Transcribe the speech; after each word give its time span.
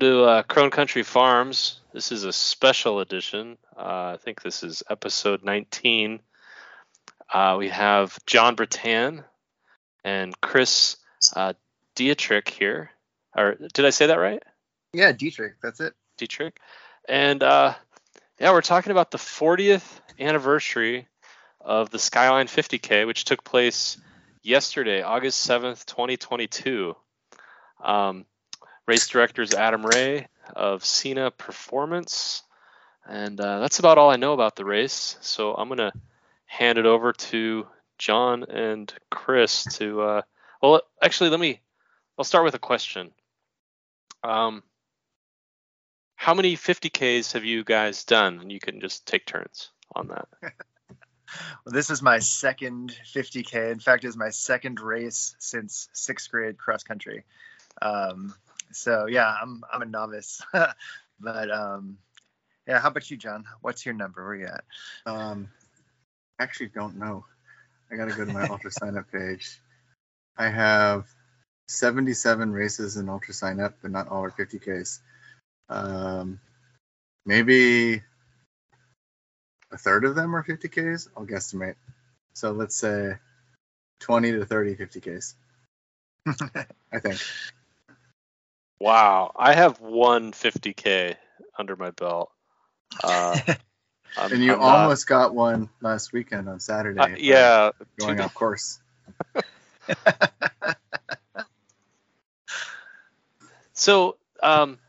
to 0.00 0.24
uh, 0.24 0.42
Crone 0.44 0.70
Country 0.70 1.02
Farms. 1.02 1.80
This 1.92 2.12
is 2.12 2.24
a 2.24 2.32
special 2.32 3.00
edition. 3.00 3.58
Uh, 3.76 4.14
I 4.14 4.18
think 4.20 4.42
this 4.42 4.62
is 4.62 4.82
episode 4.88 5.44
19. 5.44 6.20
Uh, 7.32 7.56
we 7.58 7.68
have 7.68 8.18
Jon 8.26 8.56
Bretan 8.56 9.24
and 10.04 10.38
Chris 10.40 10.96
uh, 11.36 11.52
Detrick 11.96 12.48
here. 12.48 12.90
Or 13.36 13.56
did 13.72 13.84
I 13.84 13.90
say 13.90 14.06
that 14.06 14.18
right? 14.18 14.42
Yeah, 14.92 15.12
Detrick. 15.12 15.54
That's 15.62 15.80
it. 15.80 15.94
Detrick. 16.18 16.52
And 17.08 17.42
uh, 17.42 17.74
yeah, 18.40 18.52
we're 18.52 18.62
talking 18.62 18.92
about 18.92 19.10
the 19.10 19.18
40th 19.18 20.00
anniversary 20.18 21.08
of 21.60 21.90
the 21.90 21.98
Skyline 21.98 22.46
50K, 22.46 23.06
which 23.06 23.24
took 23.24 23.44
place 23.44 23.98
yesterday, 24.42 25.02
August 25.02 25.48
7th, 25.48 25.84
2022. 25.86 26.96
Um, 27.82 28.26
race 28.86 29.08
director 29.08 29.42
is 29.42 29.54
Adam 29.54 29.84
Ray 29.84 30.28
of 30.54 30.84
Cena 30.84 31.30
Performance. 31.30 32.42
And 33.06 33.40
uh, 33.40 33.60
that's 33.60 33.78
about 33.78 33.98
all 33.98 34.10
I 34.10 34.16
know 34.16 34.32
about 34.32 34.56
the 34.56 34.64
race. 34.64 35.16
So 35.20 35.54
I'm 35.54 35.68
going 35.68 35.78
to 35.78 35.92
hand 36.46 36.78
it 36.78 36.86
over 36.86 37.12
to 37.12 37.66
Jon 37.98 38.44
and 38.44 38.92
Chris 39.10 39.64
to. 39.76 40.00
Uh, 40.00 40.22
well, 40.60 40.82
actually, 41.02 41.30
let 41.30 41.40
me. 41.40 41.60
I'll 42.18 42.24
start 42.24 42.44
with 42.44 42.54
a 42.54 42.60
question. 42.60 43.10
Um, 44.22 44.62
how 46.14 46.34
many 46.34 46.56
50Ks 46.56 47.32
have 47.32 47.44
you 47.44 47.64
guys 47.64 48.04
done? 48.04 48.38
And 48.40 48.52
you 48.52 48.60
can 48.60 48.80
just 48.80 49.06
take 49.06 49.26
turns 49.26 49.70
on 49.96 50.08
that. 50.08 50.28
well, 50.42 50.52
this 51.66 51.90
is 51.90 52.02
my 52.02 52.20
second 52.20 52.96
50K. 53.12 53.72
In 53.72 53.80
fact, 53.80 54.04
it's 54.04 54.16
my 54.16 54.30
second 54.30 54.78
race 54.78 55.34
since 55.40 55.88
sixth 55.92 56.30
grade 56.30 56.58
cross 56.58 56.84
country. 56.84 57.24
Um, 57.80 58.34
so 58.72 59.06
yeah, 59.06 59.34
I'm 59.42 59.62
I'm 59.72 59.82
a 59.82 59.86
novice, 59.86 60.42
but 61.20 61.50
um, 61.50 61.98
yeah. 62.66 62.80
How 62.80 62.88
about 62.88 63.10
you, 63.10 63.16
Jon? 63.16 63.44
What's 63.60 63.84
your 63.84 63.94
number? 63.94 64.24
Where 64.24 64.34
you 64.34 64.46
at? 64.46 64.64
Um, 65.06 65.48
actually, 66.38 66.68
don't 66.68 66.98
know. 66.98 67.24
I 67.90 67.96
got 67.96 68.08
to 68.08 68.16
go 68.16 68.24
to 68.24 68.32
my 68.32 68.46
ultra 68.50 68.70
sign 68.70 68.96
up 68.96 69.10
page. 69.12 69.60
I 70.36 70.48
have 70.48 71.06
77 71.68 72.52
races 72.52 72.96
in 72.96 73.08
ultra 73.08 73.34
sign 73.34 73.60
up, 73.60 73.74
but 73.82 73.90
not 73.90 74.08
all 74.08 74.24
are 74.24 74.30
50ks. 74.30 75.00
Um, 75.68 76.40
maybe 77.26 78.02
a 79.70 79.78
third 79.78 80.04
of 80.04 80.14
them 80.14 80.34
are 80.34 80.44
50ks. 80.44 81.08
I'll 81.16 81.26
guesstimate. 81.26 81.76
So 82.34 82.52
let's 82.52 82.76
say 82.76 83.14
20 84.00 84.32
to 84.32 84.46
30 84.46 84.76
50ks. 84.76 85.34
I 86.92 86.98
think. 86.98 87.20
Wow, 88.82 89.30
I 89.36 89.54
have 89.54 89.80
one 89.80 90.32
50k 90.32 91.14
under 91.56 91.76
my 91.76 91.92
belt. 91.92 92.32
Uh, 93.04 93.38
and 94.20 94.42
you 94.42 94.54
I'm 94.54 94.60
almost 94.60 95.08
not... 95.08 95.16
got 95.16 95.34
one 95.36 95.68
last 95.80 96.12
weekend 96.12 96.48
on 96.48 96.58
Saturday. 96.58 96.98
Uh, 96.98 97.14
yeah, 97.16 97.70
going 98.00 98.20
off 98.20 98.34
course. 98.34 98.80
so, 103.72 104.16
um, 104.42 104.80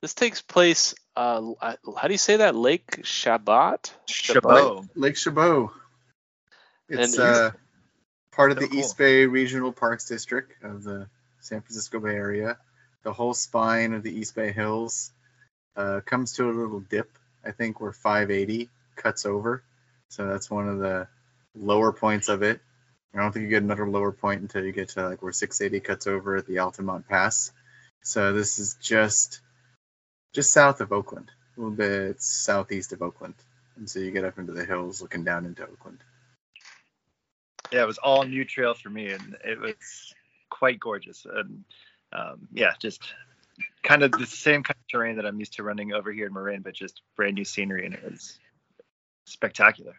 this 0.00 0.14
takes 0.14 0.40
place. 0.40 0.94
Uh, 1.14 1.42
how 1.60 2.08
do 2.08 2.14
you 2.14 2.18
say 2.18 2.38
that? 2.38 2.56
Lake 2.56 3.04
Chabot. 3.04 3.92
Chabot. 4.06 4.76
Lake, 4.80 4.88
Lake 4.94 5.16
Chabot. 5.18 5.72
It's 6.88 7.18
uh, 7.18 7.50
part 8.32 8.52
of 8.52 8.56
so 8.56 8.62
the 8.62 8.68
cool. 8.68 8.78
East 8.78 8.96
Bay 8.96 9.26
Regional 9.26 9.72
Parks 9.72 10.08
District 10.08 10.54
of 10.64 10.84
the 10.84 11.06
San 11.40 11.60
Francisco 11.60 12.00
Bay 12.00 12.14
Area. 12.14 12.56
The 13.06 13.12
whole 13.12 13.34
spine 13.34 13.92
of 13.92 14.02
the 14.02 14.10
East 14.10 14.34
Bay 14.34 14.50
Hills 14.50 15.12
uh, 15.76 16.00
comes 16.04 16.32
to 16.32 16.50
a 16.50 16.50
little 16.50 16.80
dip. 16.80 17.08
I 17.44 17.52
think 17.52 17.80
where 17.80 17.92
580 17.92 18.68
cuts 18.96 19.24
over. 19.24 19.62
So 20.08 20.26
that's 20.26 20.50
one 20.50 20.68
of 20.68 20.80
the 20.80 21.06
lower 21.54 21.92
points 21.92 22.28
of 22.28 22.42
it. 22.42 22.60
I 23.14 23.18
don't 23.18 23.30
think 23.30 23.44
you 23.44 23.48
get 23.48 23.62
another 23.62 23.88
lower 23.88 24.10
point 24.10 24.42
until 24.42 24.64
you 24.64 24.72
get 24.72 24.88
to 24.88 25.08
like 25.08 25.22
where 25.22 25.30
680 25.30 25.86
cuts 25.86 26.08
over 26.08 26.34
at 26.34 26.48
the 26.48 26.58
Altamont 26.58 27.06
Pass. 27.06 27.52
So 28.02 28.32
this 28.32 28.58
is 28.58 28.76
just 28.82 29.38
just 30.34 30.52
south 30.52 30.80
of 30.80 30.90
Oakland, 30.90 31.30
a 31.56 31.60
little 31.60 31.76
bit 31.76 32.20
southeast 32.20 32.92
of 32.92 33.02
Oakland, 33.02 33.34
and 33.76 33.88
so 33.88 34.00
you 34.00 34.10
get 34.10 34.24
up 34.24 34.40
into 34.40 34.52
the 34.52 34.64
hills 34.64 35.00
looking 35.00 35.22
down 35.22 35.46
into 35.46 35.62
Oakland. 35.62 35.98
Yeah, 37.70 37.84
it 37.84 37.86
was 37.86 37.98
all 37.98 38.24
new 38.24 38.44
trail 38.44 38.74
for 38.74 38.90
me, 38.90 39.12
and 39.12 39.36
it 39.44 39.60
was 39.60 40.12
quite 40.50 40.80
gorgeous. 40.80 41.24
And 41.24 41.64
um, 42.16 42.48
yeah, 42.52 42.72
just 42.78 43.02
kind 43.82 44.02
of 44.02 44.12
the 44.12 44.26
same 44.26 44.62
kind 44.62 44.76
of 44.76 44.88
terrain 44.90 45.16
that 45.16 45.26
I'm 45.26 45.38
used 45.38 45.54
to 45.54 45.62
running 45.62 45.92
over 45.92 46.12
here 46.12 46.26
in 46.26 46.32
Marin, 46.32 46.62
but 46.62 46.74
just 46.74 47.02
brand 47.16 47.34
new 47.34 47.44
scenery, 47.44 47.84
and 47.84 47.94
it 47.94 48.02
was 48.02 48.38
spectacular. 49.26 49.94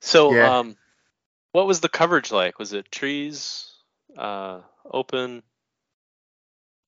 So, 0.00 0.34
yeah. 0.34 0.58
um, 0.58 0.76
what 1.52 1.66
was 1.66 1.80
the 1.80 1.88
coverage 1.88 2.32
like? 2.32 2.58
Was 2.58 2.72
it 2.72 2.90
trees, 2.90 3.70
uh, 4.16 4.60
open? 4.90 5.42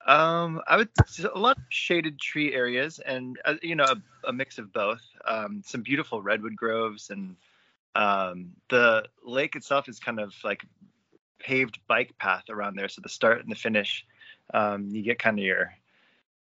Um, 0.07 0.61
I 0.67 0.77
would 0.77 0.89
a 1.33 1.39
lot 1.39 1.57
of 1.57 1.63
shaded 1.71 2.19
tree 2.19 2.53
areas, 2.53 2.99
and 2.99 3.39
uh, 3.45 3.55
you 3.63 3.75
know, 3.75 3.85
a, 3.85 4.29
a, 4.29 4.33
mix 4.33 4.59
of 4.59 4.73
both. 4.73 5.01
Um, 5.25 5.63
some 5.65 5.83
beautiful 5.83 6.21
redwood 6.21 6.57
groves, 6.57 7.09
and 7.09 7.37
um, 7.95 8.51
the 8.69 9.05
lake 9.25 9.57
itself 9.57 9.89
is 9.89 9.99
kind 9.99 10.21
of 10.21 10.35
like 10.45 10.63
paved 11.45 11.79
bike 11.87 12.17
path 12.19 12.45
around 12.49 12.77
there. 12.77 12.89
So 12.89 13.03
the 13.03 13.09
start 13.09 13.43
and 13.43 13.51
the 13.51 13.57
finish, 13.57 14.05
um, 14.53 14.89
you 14.91 15.03
get 15.03 15.19
kind 15.19 15.39
of 15.39 15.45
your 15.45 15.75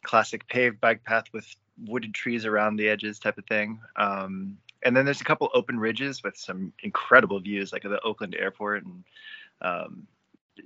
classic 0.03 0.49
paved 0.49 0.81
bike 0.81 1.05
path 1.05 1.25
with 1.33 1.47
wooded 1.87 2.15
trees 2.15 2.47
around 2.47 2.77
the 2.77 2.89
edges 2.89 3.19
type 3.19 3.37
of 3.39 3.47
thing. 3.47 3.81
Um, 3.97 4.57
and 4.83 4.97
then 4.97 5.05
there's 5.05 5.21
a 5.21 5.25
couple 5.25 5.51
open 5.55 5.79
ridges 5.79 6.23
with 6.23 6.37
some 6.37 6.73
incredible 6.83 7.39
views, 7.41 7.73
like 7.73 7.83
the 7.83 8.01
Oakland 8.03 8.35
Airport, 8.35 8.85
and 8.85 9.05
um, 9.61 10.07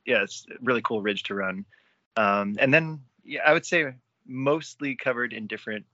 yeah, 0.07 0.23
it's 0.23 0.47
really 0.63 0.83
cool 0.83 1.03
ridge 1.03 1.25
to 1.25 1.35
run. 1.35 1.65
Um, 2.17 2.57
and 2.59 2.73
then 2.73 3.01
yeah, 3.25 3.43
I 3.45 3.53
would 3.53 3.67
say 3.67 3.95
mostly 4.27 4.95
covered 4.97 5.33
in 5.33 5.47
different 5.47 5.87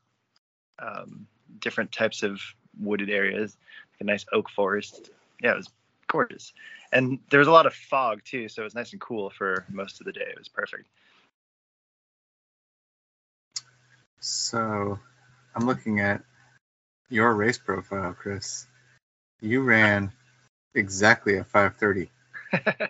um, 0.79 1.27
different 1.61 1.93
types 1.93 2.23
of 2.23 2.41
wooded 2.79 3.11
areas, 3.11 3.57
like 3.93 4.01
a 4.01 4.05
nice 4.05 4.25
oak 4.33 4.51
forest. 4.51 5.11
Yeah, 5.43 5.53
it 5.53 5.57
was 5.57 5.69
gorgeous. 6.15 6.53
And 6.93 7.19
there 7.31 7.41
was 7.41 7.49
a 7.49 7.53
lot 7.53 7.67
of 7.67 7.75
fog 7.75 8.23
too, 8.25 8.49
so 8.49 8.63
it 8.63 8.65
was 8.65 8.75
nice 8.75 8.93
and 8.93 9.01
cool 9.01 9.31
for 9.31 9.65
most 9.69 10.01
of 10.01 10.07
the 10.07 10.13
day. 10.13 10.27
It 10.29 10.39
was 10.39 10.49
perfect. 10.49 10.87
So 14.21 14.99
I'm 15.55 15.67
looking 15.67 16.01
at 16.01 16.23
your 17.11 17.35
race 17.35 17.59
profile, 17.59 18.15
Chris. 18.19 18.67
You 19.41 19.63
ran 19.63 20.13
exactly 20.75 21.37
at 21.37 21.51
5:30 21.51 22.09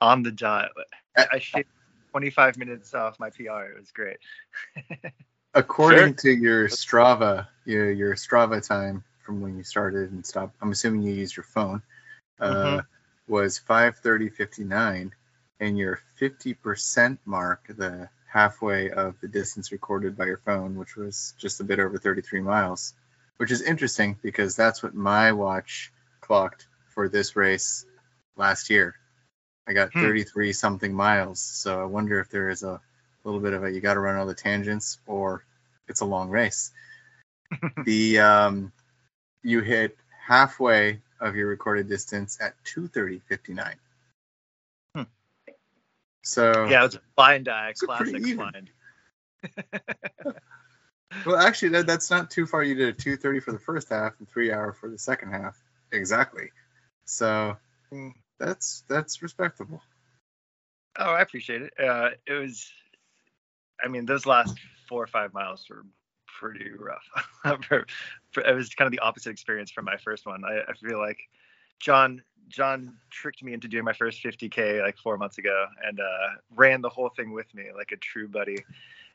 on 0.00 0.24
the 0.24 0.32
dot. 0.32 0.70
I 1.16 1.38
shaved 1.38 1.68
25 2.10 2.58
minutes 2.58 2.92
off 2.92 3.20
my 3.20 3.30
PR. 3.30 3.70
It 3.70 3.78
was 3.78 3.92
great. 3.92 4.18
According 5.54 6.14
sure. 6.14 6.14
to 6.14 6.30
your 6.32 6.68
Strava, 6.68 7.46
your, 7.64 7.92
your 7.92 8.14
Strava 8.16 8.66
time 8.66 9.04
from 9.24 9.40
when 9.40 9.56
you 9.56 9.62
started 9.62 10.10
and 10.10 10.26
stopped, 10.26 10.56
I'm 10.60 10.72
assuming 10.72 11.02
you 11.02 11.12
used 11.12 11.36
your 11.36 11.44
phone, 11.44 11.80
uh, 12.40 12.54
mm-hmm. 12.54 13.32
was 13.32 13.60
5:30:59, 13.60 15.12
and 15.60 15.78
your 15.78 16.00
50% 16.20 17.18
mark, 17.24 17.66
the 17.68 18.08
halfway 18.26 18.90
of 18.90 19.14
the 19.20 19.28
distance 19.28 19.70
recorded 19.70 20.16
by 20.16 20.26
your 20.26 20.40
phone, 20.44 20.76
which 20.76 20.96
was 20.96 21.34
just 21.38 21.60
a 21.60 21.64
bit 21.64 21.78
over 21.78 21.98
33 21.98 22.40
miles, 22.40 22.92
which 23.36 23.52
is 23.52 23.62
interesting 23.62 24.16
because 24.22 24.56
that's 24.56 24.82
what 24.82 24.94
my 24.94 25.32
watch 25.32 25.92
clocked 26.20 26.66
for 26.88 27.08
this 27.08 27.36
race 27.36 27.86
last 28.36 28.70
year. 28.70 28.96
I 29.66 29.72
got 29.72 29.92
hmm. 29.92 30.00
33 30.00 30.52
something 30.52 30.92
miles. 30.92 31.40
So 31.40 31.80
I 31.80 31.84
wonder 31.84 32.20
if 32.20 32.28
there 32.28 32.50
is 32.50 32.62
a 32.62 32.80
little 33.24 33.40
bit 33.40 33.52
of 33.52 33.64
a 33.64 33.70
you 33.70 33.80
got 33.80 33.94
to 33.94 34.00
run 34.00 34.16
all 34.16 34.26
the 34.26 34.34
tangents 34.34 34.98
or 35.06 35.44
it's 35.88 36.00
a 36.00 36.06
long 36.06 36.28
race. 36.28 36.72
the 37.84 38.18
um, 38.18 38.72
you 39.42 39.60
hit 39.60 39.96
halfway 40.26 41.00
of 41.20 41.36
your 41.36 41.48
recorded 41.48 41.88
distance 41.88 42.38
at 42.40 42.54
2:30:59. 42.64 43.74
Hmm. 44.94 45.02
So 46.22 46.66
yeah, 46.68 46.84
it's 46.84 46.96
a 46.96 47.00
blind 47.16 47.48
eye, 47.48 47.74
classic 47.78 48.22
blind. 48.36 48.70
well, 51.26 51.36
actually, 51.36 51.70
that, 51.70 51.86
that's 51.86 52.10
not 52.10 52.30
too 52.30 52.46
far. 52.46 52.62
You 52.62 52.74
did 52.74 52.88
a 52.88 52.92
2:30 52.92 53.42
for 53.42 53.52
the 53.52 53.58
first 53.58 53.88
half 53.88 54.14
and 54.18 54.28
three 54.28 54.52
hour 54.52 54.72
for 54.72 54.88
the 54.88 54.98
second 54.98 55.32
half, 55.32 55.56
exactly. 55.92 56.50
So 57.04 57.56
hmm 57.90 58.10
that's 58.38 58.82
that's 58.88 59.22
respectable. 59.22 59.82
Oh, 60.98 61.10
I 61.10 61.22
appreciate 61.22 61.62
it. 61.62 61.72
Uh, 61.78 62.10
it 62.26 62.34
was, 62.34 62.70
I 63.82 63.88
mean, 63.88 64.06
those 64.06 64.26
last 64.26 64.56
four 64.88 65.02
or 65.02 65.06
five 65.08 65.32
miles 65.32 65.64
were 65.68 65.84
pretty 66.38 66.70
rough. 66.78 67.04
for, 67.64 67.86
for, 68.32 68.42
it 68.42 68.54
was 68.54 68.70
kind 68.70 68.86
of 68.86 68.92
the 68.92 69.00
opposite 69.00 69.30
experience 69.30 69.70
from 69.70 69.84
my 69.84 69.96
first 69.96 70.26
one. 70.26 70.44
I, 70.44 70.70
I 70.70 70.74
feel 70.74 70.98
like 70.98 71.18
Jon 71.80 72.22
Jon 72.48 72.96
tricked 73.10 73.42
me 73.42 73.52
into 73.52 73.68
doing 73.68 73.84
my 73.84 73.92
first 73.92 74.22
50k 74.22 74.82
like 74.82 74.98
four 74.98 75.16
months 75.16 75.38
ago 75.38 75.66
and 75.82 75.98
uh, 76.00 76.28
ran 76.54 76.82
the 76.82 76.88
whole 76.88 77.08
thing 77.08 77.32
with 77.32 77.52
me 77.54 77.64
like 77.74 77.90
a 77.92 77.96
true 77.96 78.28
buddy. 78.28 78.56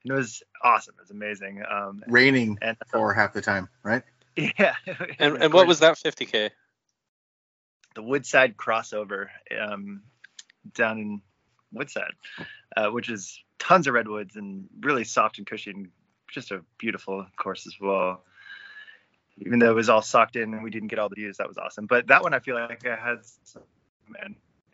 And 0.04 0.12
it 0.12 0.14
was 0.14 0.42
awesome. 0.64 0.96
It 0.98 1.02
was 1.02 1.12
amazing. 1.12 1.64
Um, 1.70 2.04
Raining 2.08 2.58
and, 2.62 2.78
for 2.88 3.14
half 3.14 3.34
the 3.34 3.42
time, 3.42 3.70
right? 3.84 4.04
Yeah. 4.58 4.76
and 5.20 5.44
and 5.44 5.54
what 5.54 5.68
was 5.68 5.80
that 5.80 5.98
50k? 5.98 6.52
The 7.96 8.02
Woodside 8.02 8.56
crossover 8.56 9.28
um, 9.60 10.04
down 10.74 10.98
in 11.00 11.22
Woodside, 11.74 12.14
uh, 12.78 12.88
which 12.88 13.10
is 13.10 13.42
tons 13.58 13.88
of 13.88 13.94
redwoods 13.94 14.38
and 14.38 14.70
really 14.80 15.04
soft 15.04 15.40
and 15.40 15.48
cushy 15.48 15.72
and 15.72 15.90
just 16.32 16.52
a 16.52 16.64
beautiful 16.78 17.26
course 17.38 17.68
as 17.68 17.76
well 17.80 18.24
even 19.42 19.60
though 19.60 19.70
it 19.70 19.76
was 19.76 19.90
all 19.90 20.02
sucked 20.02 20.36
in 20.36 20.54
and 20.54 20.64
we 20.64 20.70
didn't 20.70 20.90
get 20.90 21.00
all 21.00 21.10
the 21.10 21.16
views, 21.16 21.38
that 21.38 21.48
was 21.48 21.58
awesome. 21.58 21.86
But 21.86 22.08
that 22.08 22.24
one, 22.24 22.34
I 22.34 22.40
feel 22.40 22.56
like 22.56 22.86
I 22.86 22.96
had 22.96 23.20
some 23.44 23.64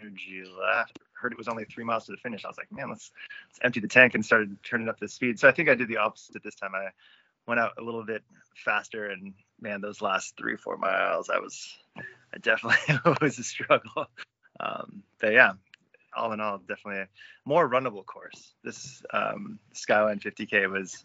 energy 0.01 0.43
left. 0.59 0.99
Heard 1.13 1.31
it 1.31 1.37
was 1.37 1.47
only 1.47 1.65
three 1.65 1.83
miles 1.83 2.05
to 2.05 2.11
the 2.11 2.17
finish. 2.17 2.45
I 2.45 2.47
was 2.47 2.57
like, 2.57 2.71
man, 2.71 2.89
let's, 2.89 3.11
let's 3.49 3.59
empty 3.61 3.79
the 3.79 3.87
tank 3.87 4.15
and 4.15 4.25
started 4.25 4.57
turning 4.63 4.89
up 4.89 4.99
the 4.99 5.07
speed. 5.07 5.39
So 5.39 5.47
I 5.47 5.51
think 5.51 5.69
I 5.69 5.75
did 5.75 5.87
the 5.87 5.97
opposite 5.97 6.43
this 6.43 6.55
time. 6.55 6.71
I 6.75 6.89
went 7.47 7.59
out 7.59 7.73
a 7.77 7.83
little 7.83 8.03
bit 8.03 8.23
faster, 8.55 9.09
and 9.09 9.33
man, 9.61 9.81
those 9.81 10.01
last 10.01 10.35
three, 10.37 10.57
four 10.57 10.77
miles, 10.77 11.29
I 11.29 11.39
was, 11.39 11.77
I 11.97 12.37
definitely 12.41 12.99
was 13.21 13.37
a 13.37 13.43
struggle. 13.43 14.07
Um, 14.59 15.03
but 15.19 15.33
yeah, 15.33 15.53
all 16.15 16.33
in 16.33 16.41
all, 16.41 16.57
definitely 16.57 17.01
a 17.01 17.07
more 17.45 17.69
runnable 17.69 18.05
course. 18.05 18.53
This 18.63 19.03
um, 19.13 19.59
Skyline 19.73 20.19
50K 20.19 20.69
was 20.71 21.03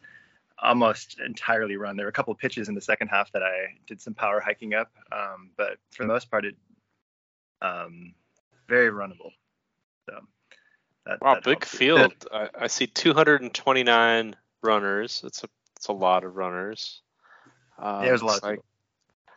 almost 0.62 1.18
entirely 1.20 1.76
run. 1.76 1.96
There 1.96 2.06
were 2.06 2.10
a 2.10 2.12
couple 2.12 2.32
of 2.32 2.38
pitches 2.38 2.68
in 2.68 2.74
the 2.74 2.80
second 2.80 3.08
half 3.08 3.32
that 3.32 3.42
I 3.42 3.74
did 3.86 4.00
some 4.00 4.14
power 4.14 4.40
hiking 4.40 4.74
up, 4.74 4.90
um, 5.12 5.50
but 5.56 5.78
for 5.90 6.04
the 6.04 6.08
most 6.08 6.30
part, 6.30 6.44
it 6.44 6.56
um, 7.62 8.14
very 8.68 8.90
runnable. 8.90 9.32
So 10.08 10.20
that, 11.06 11.20
wow, 11.20 11.34
that 11.34 11.44
big 11.44 11.64
field. 11.64 12.12
I, 12.32 12.48
I, 12.58 12.66
see 12.66 12.86
229 12.86 14.36
runners. 14.62 15.22
It's 15.24 15.44
a 15.44 15.48
it's 15.76 15.88
a 15.88 15.92
lot 15.92 16.24
of 16.24 16.36
runners. 16.36 17.00
Um, 17.78 18.02
yeah, 18.02 18.08
there's 18.08 18.22
a 18.22 18.26
lot. 18.26 18.42
Like 18.42 18.60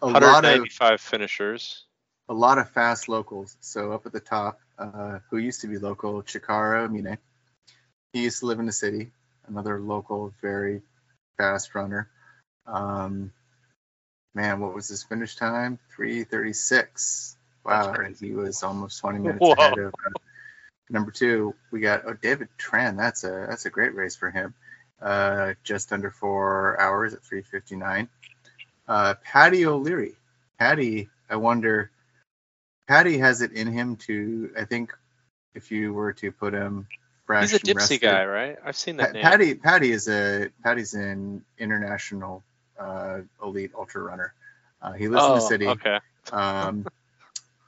a 0.02 0.08
195 0.08 0.82
lot 0.82 0.94
of, 0.94 1.02
finishers. 1.02 1.86
A 2.30 2.34
lot 2.34 2.58
of 2.58 2.70
fast 2.70 3.08
locals. 3.08 3.58
So 3.62 3.92
up 3.94 4.06
at 4.06 4.12
the 4.12 4.20
top, 4.20 4.60
uh, 4.78 5.20
who 5.30 5.38
used 5.38 5.62
to 5.62 5.68
be 5.68 5.78
local, 5.78 6.22
Chikara 6.24 6.88
Omine. 6.88 7.18
He 8.12 8.24
used 8.24 8.40
to 8.40 8.46
live 8.46 8.60
in 8.60 8.66
the 8.66 8.74
city. 8.74 9.12
Another 9.48 9.80
local, 9.80 10.34
very 10.42 10.82
fast 11.38 11.74
runner. 11.76 12.10
Um, 12.66 13.32
man, 14.34 14.60
what 14.60 14.74
was 14.74 14.88
his 14.88 15.04
finish 15.04 15.36
time? 15.36 15.80
336. 15.96 17.38
Wow, 17.66 17.94
And 17.94 18.16
he 18.18 18.32
was 18.32 18.62
almost 18.64 19.00
20 19.00 19.20
minutes 19.20 19.40
Whoa. 19.40 19.54
ahead 19.54 19.78
of 19.78 19.94
uh, 19.94 20.20
number 20.90 21.12
two. 21.12 21.56
We 21.72 21.80
got 21.80 22.04
oh 22.06 22.14
David 22.14 22.50
Tran. 22.58 22.98
That's 22.98 23.24
a 23.24 23.48
that's 23.50 23.66
a 23.66 23.70
great 23.70 23.96
race 23.96 24.16
for 24.16 24.30
him. 24.30 24.54
Uh, 25.02 25.54
just 25.64 25.92
under 25.92 26.12
four 26.12 26.80
hours 26.80 27.14
at 27.14 27.24
359. 27.24 28.10
Uh, 28.88 29.16
Paddy 29.24 29.66
O'Leary. 29.66 30.16
Paddy, 30.60 31.10
I 31.30 31.38
wonder. 31.38 31.90
Paddy 32.88 33.18
has 33.18 33.42
it 33.42 33.54
in 33.54 33.72
him 33.72 33.96
to. 34.08 34.52
I 34.58 34.66
think 34.66 34.94
if 35.56 35.72
you 35.72 35.94
were 35.94 36.14
to 36.14 36.32
put 36.32 36.54
him 36.54 36.88
fresh. 37.26 37.52
He's 37.52 37.54
a 37.54 37.60
Dipsea 37.60 38.02
guy, 38.02 38.26
right? 38.26 38.58
I've 38.64 38.76
seen 38.76 38.98
that. 38.98 39.08
Pa- 39.08 39.14
name. 39.14 39.24
Paddy 39.24 39.56
Paddy 39.56 39.92
is 39.92 40.08
a 40.08 40.50
Paddy's 40.64 40.94
an 40.94 41.44
international 41.58 42.44
uh, 42.80 43.22
elite 43.42 43.72
ultra 43.78 44.02
runner. 44.02 44.34
Uh, 44.82 44.94
he 44.94 45.08
lives 45.08 45.24
oh, 45.24 45.34
in 45.34 45.40
the 45.40 45.46
oh, 45.46 45.50
city. 45.50 45.68
Okay. 45.68 46.00
Um, 46.32 46.86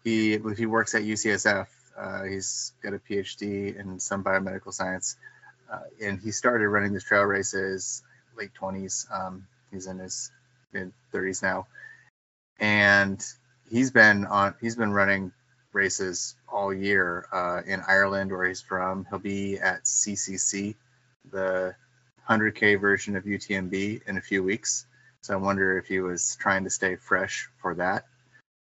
he 0.06 0.40
he 0.56 0.66
works 0.66 0.96
at 0.96 1.02
UCSF. 1.02 1.68
Uh, 1.98 2.24
he's 2.24 2.72
got 2.82 2.94
a 2.94 3.00
PhD 3.00 3.78
in 3.78 4.00
some 4.00 4.24
biomedical 4.24 4.74
science, 4.74 5.18
uh, 5.70 5.80
and 6.02 6.22
he 6.22 6.32
started 6.32 6.70
running 6.70 6.94
these 6.94 7.04
trail 7.04 7.24
races 7.24 8.02
late 8.38 8.52
20s. 8.54 9.12
Um, 9.12 9.46
he's 9.72 9.88
in 9.88 10.00
his 10.00 10.32
mid 10.72 10.94
30s 11.14 11.44
now, 11.44 11.68
and 12.62 13.22
he's 13.70 13.92
been 13.92 14.26
on. 14.26 14.56
He's 14.62 14.78
been 14.78 14.94
running 14.94 15.34
races 15.76 16.36
all 16.48 16.74
year 16.74 17.28
uh, 17.32 17.62
in 17.68 17.82
Ireland, 17.88 18.32
where 18.32 18.48
he's 18.48 18.62
from. 18.62 19.06
He'll 19.10 19.20
be 19.20 19.60
at 19.60 19.84
CCC, 19.84 20.76
the 21.30 21.76
100K 22.28 22.80
version 22.80 23.16
of 23.16 23.26
UTMB, 23.26 24.08
in 24.08 24.18
a 24.18 24.22
few 24.22 24.42
weeks. 24.42 24.88
So 25.22 25.34
I 25.34 25.38
wonder 25.38 25.78
if 25.78 25.88
he 25.88 26.00
was 26.00 26.38
trying 26.40 26.64
to 26.64 26.70
stay 26.70 26.96
fresh 26.96 27.50
for 27.62 27.76
that. 27.76 28.06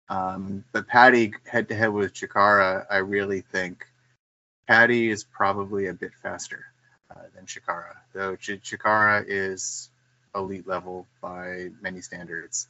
Um, 0.09 0.65
but 0.73 0.87
Paddy 0.87 1.33
head 1.47 1.69
to 1.69 1.75
head 1.75 1.93
with 1.93 2.15
Chikara, 2.15 2.85
I 2.91 2.99
really 2.99 3.41
think 3.41 3.87
Paddy 4.67 5.11
is 5.11 5.25
probably 5.25 5.87
a 5.87 5.95
bit 5.95 6.13
faster 6.23 6.65
uh, 7.11 7.23
than 7.35 7.47
Chikara, 7.47 7.97
though 8.13 8.37
Ch- 8.37 8.61
Chikara 8.63 9.25
is 9.27 9.89
elite 10.35 10.67
level 10.67 11.07
by 11.21 11.71
many 11.81 12.01
standards. 12.01 12.67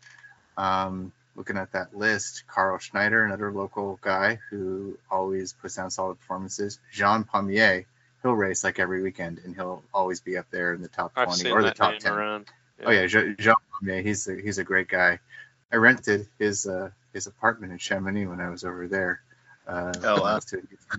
Um, 0.57 1.13
looking 1.41 1.57
at 1.57 1.73
that 1.73 1.97
list, 1.97 2.45
Carl 2.49 2.77
Schneider, 2.77 3.25
another 3.25 3.51
local 3.51 3.99
guy 4.03 4.39
who 4.51 4.99
always 5.11 5.55
puts 5.55 5.77
down 5.77 5.91
solid 5.91 6.17
performances. 6.17 6.79
Jean 6.93 7.25
Pommier, 7.25 7.87
he'll 8.23 8.35
race 8.35 8.63
like 8.63 8.79
every 8.79 9.03
weekend, 9.03 9.41
and 9.43 9.55
he'll 9.55 9.83
always 9.95 10.21
be 10.21 10.37
up 10.37 10.45
there 10.51 10.75
in 10.75 10.83
the 10.83 10.89
top 10.89 11.15
20 11.15 11.51
or 11.51 11.63
the 11.63 11.71
top 11.71 11.99
10. 11.99 12.13
Yeah. 12.13 12.41
Oh 12.85 12.91
yeah, 12.91 13.07
Jean 13.07 13.35
Pommier, 13.73 14.03
he's 14.03 14.29
a, 14.29 14.39
he's 14.39 14.59
a 14.59 14.65
great 14.65 14.89
guy. 14.89 15.19
I 15.73 15.77
rented 15.77 16.29
his 16.39 16.67
uh, 16.67 16.91
his 17.15 17.27
apartment 17.27 17.73
in 17.73 17.79
Chamonix 17.79 18.27
when 18.27 18.41
I 18.41 18.51
was 18.51 18.63
over 18.63 18.87
there. 18.87 19.23
Uh, 19.67 19.95
oh 20.05 20.21
wow. 20.21 20.41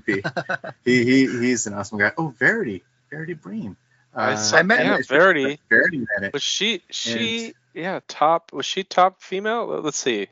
he, 0.08 1.04
he 1.04 1.28
he's 1.28 1.68
an 1.68 1.76
awesome 1.76 2.00
guy. 2.00 2.14
Oh 2.18 2.30
Verity, 2.30 2.84
Verity 3.12 3.36
Bream. 3.36 3.78
Uh, 4.13 4.52
I 4.54 4.63
met 4.63 4.86
yeah, 4.86 4.98
Verity. 5.08 5.60
Verity 5.69 6.00
met 6.00 6.24
it. 6.24 6.34
Was 6.34 6.44
she 6.44 6.81
she 6.90 7.46
and, 7.46 7.54
yeah 7.74 8.00
top 8.08 8.52
was 8.52 8.66
she 8.66 8.84
top 8.84 9.22
female? 9.22 9.68
Let's 9.68 9.98
see. 9.98 10.28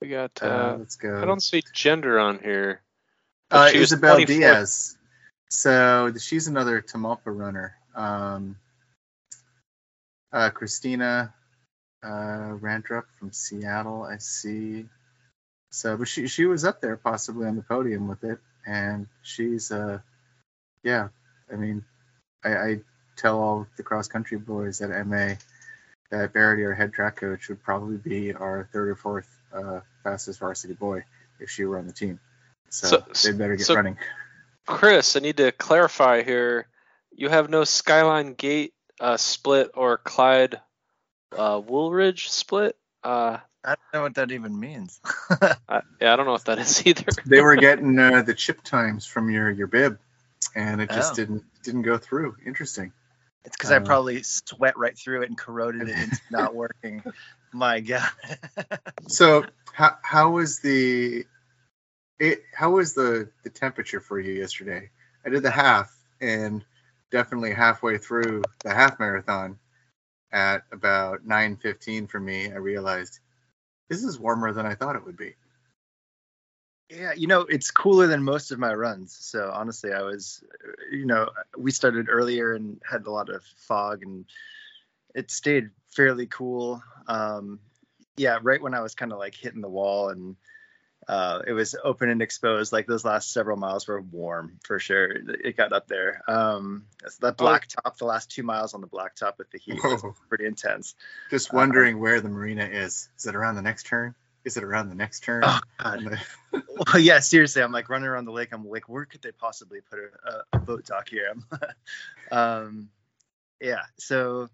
We 0.00 0.08
got 0.08 0.32
uh, 0.42 0.46
uh 0.46 0.76
let's 0.78 0.96
go. 0.96 1.20
I 1.20 1.24
don't 1.24 1.42
see 1.42 1.62
gender 1.72 2.18
on 2.18 2.40
here. 2.40 2.80
Uh, 3.50 3.70
Isabel 3.72 4.24
Diaz. 4.24 4.96
So 5.50 6.12
she's 6.18 6.48
another 6.48 6.82
Tamalpa 6.82 7.26
runner. 7.26 7.76
Um, 7.94 8.56
uh, 10.32 10.50
Christina 10.50 11.34
uh, 12.02 12.56
Randrup 12.60 13.04
from 13.18 13.32
Seattle, 13.32 14.02
I 14.02 14.18
see. 14.18 14.86
So, 15.70 15.96
but 15.96 16.08
she 16.08 16.26
she 16.26 16.46
was 16.46 16.64
up 16.64 16.80
there 16.80 16.96
possibly 16.96 17.46
on 17.46 17.56
the 17.56 17.62
podium 17.62 18.08
with 18.08 18.24
it, 18.24 18.38
and 18.66 19.06
she's 19.22 19.70
uh, 19.70 20.00
yeah. 20.82 21.08
I 21.50 21.56
mean, 21.56 21.84
I, 22.44 22.56
I 22.56 22.80
tell 23.16 23.40
all 23.40 23.66
the 23.76 23.82
cross 23.82 24.08
country 24.08 24.38
boys 24.38 24.80
at 24.80 25.06
MA 25.06 25.34
that 26.10 26.32
Verity, 26.32 26.64
our 26.64 26.74
head 26.74 26.92
track 26.92 27.16
coach, 27.16 27.48
would 27.48 27.62
probably 27.62 27.96
be 27.96 28.32
our 28.32 28.68
third 28.72 28.88
or 28.88 28.96
fourth 28.96 29.28
uh, 29.52 29.80
fastest 30.02 30.40
varsity 30.40 30.74
boy 30.74 31.04
if 31.40 31.50
she 31.50 31.64
were 31.64 31.78
on 31.78 31.86
the 31.86 31.92
team. 31.92 32.20
So, 32.68 33.04
so 33.12 33.30
they 33.30 33.36
better 33.36 33.56
get 33.56 33.66
so, 33.66 33.74
running. 33.74 33.96
Chris, 34.66 35.16
I 35.16 35.20
need 35.20 35.38
to 35.38 35.52
clarify 35.52 36.22
here. 36.22 36.66
You 37.14 37.28
have 37.28 37.50
no 37.50 37.64
Skyline 37.64 38.34
Gate 38.34 38.72
uh, 39.00 39.16
split 39.16 39.72
or 39.74 39.98
Clyde 39.98 40.60
uh, 41.36 41.60
Woolridge 41.64 42.30
split. 42.30 42.76
Uh, 43.02 43.38
I 43.64 43.74
don't 43.74 43.94
know 43.94 44.02
what 44.02 44.14
that 44.14 44.32
even 44.32 44.58
means. 44.58 45.00
I, 45.30 45.82
yeah, 46.00 46.12
I 46.12 46.16
don't 46.16 46.26
know 46.26 46.32
what 46.32 46.46
that 46.46 46.58
is 46.58 46.86
either. 46.86 47.04
they 47.26 47.40
were 47.40 47.56
getting 47.56 47.98
uh, 47.98 48.22
the 48.22 48.34
chip 48.34 48.62
times 48.62 49.06
from 49.06 49.30
your 49.30 49.50
your 49.50 49.66
bib, 49.66 49.98
and 50.54 50.80
it 50.80 50.90
just 50.90 51.12
oh. 51.12 51.16
didn't 51.16 51.44
didn't 51.62 51.82
go 51.82 51.98
through. 51.98 52.36
Interesting. 52.44 52.92
It's 53.44 53.56
because 53.56 53.70
uh, 53.70 53.76
I 53.76 53.78
probably 53.80 54.22
sweat 54.22 54.76
right 54.76 54.96
through 54.96 55.22
it 55.22 55.28
and 55.28 55.38
corroded 55.38 55.88
it 55.88 55.96
into 55.98 56.20
not 56.30 56.54
working. 56.54 57.02
My 57.52 57.80
God. 57.80 58.08
so 59.08 59.44
how 59.72 59.96
how 60.02 60.30
was 60.30 60.60
the 60.60 61.24
it 62.18 62.42
how 62.54 62.70
was 62.70 62.94
the 62.94 63.28
the 63.42 63.50
temperature 63.50 64.00
for 64.00 64.20
you 64.20 64.32
yesterday? 64.32 64.90
I 65.24 65.30
did 65.30 65.42
the 65.42 65.50
half 65.50 65.94
and 66.20 66.64
definitely 67.10 67.52
halfway 67.52 67.98
through 67.98 68.42
the 68.62 68.72
half 68.74 68.98
marathon 68.98 69.58
at 70.32 70.64
about 70.72 71.26
9:15 71.26 72.08
for 72.08 72.20
me, 72.20 72.50
I 72.50 72.56
realized 72.56 73.20
this 73.88 74.02
is 74.02 74.18
warmer 74.18 74.52
than 74.52 74.66
I 74.66 74.74
thought 74.74 74.96
it 74.96 75.04
would 75.04 75.16
be. 75.16 75.34
Yeah, 76.94 77.12
you 77.14 77.26
know, 77.26 77.42
it's 77.42 77.70
cooler 77.70 78.06
than 78.06 78.22
most 78.22 78.50
of 78.50 78.58
my 78.58 78.74
runs. 78.74 79.16
So 79.18 79.50
honestly, 79.52 79.92
I 79.92 80.02
was, 80.02 80.42
you 80.90 81.06
know, 81.06 81.30
we 81.56 81.70
started 81.70 82.08
earlier 82.10 82.52
and 82.52 82.80
had 82.88 83.06
a 83.06 83.10
lot 83.10 83.30
of 83.30 83.42
fog 83.56 84.02
and 84.02 84.26
it 85.14 85.30
stayed 85.30 85.70
fairly 85.90 86.26
cool. 86.26 86.82
Um, 87.06 87.60
yeah, 88.16 88.38
right 88.42 88.60
when 88.60 88.74
I 88.74 88.80
was 88.80 88.94
kind 88.94 89.12
of 89.12 89.18
like 89.18 89.34
hitting 89.34 89.62
the 89.62 89.68
wall 89.68 90.10
and 90.10 90.36
uh, 91.08 91.40
it 91.46 91.52
was 91.52 91.74
open 91.82 92.10
and 92.10 92.22
exposed. 92.22 92.72
Like 92.72 92.86
those 92.86 93.04
last 93.04 93.32
several 93.32 93.56
miles 93.56 93.88
were 93.88 94.00
warm 94.00 94.58
for 94.62 94.78
sure. 94.78 95.10
It 95.10 95.56
got 95.56 95.72
up 95.72 95.88
there. 95.88 96.22
Um, 96.28 96.84
that 97.20 97.34
oh. 97.38 97.44
black 97.44 97.68
top, 97.68 97.96
the 97.98 98.04
last 98.04 98.30
two 98.30 98.42
miles 98.42 98.74
on 98.74 98.80
the 98.80 98.86
black 98.86 99.16
top 99.16 99.38
with 99.38 99.50
the 99.50 99.58
heat 99.58 99.82
was 99.82 100.04
pretty 100.28 100.46
intense. 100.46 100.94
Just 101.30 101.52
wondering 101.52 101.96
uh, 101.96 101.98
where 101.98 102.20
the 102.20 102.28
marina 102.28 102.64
is. 102.64 103.08
Is 103.18 103.26
it 103.26 103.34
around 103.34 103.56
the 103.56 103.62
next 103.62 103.86
turn? 103.86 104.14
Is 104.44 104.56
it 104.56 104.64
around 104.64 104.88
the 104.88 104.94
next 104.94 105.22
turn? 105.24 105.42
Oh 105.44 105.60
god. 105.78 106.20
well, 106.52 106.98
yeah, 106.98 107.20
seriously, 107.20 107.62
I'm 107.62 107.72
like 107.72 107.88
running 107.88 108.08
around 108.08 108.24
the 108.24 108.32
lake. 108.32 108.50
I'm 108.52 108.68
like, 108.68 108.88
where 108.88 109.04
could 109.04 109.22
they 109.22 109.32
possibly 109.32 109.80
put 109.80 109.98
a, 110.00 110.56
a 110.56 110.58
boat 110.58 110.86
dock 110.86 111.08
here? 111.08 111.34
um, 112.30 112.88
yeah. 113.60 113.82
So, 113.98 114.48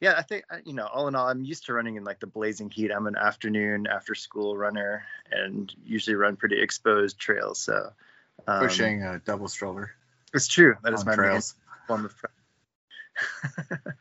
yeah, 0.00 0.14
I 0.16 0.22
think 0.22 0.44
you 0.64 0.74
know, 0.74 0.86
all 0.86 1.08
in 1.08 1.14
all, 1.14 1.28
I'm 1.28 1.44
used 1.44 1.66
to 1.66 1.74
running 1.74 1.96
in 1.96 2.04
like 2.04 2.20
the 2.20 2.26
blazing 2.26 2.70
heat. 2.70 2.90
I'm 2.90 3.06
an 3.06 3.16
afternoon 3.16 3.86
after 3.86 4.14
school 4.14 4.56
runner, 4.56 5.04
and 5.30 5.72
usually 5.84 6.16
run 6.16 6.36
pretty 6.36 6.60
exposed 6.60 7.18
trails. 7.18 7.60
So, 7.60 7.92
um, 8.46 8.60
pushing 8.60 9.02
a 9.02 9.18
double 9.18 9.48
stroller. 9.48 9.90
It's 10.32 10.48
true. 10.48 10.76
That 10.82 10.92
is 10.92 11.04
my 11.04 11.14
trails. 11.14 11.54
form 11.86 12.06
of. 12.06 12.14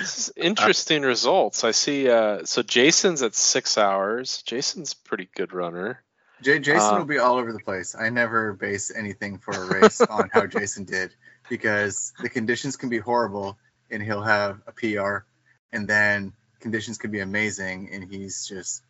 this 0.00 0.18
is 0.18 0.32
interesting 0.36 1.04
uh, 1.04 1.08
results. 1.08 1.64
I 1.64 1.70
see. 1.70 2.08
Uh, 2.08 2.44
so 2.44 2.62
Jason's 2.62 3.22
at 3.22 3.34
six 3.34 3.78
hours. 3.78 4.42
Jason's 4.42 4.94
pretty 4.94 5.28
good 5.34 5.52
runner. 5.52 6.02
J- 6.42 6.58
Jason 6.58 6.96
uh, 6.96 6.98
will 6.98 7.06
be 7.06 7.18
all 7.18 7.36
over 7.38 7.52
the 7.52 7.60
place. 7.60 7.94
I 7.94 8.10
never 8.10 8.52
base 8.52 8.92
anything 8.94 9.38
for 9.38 9.52
a 9.52 9.80
race 9.80 10.00
on 10.10 10.28
how 10.32 10.46
Jason 10.46 10.84
did 10.84 11.14
because 11.48 12.12
the 12.20 12.28
conditions 12.28 12.76
can 12.76 12.88
be 12.88 12.98
horrible 12.98 13.58
and 13.90 14.02
he'll 14.02 14.22
have 14.22 14.60
a 14.66 14.72
PR, 14.72 15.24
and 15.72 15.88
then 15.88 16.32
conditions 16.60 16.98
can 16.98 17.10
be 17.10 17.20
amazing 17.20 17.90
and 17.92 18.04
he's 18.10 18.46
just 18.46 18.82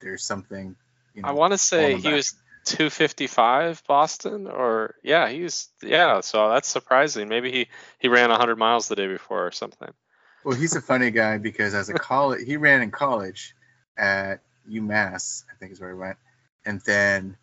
there's 0.00 0.24
something. 0.24 0.76
You 1.14 1.22
know, 1.22 1.28
I 1.28 1.32
want 1.32 1.52
to 1.52 1.58
say 1.58 1.96
he 1.96 2.02
back. 2.02 2.14
was 2.14 2.34
255 2.64 3.82
Boston 3.86 4.46
or 4.46 4.94
yeah 5.02 5.28
he's 5.28 5.68
yeah 5.82 6.20
so 6.20 6.48
that's 6.48 6.68
surprising 6.68 7.28
maybe 7.28 7.50
he 7.50 7.66
he 7.98 8.06
ran 8.06 8.30
100 8.30 8.56
miles 8.56 8.86
the 8.86 8.94
day 8.94 9.08
before 9.08 9.46
or 9.46 9.50
something 9.50 9.92
well 10.44 10.56
he's 10.56 10.76
a 10.76 10.80
funny 10.80 11.10
guy 11.10 11.38
because 11.38 11.74
as 11.74 11.88
a 11.88 11.94
college 11.94 12.44
he 12.46 12.56
ran 12.56 12.82
in 12.82 12.90
college 12.90 13.54
at 13.96 14.40
umass 14.70 15.44
i 15.50 15.54
think 15.58 15.72
is 15.72 15.80
where 15.80 15.90
he 15.90 15.98
went. 15.98 16.16
And 16.64 16.80
then 16.82 17.36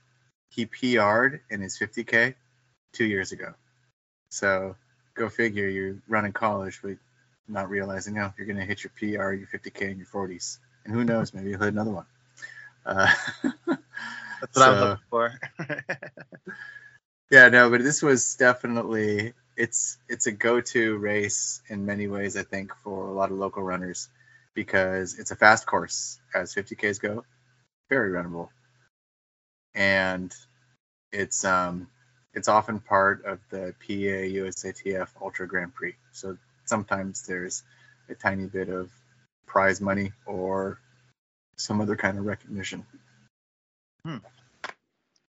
he 0.49 0.65
pr'd 0.65 1.41
in 1.49 1.61
his 1.61 1.77
50k 1.77 2.35
two 2.93 3.05
years 3.05 3.31
ago. 3.31 3.53
So 4.29 4.75
go 5.13 5.29
figure 5.29 5.67
you're 5.67 5.97
running 6.07 6.31
college 6.31 6.79
but 6.81 6.97
not 7.47 7.69
realizing 7.69 8.17
oh 8.19 8.33
you're 8.37 8.47
going 8.47 8.59
to 8.59 8.65
hit 8.65 8.83
your 8.83 8.91
pr 8.95 9.33
your 9.33 9.47
50k 9.47 9.81
in 9.91 9.97
your 9.97 10.07
40s 10.07 10.57
and 10.85 10.93
who 10.93 11.03
knows 11.03 11.33
maybe 11.33 11.49
you'll 11.49 11.59
hit 11.59 11.73
another 11.73 11.91
one. 11.91 12.05
Uh, 12.85 13.13
That's 14.41 14.55
what 14.55 14.63
so, 14.63 14.71
I'm 14.71 14.79
looking 14.79 15.03
for. 15.09 15.39
yeah, 17.29 17.49
no, 17.49 17.69
but 17.69 17.83
this 17.83 18.01
was 18.01 18.35
definitely 18.35 19.33
it's 19.55 19.97
it's 20.07 20.25
a 20.25 20.31
go-to 20.31 20.97
race 20.97 21.61
in 21.67 21.85
many 21.85 22.07
ways. 22.07 22.37
I 22.37 22.43
think 22.43 22.73
for 22.83 23.07
a 23.07 23.13
lot 23.13 23.31
of 23.31 23.37
local 23.37 23.61
runners 23.61 24.09
because 24.53 25.19
it's 25.19 25.31
a 25.31 25.35
fast 25.35 25.65
course 25.65 26.19
as 26.33 26.53
50ks 26.53 26.99
go, 26.99 27.23
very 27.89 28.11
runnable, 28.11 28.49
and 29.75 30.33
it's 31.11 31.45
um 31.45 31.87
it's 32.33 32.47
often 32.47 32.79
part 32.79 33.25
of 33.25 33.39
the 33.49 33.73
PA 33.79 33.93
USATF 34.39 35.09
Ultra 35.21 35.47
Grand 35.47 35.73
Prix. 35.73 35.95
So 36.11 36.37
sometimes 36.65 37.25
there's 37.25 37.63
a 38.09 38.15
tiny 38.15 38.45
bit 38.45 38.69
of 38.69 38.89
prize 39.45 39.81
money 39.81 40.13
or 40.25 40.79
some 41.57 41.81
other 41.81 41.95
kind 41.95 42.17
of 42.17 42.25
recognition. 42.25 42.85
Hmm. 44.05 44.17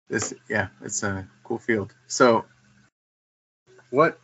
This, 0.09 0.35
yeah, 0.49 0.69
it's 0.83 1.03
a 1.03 1.29
cool 1.45 1.59
field. 1.59 1.95
So, 2.07 2.45
what? 3.91 4.19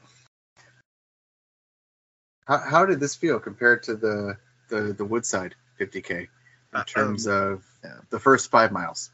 How, 2.46 2.58
how 2.58 2.86
did 2.86 3.00
this 3.00 3.14
feel 3.14 3.38
compared 3.40 3.84
to 3.84 3.94
the 3.94 4.36
the 4.68 4.92
the 4.92 5.04
Woodside 5.04 5.54
50k 5.80 6.10
in 6.20 6.28
uh, 6.74 6.84
terms 6.84 7.26
um, 7.26 7.34
of 7.34 7.64
yeah. 7.84 7.96
the 8.10 8.18
first 8.18 8.50
five 8.50 8.72
miles? 8.72 9.10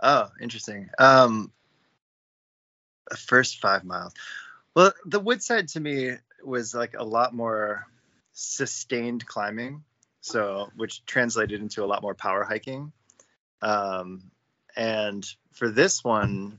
Oh, 0.00 0.28
interesting. 0.40 0.90
Um, 0.98 1.52
the 3.10 3.16
first 3.16 3.60
five 3.60 3.84
miles. 3.84 4.12
Well, 4.74 4.92
the 5.06 5.20
Woodside 5.20 5.68
to 5.68 5.80
me 5.80 6.12
was 6.44 6.74
like 6.74 6.94
a 6.94 7.04
lot 7.04 7.34
more 7.34 7.86
sustained 8.32 9.26
climbing, 9.26 9.84
so 10.20 10.70
which 10.76 11.04
translated 11.06 11.60
into 11.60 11.82
a 11.82 11.86
lot 11.86 12.02
more 12.02 12.14
power 12.14 12.44
hiking. 12.44 12.92
Um, 13.62 14.30
and 14.76 15.26
for 15.52 15.70
this 15.70 16.04
one, 16.04 16.58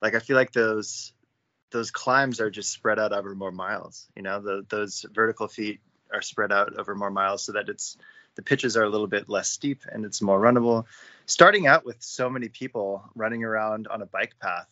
like 0.00 0.14
I 0.14 0.18
feel 0.18 0.36
like 0.36 0.52
those 0.52 1.12
those 1.70 1.90
climbs 1.90 2.40
are 2.40 2.50
just 2.50 2.72
spread 2.72 2.98
out 2.98 3.12
over 3.12 3.34
more 3.34 3.52
miles. 3.52 4.08
You 4.16 4.22
know, 4.22 4.40
the, 4.40 4.66
those 4.68 5.04
vertical 5.12 5.46
feet 5.46 5.80
are 6.12 6.22
spread 6.22 6.50
out 6.50 6.76
over 6.76 6.94
more 6.94 7.10
miles 7.10 7.44
so 7.44 7.52
that 7.52 7.68
it's 7.68 7.96
the 8.34 8.42
pitches 8.42 8.76
are 8.76 8.84
a 8.84 8.88
little 8.88 9.06
bit 9.06 9.28
less 9.28 9.48
steep 9.48 9.82
and 9.90 10.04
it's 10.04 10.22
more 10.22 10.40
runnable. 10.40 10.86
Starting 11.26 11.66
out 11.66 11.84
with 11.84 12.02
so 12.02 12.28
many 12.28 12.48
people 12.48 13.04
running 13.14 13.44
around 13.44 13.86
on 13.86 14.02
a 14.02 14.06
bike 14.06 14.34
path 14.40 14.66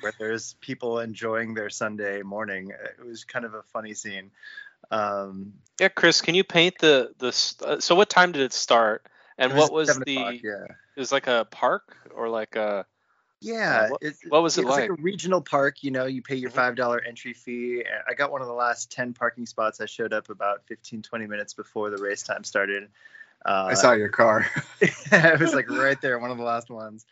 where 0.00 0.12
there's 0.18 0.54
people 0.60 1.00
enjoying 1.00 1.54
their 1.54 1.70
Sunday 1.70 2.22
morning, 2.22 2.70
it 2.70 3.04
was 3.04 3.24
kind 3.24 3.44
of 3.44 3.54
a 3.54 3.62
funny 3.62 3.94
scene. 3.94 4.30
Um, 4.90 5.54
yeah, 5.80 5.88
Chris, 5.88 6.20
can 6.20 6.34
you 6.34 6.44
paint 6.44 6.78
the 6.78 7.12
the? 7.18 7.28
Uh, 7.66 7.80
so 7.80 7.94
what 7.94 8.08
time 8.08 8.32
did 8.32 8.42
it 8.42 8.52
start? 8.52 9.06
And 9.38 9.56
what 9.56 9.72
was 9.72 9.88
the? 9.98 10.40
Yeah. 10.42 10.74
It 10.96 11.00
was 11.00 11.12
like 11.12 11.26
a 11.26 11.46
park 11.50 11.96
or 12.14 12.28
like 12.28 12.56
a. 12.56 12.86
Yeah. 13.42 13.90
what, 13.90 14.02
what, 14.28 14.42
was 14.42 14.56
it 14.56 14.64
like? 14.64 14.84
It's 14.84 14.90
like 14.90 14.98
a 14.98 15.02
regional 15.02 15.42
park. 15.42 15.82
You 15.82 15.90
know, 15.90 16.06
you 16.06 16.22
pay 16.22 16.36
your 16.36 16.48
mm-hmm. 16.48 16.58
five 16.58 16.74
dollar 16.74 17.00
entry 17.00 17.34
fee. 17.34 17.84
I 18.08 18.14
got 18.14 18.32
one 18.32 18.40
of 18.40 18.48
the 18.48 18.54
last 18.54 18.90
ten 18.90 19.12
parking 19.12 19.46
spots. 19.46 19.80
I 19.80 19.86
showed 19.86 20.12
up 20.12 20.30
about 20.30 20.64
15, 20.66 21.02
20 21.02 21.26
minutes 21.26 21.52
before 21.52 21.90
the 21.90 21.98
race 21.98 22.22
time 22.22 22.44
started. 22.44 22.88
Uh, 23.44 23.68
I 23.70 23.74
saw 23.74 23.92
your 23.92 24.08
car. 24.08 24.46
it 24.80 25.40
was 25.40 25.54
like 25.54 25.70
right 25.70 26.00
there, 26.00 26.18
one 26.18 26.30
of 26.30 26.38
the 26.38 26.44
last 26.44 26.70
ones. 26.70 27.04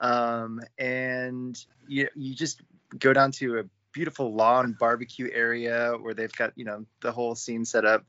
Um, 0.00 0.60
and 0.78 1.62
you 1.86 2.08
you 2.14 2.34
just 2.34 2.62
go 2.98 3.12
down 3.12 3.32
to 3.32 3.58
a 3.58 3.64
beautiful 3.92 4.34
lawn 4.34 4.76
barbecue 4.78 5.30
area 5.32 5.94
where 6.00 6.12
they've 6.14 6.32
got 6.32 6.52
you 6.56 6.64
know 6.64 6.84
the 7.00 7.12
whole 7.12 7.34
scene 7.34 7.64
set 7.64 7.84
up, 7.84 8.04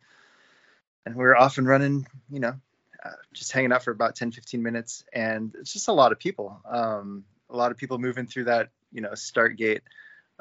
and 1.05 1.15
we're 1.15 1.35
off 1.35 1.57
and 1.57 1.67
running. 1.67 2.07
You 2.29 2.39
know, 2.39 2.55
uh, 3.03 3.11
just 3.33 3.51
hanging 3.51 3.71
out 3.71 3.83
for 3.83 3.91
about 3.91 4.15
10, 4.15 4.31
15 4.31 4.61
minutes. 4.61 5.03
And 5.13 5.53
it's 5.59 5.73
just 5.73 5.87
a 5.87 5.93
lot 5.93 6.11
of 6.11 6.19
people, 6.19 6.59
um, 6.69 7.23
a 7.49 7.55
lot 7.55 7.71
of 7.71 7.77
people 7.77 7.97
moving 7.97 8.27
through 8.27 8.45
that, 8.45 8.69
you 8.91 9.01
know, 9.01 9.13
start 9.15 9.57
gate 9.57 9.81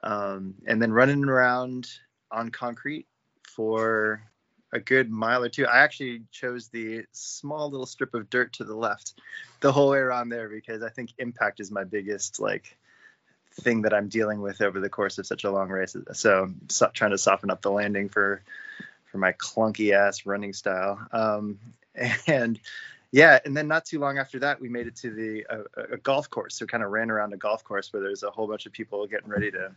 um, 0.02 0.54
and 0.66 0.80
then 0.80 0.92
running 0.92 1.24
around 1.24 1.88
on 2.30 2.50
concrete 2.50 3.06
for 3.42 4.22
a 4.72 4.80
good 4.80 5.10
mile 5.10 5.42
or 5.44 5.48
two. 5.48 5.66
I 5.66 5.78
actually 5.78 6.22
chose 6.30 6.68
the 6.68 7.04
small 7.12 7.70
little 7.70 7.86
strip 7.86 8.14
of 8.14 8.28
dirt 8.28 8.52
to 8.54 8.64
the 8.64 8.74
left 8.74 9.14
the 9.60 9.72
whole 9.72 9.90
way 9.90 9.98
around 9.98 10.28
there 10.28 10.48
because 10.48 10.82
I 10.82 10.88
think 10.88 11.10
impact 11.18 11.60
is 11.60 11.70
my 11.70 11.84
biggest 11.84 12.40
like 12.40 12.76
thing 13.52 13.82
that 13.82 13.94
I'm 13.94 14.08
dealing 14.08 14.42
with 14.42 14.60
over 14.60 14.80
the 14.80 14.90
course 14.90 15.18
of 15.18 15.26
such 15.26 15.44
a 15.44 15.50
long 15.50 15.68
race. 15.68 15.96
So, 16.12 16.52
so 16.68 16.90
trying 16.92 17.12
to 17.12 17.18
soften 17.18 17.50
up 17.50 17.62
the 17.62 17.70
landing 17.70 18.08
for 18.08 18.42
for 19.06 19.18
my 19.18 19.32
clunky 19.32 19.92
ass 19.92 20.26
running 20.26 20.52
style. 20.52 21.06
Um, 21.12 21.58
and 22.26 22.60
yeah, 23.12 23.38
and 23.44 23.56
then 23.56 23.68
not 23.68 23.84
too 23.84 23.98
long 23.98 24.18
after 24.18 24.38
that, 24.40 24.60
we 24.60 24.68
made 24.68 24.86
it 24.86 24.96
to 24.96 25.10
the 25.10 25.46
uh, 25.48 25.84
a 25.92 25.96
golf 25.96 26.28
course. 26.28 26.56
So 26.56 26.66
kind 26.66 26.82
of 26.82 26.90
ran 26.90 27.10
around 27.10 27.32
a 27.32 27.36
golf 27.36 27.62
course 27.64 27.92
where 27.92 28.02
there's 28.02 28.22
a 28.22 28.30
whole 28.30 28.46
bunch 28.46 28.66
of 28.66 28.72
people 28.72 29.06
getting 29.06 29.28
ready 29.28 29.50
to 29.52 29.70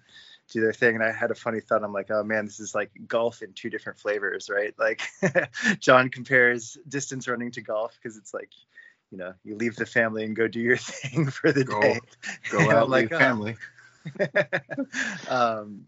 do 0.51 0.61
their 0.61 0.73
thing. 0.73 0.95
And 0.95 1.03
I 1.03 1.11
had 1.11 1.31
a 1.31 1.35
funny 1.35 1.59
thought. 1.59 1.83
I'm 1.83 1.93
like, 1.93 2.09
oh 2.09 2.23
man, 2.23 2.45
this 2.45 2.59
is 2.59 2.73
like 2.73 2.91
golf 3.07 3.41
in 3.41 3.53
two 3.53 3.69
different 3.69 3.99
flavors, 3.99 4.49
right? 4.49 4.73
Like 4.77 5.03
John 5.79 6.09
compares 6.09 6.77
distance 6.87 7.27
running 7.27 7.51
to 7.51 7.61
golf 7.61 7.97
because 8.01 8.17
it's 8.17 8.33
like, 8.33 8.51
you 9.11 9.17
know, 9.17 9.33
you 9.43 9.55
leave 9.55 9.75
the 9.75 9.85
family 9.85 10.25
and 10.25 10.35
go 10.35 10.47
do 10.47 10.59
your 10.59 10.77
thing 10.77 11.29
for 11.29 11.51
the 11.51 11.63
go, 11.63 11.79
day. 11.81 11.99
Go 12.49 12.71
out, 12.71 12.89
like 12.89 13.13
oh. 13.13 13.19
family. 13.19 13.55
um, 15.29 15.85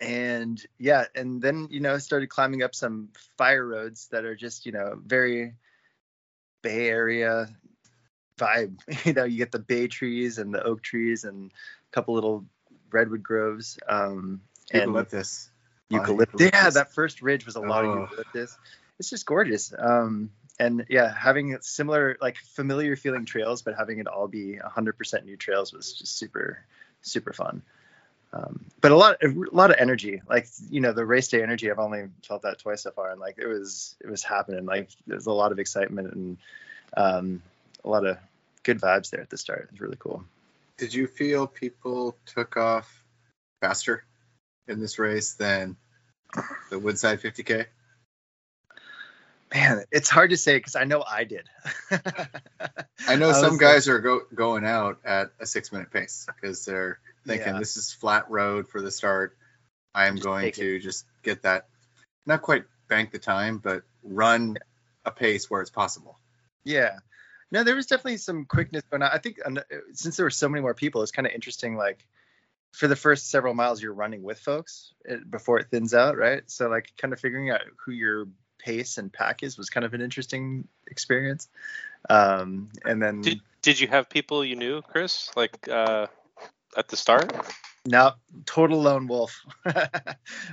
and 0.00 0.64
yeah 0.78 1.04
and 1.14 1.42
then 1.42 1.68
you 1.70 1.80
know 1.80 1.98
started 1.98 2.28
climbing 2.28 2.62
up 2.62 2.74
some 2.74 3.10
fire 3.36 3.66
roads 3.66 4.08
that 4.08 4.24
are 4.24 4.34
just 4.34 4.64
you 4.64 4.72
know 4.72 4.98
very 5.04 5.54
bay 6.62 6.88
area 6.88 7.48
vibe. 8.38 8.78
You 9.04 9.12
know 9.12 9.24
you 9.24 9.36
get 9.36 9.52
the 9.52 9.58
bay 9.58 9.86
trees 9.86 10.38
and 10.38 10.54
the 10.54 10.62
oak 10.62 10.82
trees 10.82 11.24
and 11.24 11.52
a 11.52 11.94
couple 11.94 12.14
little 12.14 12.46
redwood 12.90 13.22
groves 13.22 13.78
um 13.88 14.40
and 14.72 14.82
eucalyptus. 14.82 15.50
Eucalyptus. 15.90 16.50
Yeah 16.52 16.70
that 16.70 16.92
first 16.92 17.20
ridge 17.20 17.44
was 17.44 17.56
a 17.56 17.60
lot 17.60 17.84
oh. 17.84 17.90
of 17.90 18.10
eucalyptus. 18.10 18.56
It's 18.98 19.10
just 19.10 19.26
gorgeous 19.26 19.72
um 19.78 20.30
and 20.58 20.86
yeah 20.88 21.12
having 21.12 21.56
similar 21.60 22.16
like 22.20 22.36
familiar 22.38 22.96
feeling 22.96 23.26
trails 23.26 23.62
but 23.62 23.74
having 23.76 23.98
it 23.98 24.06
all 24.06 24.28
be 24.28 24.58
100% 24.62 25.24
new 25.24 25.36
trails 25.36 25.72
was 25.72 25.92
just 25.92 26.16
super 26.16 26.64
super 27.02 27.32
fun 27.32 27.62
um, 28.32 28.64
but 28.80 28.92
a 28.92 28.96
lot, 28.96 29.16
a 29.22 29.28
lot 29.52 29.70
of 29.70 29.76
energy. 29.78 30.22
Like 30.28 30.46
you 30.68 30.80
know, 30.80 30.92
the 30.92 31.04
race 31.04 31.28
day 31.28 31.42
energy. 31.42 31.70
I've 31.70 31.78
only 31.78 32.08
felt 32.22 32.42
that 32.42 32.58
twice 32.58 32.82
so 32.82 32.90
far, 32.90 33.10
and 33.10 33.20
like 33.20 33.36
it 33.38 33.46
was, 33.46 33.96
it 34.00 34.08
was 34.08 34.22
happening. 34.22 34.66
Like 34.66 34.90
there's 35.06 35.26
a 35.26 35.32
lot 35.32 35.52
of 35.52 35.58
excitement 35.58 36.12
and 36.12 36.36
um, 36.96 37.42
a 37.84 37.88
lot 37.88 38.06
of 38.06 38.18
good 38.62 38.80
vibes 38.80 39.10
there 39.10 39.20
at 39.20 39.30
the 39.30 39.38
start. 39.38 39.68
It's 39.72 39.80
really 39.80 39.96
cool. 39.98 40.24
Did 40.78 40.94
you 40.94 41.06
feel 41.06 41.46
people 41.46 42.16
took 42.26 42.56
off 42.56 42.88
faster 43.60 44.04
in 44.68 44.80
this 44.80 44.98
race 44.98 45.34
than 45.34 45.76
the 46.70 46.78
Woodside 46.78 47.20
50K? 47.20 47.66
Man, 49.52 49.84
it's 49.90 50.08
hard 50.08 50.30
to 50.30 50.36
say 50.36 50.56
because 50.56 50.76
I 50.76 50.84
know 50.84 51.02
I 51.06 51.24
did. 51.24 51.48
I 53.06 53.16
know 53.16 53.30
I 53.30 53.32
some 53.32 53.58
guys 53.58 53.88
like, 53.88 53.96
are 53.96 53.98
go, 53.98 54.20
going 54.32 54.64
out 54.64 55.00
at 55.04 55.32
a 55.40 55.46
six 55.46 55.72
minute 55.72 55.90
pace 55.90 56.26
because 56.32 56.64
they're 56.64 57.00
thinking 57.26 57.54
yeah. 57.54 57.58
this 57.58 57.76
is 57.76 57.92
flat 57.92 58.30
road 58.30 58.68
for 58.68 58.80
the 58.80 58.90
start. 58.90 59.36
I 59.94 60.06
am 60.06 60.16
going 60.16 60.52
to 60.52 60.76
it. 60.76 60.80
just 60.80 61.04
get 61.22 61.42
that, 61.42 61.66
not 62.26 62.42
quite 62.42 62.64
bank 62.88 63.10
the 63.10 63.18
time, 63.18 63.58
but 63.58 63.82
run 64.02 64.58
a 65.04 65.10
pace 65.10 65.50
where 65.50 65.60
it's 65.60 65.70
possible. 65.70 66.18
Yeah. 66.64 66.98
No, 67.50 67.64
there 67.64 67.74
was 67.74 67.86
definitely 67.86 68.18
some 68.18 68.44
quickness 68.44 68.84
going 68.90 69.02
on. 69.02 69.10
I 69.12 69.18
think 69.18 69.38
since 69.92 70.16
there 70.16 70.26
were 70.26 70.30
so 70.30 70.48
many 70.48 70.62
more 70.62 70.74
people, 70.74 71.02
it's 71.02 71.10
kind 71.10 71.26
of 71.26 71.32
interesting. 71.32 71.76
Like 71.76 72.06
for 72.72 72.86
the 72.86 72.96
first 72.96 73.30
several 73.30 73.54
miles, 73.54 73.82
you're 73.82 73.92
running 73.92 74.22
with 74.22 74.38
folks 74.38 74.92
eh, 75.08 75.16
before 75.28 75.58
it 75.58 75.68
thins 75.70 75.94
out, 75.94 76.16
right? 76.16 76.42
So 76.46 76.68
like 76.68 76.92
kind 76.96 77.12
of 77.12 77.20
figuring 77.20 77.50
out 77.50 77.62
who 77.84 77.92
your 77.92 78.28
pace 78.58 78.98
and 78.98 79.12
pack 79.12 79.42
is 79.42 79.58
was 79.58 79.70
kind 79.70 79.84
of 79.84 79.94
an 79.94 80.00
interesting 80.00 80.68
experience. 80.86 81.48
Um, 82.08 82.70
and 82.84 83.02
then 83.02 83.22
did, 83.22 83.40
did 83.62 83.80
you 83.80 83.88
have 83.88 84.08
people 84.08 84.44
you 84.44 84.56
knew, 84.56 84.82
Chris, 84.82 85.30
like 85.36 85.68
uh, 85.68 86.06
at 86.76 86.88
the 86.88 86.96
start? 86.96 87.32
No, 87.86 88.12
total 88.44 88.82
lone 88.82 89.06
wolf. 89.06 89.42
I 89.64 89.80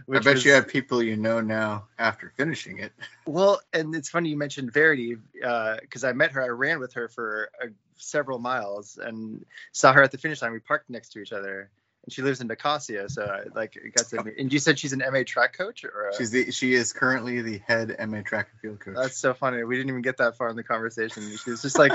bet 0.08 0.24
was, 0.24 0.46
you 0.46 0.54
have 0.54 0.68
people 0.68 1.04
you 1.04 1.18
know 1.18 1.42
now 1.42 1.88
after 2.00 2.32
finishing 2.38 2.80
it. 2.80 2.94
Well, 3.26 3.60
and 3.74 3.94
it's 3.94 4.10
funny 4.10 4.30
you 4.30 4.38
mentioned 4.38 4.72
Verity 4.72 5.18
because 5.34 6.04
uh, 6.04 6.08
I 6.08 6.14
met 6.14 6.32
her. 6.32 6.42
I 6.42 6.48
ran 6.48 6.80
with 6.80 6.94
her 6.94 7.10
for 7.10 7.50
uh, 7.62 7.68
several 7.98 8.40
miles 8.40 8.98
and 8.98 9.46
saw 9.74 9.92
her 9.92 10.02
at 10.02 10.12
the 10.12 10.18
finish 10.18 10.42
line. 10.42 10.54
We 10.54 10.60
parked 10.60 10.90
next 10.90 11.10
to 11.10 11.20
each 11.20 11.34
other, 11.34 11.70
and 12.06 12.14
she 12.14 12.22
lives 12.22 12.40
in 12.40 12.48
Nicosia. 12.48 13.10
So 13.10 13.24
I, 13.24 13.44
like 13.54 13.78
got 13.94 14.08
to. 14.08 14.34
And 14.40 14.52
you 14.52 14.60
said 14.60 14.80
she's 14.80 14.94
an 14.94 15.04
MA 15.12 15.24
track 15.26 15.58
coach, 15.58 15.84
or 15.84 16.14
she's 16.18 16.32
the 16.32 16.52
she 16.52 16.74
is 16.74 16.94
currently 16.94 17.42
the 17.42 17.58
head 17.58 17.94
MA 18.08 18.22
track 18.22 18.48
and 18.54 18.62
field 18.62 18.80
coach. 18.80 18.96
That's 18.96 19.18
so 19.18 19.34
funny. 19.34 19.66
We 19.66 19.76
didn't 19.76 19.90
even 19.90 20.02
get 20.02 20.18
that 20.18 20.38
far 20.38 20.48
in 20.48 20.56
the 20.56 20.64
conversation. 20.64 21.30
She 21.44 21.52
was 21.52 21.62
just 21.62 21.78
like. 21.78 21.92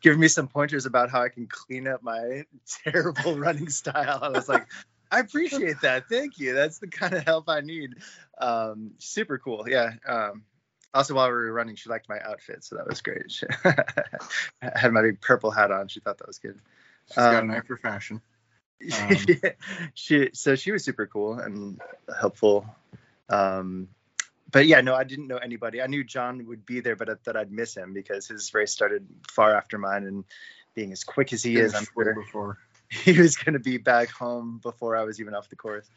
Giving 0.00 0.20
me 0.20 0.28
some 0.28 0.48
pointers 0.48 0.86
about 0.86 1.10
how 1.10 1.22
I 1.22 1.28
can 1.28 1.46
clean 1.46 1.88
up 1.88 2.02
my 2.02 2.44
terrible 2.84 3.36
running 3.38 3.68
style. 3.68 4.18
I 4.22 4.28
was 4.28 4.48
like, 4.48 4.66
I 5.10 5.20
appreciate 5.20 5.80
that. 5.82 6.08
Thank 6.08 6.38
you. 6.38 6.54
That's 6.54 6.78
the 6.78 6.88
kind 6.88 7.14
of 7.14 7.24
help 7.24 7.48
I 7.48 7.60
need. 7.60 7.94
Um, 8.38 8.92
super 8.98 9.38
cool. 9.38 9.66
Yeah. 9.68 9.92
Um, 10.06 10.42
also, 10.92 11.14
while 11.14 11.28
we 11.28 11.34
were 11.34 11.52
running, 11.52 11.76
she 11.76 11.88
liked 11.90 12.08
my 12.08 12.18
outfit, 12.20 12.64
so 12.64 12.76
that 12.76 12.88
was 12.88 13.02
great. 13.02 13.30
She 13.30 13.46
I 13.64 13.84
had 14.74 14.92
my 14.92 15.02
big 15.02 15.20
purple 15.20 15.50
hat 15.50 15.70
on. 15.70 15.88
She 15.88 16.00
thought 16.00 16.18
that 16.18 16.26
was 16.26 16.38
good. 16.38 16.58
She's 17.08 17.18
um, 17.18 17.32
got 17.32 17.44
an 17.44 17.50
eye 17.50 17.60
for 17.60 17.76
fashion. 17.76 18.20
Um, 18.92 19.16
she 19.94 20.30
so 20.32 20.54
she 20.54 20.70
was 20.72 20.84
super 20.84 21.06
cool 21.06 21.38
and 21.38 21.80
helpful. 22.18 22.66
Um, 23.28 23.88
but 24.56 24.66
yeah, 24.66 24.80
no, 24.80 24.94
I 24.94 25.04
didn't 25.04 25.28
know 25.28 25.36
anybody. 25.36 25.82
I 25.82 25.86
knew 25.86 26.02
Jon 26.02 26.46
would 26.46 26.64
be 26.64 26.80
there, 26.80 26.96
but 26.96 27.10
I 27.10 27.14
thought 27.14 27.36
I'd 27.36 27.52
miss 27.52 27.76
him 27.76 27.92
because 27.92 28.28
his 28.28 28.54
race 28.54 28.72
started 28.72 29.06
far 29.30 29.54
after 29.54 29.76
mine, 29.76 30.04
and 30.04 30.24
being 30.74 30.92
as 30.92 31.04
quick 31.04 31.32
as 31.32 31.42
he 31.42 31.56
is, 31.56 31.74
I'm 31.74 31.86
sure 31.92 32.14
before. 32.14 32.58
he 32.90 33.20
was 33.20 33.36
going 33.36 33.52
to 33.52 33.58
be 33.58 33.76
back 33.76 34.10
home 34.10 34.60
before 34.62 34.96
I 34.96 35.02
was 35.02 35.20
even 35.20 35.34
off 35.34 35.50
the 35.50 35.56
course. 35.56 35.90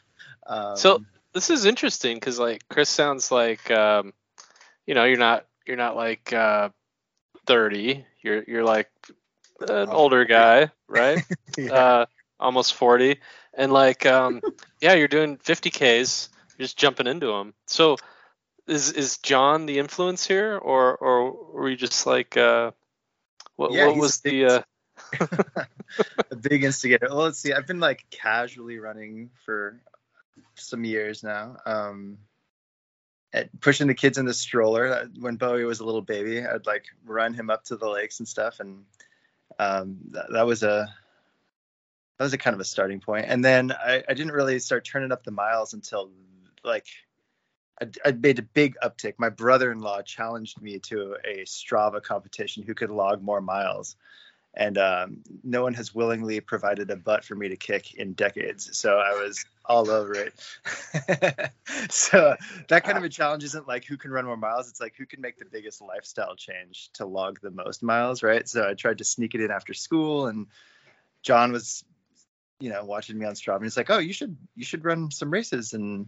Um, 0.45 0.75
so 0.75 1.03
this 1.33 1.49
is 1.49 1.65
interesting 1.65 2.17
because 2.17 2.37
like 2.37 2.67
Chris 2.67 2.89
sounds 2.89 3.31
like 3.31 3.71
um, 3.71 4.13
you 4.85 4.93
know 4.93 5.05
you're 5.05 5.17
not 5.17 5.45
you're 5.65 5.77
not 5.77 5.95
like 5.95 6.33
uh, 6.33 6.69
30. 7.45 8.05
You're 8.21 8.43
you're 8.45 8.65
like 8.65 8.89
an 9.61 9.89
older 9.89 10.25
guy, 10.25 10.71
right? 10.87 11.23
yeah. 11.57 11.73
uh, 11.73 12.05
almost 12.39 12.73
40, 12.73 13.19
and 13.53 13.71
like 13.71 14.05
um, 14.05 14.41
yeah, 14.81 14.95
you're 14.95 15.07
doing 15.07 15.37
50 15.37 15.69
Ks. 15.69 16.29
You're 16.57 16.65
just 16.65 16.77
jumping 16.77 17.07
into 17.07 17.27
them. 17.27 17.53
So 17.67 17.97
is 18.69 18.91
is 18.91 19.17
Jon 19.17 19.65
the 19.65 19.79
influence 19.79 20.25
here, 20.25 20.57
or 20.57 20.95
or 20.95 21.31
were 21.53 21.69
you 21.69 21.75
just 21.75 22.05
like 22.05 22.37
uh, 22.37 22.71
what, 23.55 23.73
yeah, 23.73 23.87
what 23.87 23.97
was 23.97 24.19
the 24.21 24.45
uh... 24.45 24.61
a 26.31 26.35
big 26.35 26.63
instigator? 26.63 27.07
Well, 27.09 27.23
let's 27.23 27.39
see. 27.39 27.53
I've 27.53 27.67
been 27.67 27.79
like 27.79 28.05
casually 28.09 28.77
running 28.77 29.31
for 29.45 29.79
some 30.55 30.83
years 30.83 31.23
now. 31.23 31.57
Um, 31.65 32.19
at 33.33 33.59
pushing 33.59 33.87
the 33.87 33.93
kids 33.93 34.17
in 34.17 34.25
the 34.25 34.33
stroller. 34.33 35.07
When 35.19 35.35
Bowie 35.35 35.65
was 35.65 35.79
a 35.79 35.85
little 35.85 36.01
baby, 36.01 36.45
I'd 36.45 36.65
like 36.65 36.85
run 37.05 37.33
him 37.33 37.49
up 37.49 37.65
to 37.65 37.75
the 37.75 37.89
lakes 37.89 38.19
and 38.19 38.27
stuff, 38.27 38.59
and 38.59 38.85
um, 39.57 39.97
that, 40.11 40.31
that 40.31 40.45
was 40.45 40.63
a 40.63 40.93
that 42.17 42.23
was 42.23 42.33
a 42.33 42.37
kind 42.37 42.53
of 42.53 42.59
a 42.59 42.65
starting 42.65 42.99
point. 42.99 43.25
And 43.27 43.43
then 43.43 43.71
I, 43.71 44.03
I 44.07 44.13
didn't 44.13 44.33
really 44.33 44.59
start 44.59 44.83
turning 44.83 45.11
up 45.11 45.23
the 45.23 45.31
miles 45.31 45.73
until 45.73 46.09
like 46.63 46.87
I, 48.05 48.11
made 48.11 48.39
a 48.39 48.43
big 48.43 48.75
uptick. 48.83 49.13
My 49.17 49.29
brother-in-law 49.29 50.03
challenged 50.03 50.61
me 50.61 50.79
to 50.79 51.17
a 51.25 51.45
Strava 51.45 52.01
competition 52.01 52.63
who 52.63 52.73
could 52.73 52.89
log 52.89 53.21
more 53.21 53.41
miles, 53.41 53.95
and 54.53 54.77
um, 54.77 55.23
no 55.43 55.63
one 55.63 55.73
has 55.75 55.93
willingly 55.93 56.39
provided 56.41 56.89
a 56.91 56.95
butt 56.95 57.23
for 57.23 57.35
me 57.35 57.49
to 57.49 57.55
kick 57.55 57.93
in 57.93 58.13
decades. 58.13 58.77
So 58.77 58.97
I 58.97 59.11
was 59.23 59.45
all 59.65 59.89
over 59.89 60.13
it. 60.15 60.33
so 61.89 62.35
that 62.67 62.83
kind 62.83 62.97
of 62.97 63.03
a 63.03 63.09
challenge 63.09 63.43
isn't 63.43 63.67
like 63.67 63.85
who 63.85 63.97
can 63.97 64.11
run 64.11 64.25
more 64.25 64.37
miles. 64.37 64.69
It's 64.69 64.81
like 64.81 64.95
who 64.97 65.05
can 65.05 65.21
make 65.21 65.37
the 65.37 65.45
biggest 65.45 65.81
lifestyle 65.81 66.35
change 66.35 66.89
to 66.93 67.05
log 67.05 67.39
the 67.41 67.51
most 67.51 67.83
miles, 67.83 68.23
right? 68.23 68.47
So 68.47 68.67
I 68.67 68.73
tried 68.73 68.97
to 68.97 69.03
sneak 69.03 69.35
it 69.35 69.41
in 69.41 69.51
after 69.51 69.73
school, 69.73 70.27
and 70.27 70.47
Jon 71.21 71.51
was 71.51 71.83
you 72.59 72.69
know 72.69 72.83
watching 72.83 73.17
me 73.17 73.25
on 73.25 73.33
Strava 73.33 73.57
and 73.57 73.65
he's 73.65 73.77
like 73.77 73.89
oh 73.89 73.97
you 73.97 74.13
should 74.13 74.35
you 74.55 74.65
should 74.65 74.83
run 74.83 75.11
some 75.11 75.31
races 75.31 75.73
and 75.73 76.07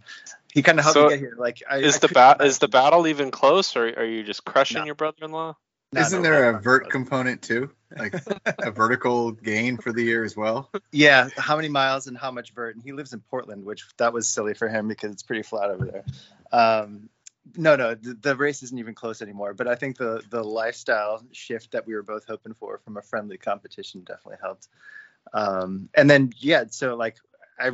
he 0.54 0.62
kind 0.62 0.80
of 0.80 0.86
helped 0.86 0.96
so 0.96 1.04
me 1.06 1.10
get 1.12 1.20
here. 1.20 1.36
Like 1.38 1.64
I, 1.70 1.78
is 1.78 1.96
I 1.96 2.00
the 2.00 2.08
bat 2.10 2.44
is 2.44 2.60
the 2.60 2.68
battle 2.68 3.08
even 3.08 3.32
close 3.32 3.76
or 3.76 3.88
are 3.88 4.06
you 4.06 4.24
just 4.24 4.44
crushing 4.44 4.80
no. 4.80 4.86
your 4.86 4.96
brother-in-law? 4.96 5.56
No, 5.94 6.02
isn't 6.02 6.22
no, 6.22 6.30
there 6.30 6.50
a 6.50 6.60
vert 6.62 6.90
component 6.90 7.42
too? 7.42 7.70
Like 7.98 8.16
a 8.46 8.72
vertical 8.72 9.32
gain 9.32 9.78
for 9.78 9.92
the 9.92 10.04
year 10.04 10.24
as 10.24 10.36
well? 10.36 10.70
Yeah 10.92 11.30
how 11.38 11.56
many 11.56 11.70
miles 11.70 12.08
and 12.08 12.18
how 12.18 12.32
much 12.32 12.54
vert 12.54 12.76
and 12.76 12.84
he 12.84 12.92
lives 12.92 13.14
in 13.14 13.22
portland 13.22 13.66
which 13.66 13.86
that 13.98 14.14
was 14.14 14.28
silly 14.28 14.54
for 14.54 14.68
him 14.68 14.88
because 14.88 15.12
it's 15.12 15.24
pretty 15.24 15.44
flat 15.44 15.70
over 15.70 15.86
there. 15.86 16.06
Um, 16.52 17.10
no 17.56 17.76
no 17.76 17.96
the, 17.96 18.14
the, 18.14 18.36
race 18.36 18.62
isn't 18.62 18.78
even 18.78 18.94
close 18.94 19.22
anymore 19.22 19.54
but 19.54 19.68
i 19.68 19.74
think 19.74 19.98
the 19.98 20.22
the 20.30 20.44
lifestyle 20.44 21.24
shift 21.32 21.72
that 21.72 21.88
we 21.88 21.96
were 21.96 22.04
both 22.04 22.24
hoping 22.28 22.54
for 22.54 22.78
from 22.78 22.98
a 22.98 23.02
friendly 23.02 23.38
competition 23.38 24.04
definitely 24.04 24.38
helped 24.42 24.68
um, 25.34 25.90
and 25.94 26.10
then 26.10 26.32
yeah, 26.40 26.66
so 26.70 26.96
like 26.96 27.18
I 27.60 27.72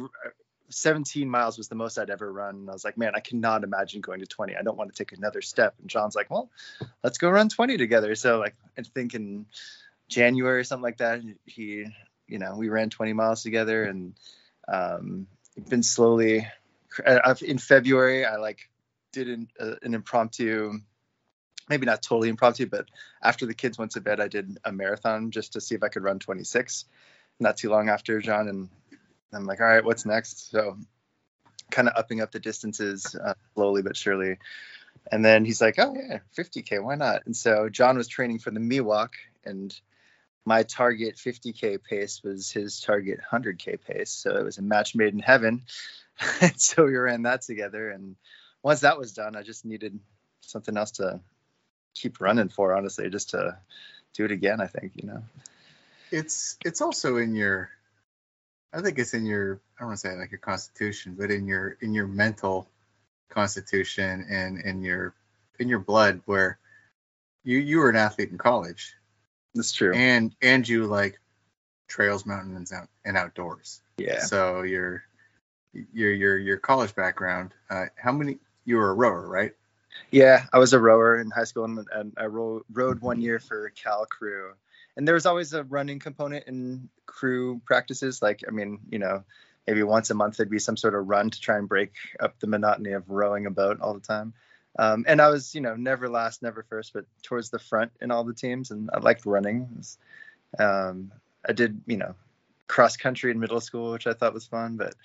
17 0.70 1.30
miles 1.30 1.58
was 1.58 1.68
the 1.68 1.76
most 1.76 1.98
I'd 1.98 2.10
ever 2.10 2.32
run. 2.32 2.56
And 2.56 2.70
I 2.70 2.74
was 2.74 2.84
like, 2.84 2.98
man, 2.98 3.14
I 3.16 3.20
cannot 3.20 3.64
imagine 3.64 4.02
going 4.02 4.20
to 4.20 4.26
20. 4.26 4.56
I 4.56 4.62
don't 4.62 4.78
want 4.78 4.94
to 4.94 4.98
take 4.98 5.18
another 5.18 5.42
step. 5.42 5.76
And 5.80 5.90
Jon's 5.90 6.16
like, 6.16 6.30
well, 6.30 6.50
let's 7.04 7.18
go 7.18 7.30
run 7.30 7.50
20 7.50 7.78
together. 7.78 8.16
So 8.16 8.40
like 8.40 8.56
I 8.78 8.82
think 8.82 9.14
in 9.14 9.46
January 10.10 10.60
or 10.60 10.64
something 10.64 10.84
like 10.84 10.98
that, 10.98 11.22
he, 11.46 11.86
you 12.28 12.40
know, 12.40 12.56
we 12.58 12.70
ran 12.70 12.90
20 12.90 13.14
miles 13.14 13.44
together 13.44 13.84
and 13.84 14.14
um, 14.68 15.28
been 15.70 15.84
slowly. 15.84 16.48
I've, 17.06 17.42
in 17.42 17.58
February, 17.58 18.26
I 18.26 18.38
like 18.38 18.70
did 19.14 19.30
an, 19.30 19.48
uh, 19.60 19.76
an 19.84 19.94
impromptu 19.94 20.80
maybe 21.70 21.86
not 21.86 22.02
totally 22.02 22.30
impromptu, 22.30 22.66
but 22.66 22.86
after 23.22 23.46
the 23.46 23.54
kids 23.54 23.78
went 23.78 23.92
to 23.92 24.00
bed, 24.00 24.22
I 24.22 24.30
did 24.30 24.58
a 24.64 24.72
marathon 24.72 25.32
just 25.32 25.52
to 25.54 25.62
see 25.62 25.76
if 25.76 25.84
I 25.84 25.90
could 25.90 26.02
run 26.02 26.18
26 26.18 26.86
not 27.40 27.58
too 27.58 27.70
long 27.70 27.90
after 27.90 28.20
Jon, 28.20 28.48
and 28.48 28.70
I'm 29.34 29.46
like, 29.46 29.60
all 29.60 29.68
right, 29.68 29.84
what's 29.84 30.06
next? 30.06 30.52
So 30.52 30.78
kind 31.70 31.88
of 31.88 31.96
upping 31.98 32.22
up 32.22 32.32
the 32.32 32.40
distances 32.40 33.16
uh, 33.16 33.34
slowly 33.54 33.82
but 33.82 33.98
surely. 33.98 34.38
And 35.12 35.24
then 35.24 35.46
he's 35.46 35.62
like, 35.62 35.76
oh 35.78 35.96
yeah, 35.96 36.20
50k, 36.38 36.84
why 36.84 36.96
not? 36.96 37.26
And 37.26 37.36
so 37.36 37.70
Jon 37.70 37.98
was 37.98 38.08
training 38.08 38.40
for 38.40 38.52
the 38.52 38.60
Miwok, 38.60 39.10
and 39.46 39.74
my 40.46 40.64
target 40.64 41.16
50k 41.16 41.84
pace 41.84 42.22
was 42.24 42.52
his 42.52 42.82
target 42.82 43.20
100k 43.32 43.80
pace. 43.86 44.12
So 44.12 44.36
it 44.36 44.44
was 44.44 44.58
a 44.58 44.62
match 44.62 44.96
made 44.96 45.14
in 45.14 45.20
heaven. 45.20 45.64
and 46.42 46.60
so 46.60 46.86
we 46.86 46.96
ran 46.96 47.24
that 47.24 47.42
together. 47.42 47.90
And 47.90 48.16
once 48.64 48.82
that 48.82 48.98
was 48.98 49.14
done, 49.14 49.36
I 49.36 49.44
just 49.44 49.66
needed 49.66 50.00
something 50.42 50.76
else 50.76 50.92
to 50.92 51.20
keep 51.94 52.20
running 52.22 52.50
for, 52.50 52.76
honestly, 52.76 53.10
just 53.10 53.32
to 53.32 53.58
do 54.14 54.26
it 54.26 54.32
again. 54.32 54.62
I 54.62 54.68
think, 54.68 54.94
you 54.96 55.08
know 55.08 55.24
it's 56.12 56.58
it's 56.64 56.82
also 56.82 57.18
in 57.18 57.36
your 57.36 57.70
I 58.74 58.82
think 58.82 59.00
it's 59.00 59.14
in 59.14 59.26
your 59.26 59.60
I 59.78 59.82
don't 59.82 59.90
want 59.90 60.00
to 60.00 60.08
say 60.08 60.16
like 60.16 60.32
your 60.32 60.40
constitution, 60.40 61.16
but 61.18 61.32
in 61.32 61.48
your 61.48 61.78
in 61.82 61.94
your 61.94 62.08
mental 62.08 62.68
constitution 63.30 64.26
and 64.30 64.60
in 64.60 64.84
your 64.84 65.14
in 65.60 65.68
your 65.70 65.80
blood 65.80 66.22
where 66.26 66.60
you 67.44 67.58
you 67.58 67.80
were 67.80 67.90
an 67.90 67.96
athlete 67.96 68.32
in 68.32 68.38
college. 68.38 68.94
That's 69.56 69.72
true. 69.72 69.94
And 69.94 70.36
and 70.42 70.68
you 70.68 70.86
like 70.86 71.20
trails, 71.88 72.26
mountains, 72.26 72.72
out 72.72 72.90
and 73.06 73.18
outdoors. 73.18 73.82
Yeah. 73.98 74.22
So 74.22 74.62
your 74.64 75.04
your 75.94 76.14
your 76.14 76.38
your 76.38 76.58
college 76.58 76.96
background. 76.96 77.54
Uh, 77.70 77.86
how 77.96 78.12
many? 78.12 78.38
You 78.66 78.78
were 78.78 78.90
a 78.90 78.94
rower, 78.94 79.26
right? 79.26 79.54
Yeah, 80.12 80.46
I 80.52 80.60
was 80.60 80.74
a 80.74 80.80
rower 80.80 81.20
in 81.20 81.32
high 81.32 81.46
school, 81.46 81.64
and, 81.64 81.88
and 81.94 82.14
I 82.18 82.26
ro- 82.26 82.66
rode 82.72 83.02
one 83.02 83.22
year 83.22 83.40
for 83.40 83.70
Cal 83.70 84.06
Crew 84.06 84.54
and 84.98 85.08
there 85.08 85.14
was 85.14 85.28
always 85.28 85.54
a 85.54 85.64
running 85.64 86.00
component 86.00 86.48
in 86.48 86.90
crew 87.06 87.62
practices. 87.66 88.20
Like, 88.22 88.44
I 88.48 88.52
mean, 88.52 88.80
you 88.90 88.98
know, 88.98 89.24
maybe 89.68 89.84
once 89.84 90.10
a 90.10 90.16
month 90.16 90.38
there'd 90.38 90.50
be 90.50 90.58
some 90.58 90.76
sort 90.76 90.96
of 90.96 91.08
run 91.08 91.30
to 91.30 91.40
try 91.40 91.58
and 91.58 91.70
break 91.70 91.94
up 92.20 92.40
the 92.40 92.48
monotony 92.48 92.94
of 92.94 93.08
rowing 93.08 93.46
a 93.46 93.52
boat 93.52 93.80
all 93.80 93.94
the 93.94 94.00
time. 94.00 94.34
Um, 94.80 95.06
and 95.08 95.22
I 95.22 95.30
was, 95.30 95.54
you 95.54 95.62
know, 95.62 95.76
never 95.76 96.10
last, 96.10 96.42
never 96.42 96.64
first, 96.64 96.94
but 96.94 97.06
towards 97.22 97.52
the 97.52 97.60
front 97.60 97.92
in 98.02 98.10
all 98.10 98.24
the 98.24 98.34
teams. 98.34 98.72
And 98.72 98.90
I 98.92 98.98
liked 98.98 99.26
running. 99.28 99.84
Um, 100.58 101.12
I 101.48 101.54
did, 101.54 101.80
you 101.86 101.98
know, 101.98 102.16
cross 102.68 102.98
country 102.98 103.30
in 103.30 103.40
middle 103.40 103.62
school, 103.62 103.92
which 103.92 104.08
I 104.08 104.14
thought 104.14 104.34
was 104.34 104.48
fun. 104.48 104.78
But 104.78 104.96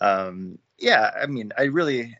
um, 0.00 0.58
yeah, 0.78 1.10
I 1.20 1.26
mean, 1.26 1.52
I 1.56 1.64
really, 1.64 2.18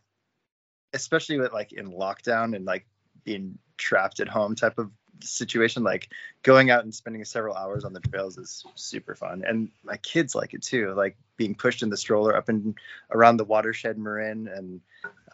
especially 0.94 1.38
with 1.38 1.52
like 1.52 1.72
in 1.72 1.92
lockdown 1.92 2.56
and 2.56 2.64
like 2.64 2.86
being 3.22 3.58
trapped 3.76 4.20
at 4.20 4.28
home 4.28 4.54
type 4.54 4.78
of 4.78 4.90
situation 5.20 5.82
like 5.82 6.08
going 6.42 6.70
out 6.70 6.84
and 6.84 6.94
spending 6.94 7.24
several 7.24 7.54
hours 7.54 7.84
on 7.84 7.92
the 7.92 8.00
trails 8.00 8.38
is 8.38 8.64
super 8.74 9.14
fun. 9.14 9.44
And 9.46 9.70
my 9.84 9.96
kids 9.98 10.34
like 10.34 10.54
it 10.54 10.62
too 10.62 10.92
like 10.94 11.16
being 11.36 11.54
pushed 11.54 11.82
in 11.82 11.90
the 11.90 11.96
stroller 11.96 12.36
up 12.36 12.48
and 12.48 12.78
around 13.10 13.36
the 13.36 13.44
watershed 13.44 13.98
marin 13.98 14.48
and 14.48 14.80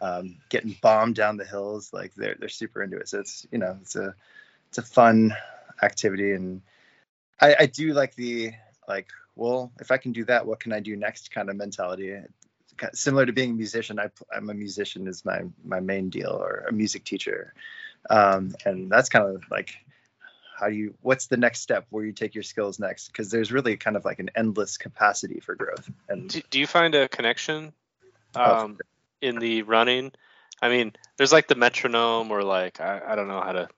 um, 0.01 0.37
getting 0.49 0.75
bombed 0.81 1.15
down 1.15 1.37
the 1.37 1.45
hills 1.45 1.91
like 1.93 2.13
they're 2.15 2.35
they're 2.39 2.49
super 2.49 2.83
into 2.83 2.97
it. 2.97 3.09
So 3.09 3.19
it's 3.19 3.47
you 3.51 3.57
know 3.57 3.77
it's 3.81 3.95
a 3.95 4.13
it's 4.69 4.77
a 4.77 4.83
fun 4.83 5.35
activity. 5.81 6.33
And 6.33 6.61
I, 7.39 7.55
I 7.61 7.65
do 7.65 7.93
like 7.93 8.15
the 8.15 8.51
like 8.87 9.07
well 9.35 9.71
if 9.79 9.91
i 9.91 9.97
can 9.97 10.11
do 10.11 10.25
that 10.25 10.45
what 10.45 10.59
can 10.59 10.73
i 10.73 10.79
do 10.79 10.95
next 10.95 11.31
kind 11.31 11.49
of 11.49 11.55
mentality? 11.55 12.17
Similar 12.93 13.25
to 13.25 13.33
being 13.33 13.51
a 13.51 13.53
musician 13.53 13.99
I, 13.99 14.09
i'm 14.33 14.49
a 14.49 14.53
musician 14.53 15.07
is 15.07 15.25
my 15.25 15.41
my 15.65 15.79
main 15.79 16.09
deal 16.09 16.31
or 16.31 16.65
a 16.67 16.71
music 16.71 17.03
teacher 17.03 17.53
um, 18.09 18.53
and 18.65 18.89
that's 18.89 19.09
kind 19.09 19.25
of 19.25 19.43
like 19.49 19.75
how 20.57 20.69
do 20.69 20.75
you 20.75 20.93
what's 21.01 21.27
the 21.27 21.37
next 21.37 21.61
step 21.61 21.85
where 21.89 22.03
you 22.03 22.11
take 22.11 22.35
your 22.35 22.43
skills 22.43 22.79
next? 22.79 23.07
Because 23.07 23.31
there's 23.31 23.51
really 23.51 23.77
kind 23.77 23.95
of 23.95 24.05
like 24.05 24.19
an 24.19 24.29
endless 24.35 24.77
capacity 24.77 25.39
for 25.39 25.55
growth 25.55 25.89
and 26.07 26.29
do, 26.29 26.41
do 26.49 26.59
you 26.59 26.67
find 26.67 26.95
a 26.95 27.07
connection 27.07 27.73
oh, 28.35 28.65
um, 28.65 28.77
in 29.21 29.37
the 29.39 29.63
running? 29.63 30.11
I 30.61 30.69
mean 30.69 30.93
there's 31.17 31.31
like 31.31 31.47
the 31.47 31.55
metronome 31.55 32.31
or 32.31 32.43
like 32.43 32.81
i, 32.81 33.01
I 33.07 33.15
don't 33.15 33.29
know 33.29 33.41
how 33.41 33.53
to 33.53 33.69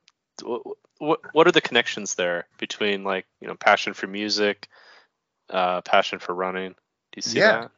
what, 0.97 1.19
what 1.33 1.47
are 1.47 1.51
the 1.51 1.61
connections 1.61 2.15
there 2.15 2.47
between 2.57 3.03
like 3.03 3.25
you 3.39 3.47
know 3.47 3.55
passion 3.55 3.93
for 3.93 4.07
music 4.07 4.67
uh, 5.51 5.81
passion 5.81 6.19
for 6.19 6.33
running? 6.33 6.71
Do 6.71 7.17
you 7.17 7.21
see 7.21 7.39
yeah. 7.39 7.61
that 7.61 7.71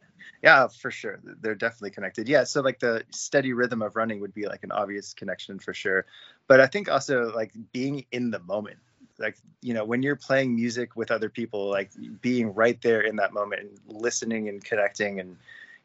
yeah, 0.44 0.68
for 0.68 0.92
sure. 0.92 1.20
They're 1.24 1.56
definitely 1.56 1.92
connected. 1.92 2.28
Yeah, 2.28 2.44
so 2.44 2.62
like 2.62 2.80
the 2.80 3.04
steady 3.12 3.54
rhythm 3.54 3.82
of 3.82 3.96
running 3.96 4.20
would 4.20 4.34
be 4.34 4.46
like 4.46 4.64
an 4.64 4.72
obvious 4.72 5.14
connection 5.14 5.58
for 5.58 5.74
sure. 5.74 6.06
But 6.48 6.60
I 6.60 6.68
think 6.68 6.90
also 6.90 7.32
like 7.34 7.54
being 7.72 8.06
in 8.12 8.30
the 8.30 8.40
moment. 8.40 8.78
Like, 9.18 9.38
you 9.62 9.74
know, 9.74 9.86
when 9.86 10.04
you're 10.04 10.16
playing 10.18 10.56
music 10.56 10.96
with 10.98 11.12
other 11.12 11.30
people, 11.30 11.70
like 11.70 11.92
being 12.22 12.54
right 12.54 12.82
there 12.82 13.02
in 13.02 13.16
that 13.18 13.32
moment 13.32 13.62
and 13.62 14.02
listening 14.02 14.50
and 14.50 14.64
connecting 14.64 15.20
and 15.20 15.38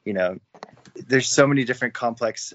you 0.04 0.14
know, 0.14 0.38
there's 0.94 1.28
so 1.28 1.46
many 1.46 1.64
different 1.64 1.92
complex 1.92 2.54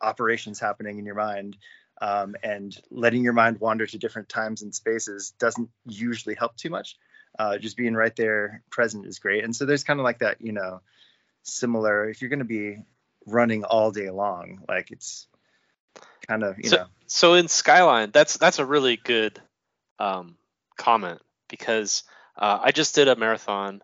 operations 0.00 0.60
happening 0.60 0.98
in 0.98 1.04
your 1.04 1.16
mind. 1.16 1.56
Um, 2.00 2.34
and 2.42 2.76
letting 2.90 3.22
your 3.22 3.32
mind 3.32 3.60
wander 3.60 3.86
to 3.86 3.98
different 3.98 4.28
times 4.28 4.62
and 4.62 4.74
spaces 4.74 5.34
doesn't 5.38 5.68
usually 5.86 6.34
help 6.34 6.56
too 6.56 6.70
much. 6.70 6.96
Uh, 7.38 7.58
just 7.58 7.76
being 7.76 7.94
right 7.94 8.14
there 8.16 8.62
present 8.70 9.06
is 9.06 9.18
great. 9.18 9.44
And 9.44 9.54
so 9.54 9.66
there's 9.66 9.84
kind 9.84 10.00
of 10.00 10.04
like 10.04 10.20
that, 10.20 10.40
you 10.40 10.52
know, 10.52 10.80
similar. 11.42 12.08
If 12.08 12.22
you're 12.22 12.30
going 12.30 12.38
to 12.40 12.44
be 12.44 12.84
running 13.26 13.64
all 13.64 13.90
day 13.90 14.10
long 14.10 14.62
like 14.68 14.90
it's 14.90 15.26
kind 16.26 16.42
of 16.42 16.58
you 16.58 16.68
so, 16.68 16.76
know. 16.76 16.86
so 17.06 17.34
in 17.34 17.48
skyline 17.48 18.10
that's 18.12 18.36
that's 18.36 18.58
a 18.58 18.64
really 18.64 18.96
good 18.96 19.40
um, 19.98 20.36
comment 20.76 21.20
because 21.48 22.04
uh, 22.36 22.58
i 22.62 22.70
just 22.70 22.94
did 22.94 23.08
a 23.08 23.16
marathon 23.16 23.82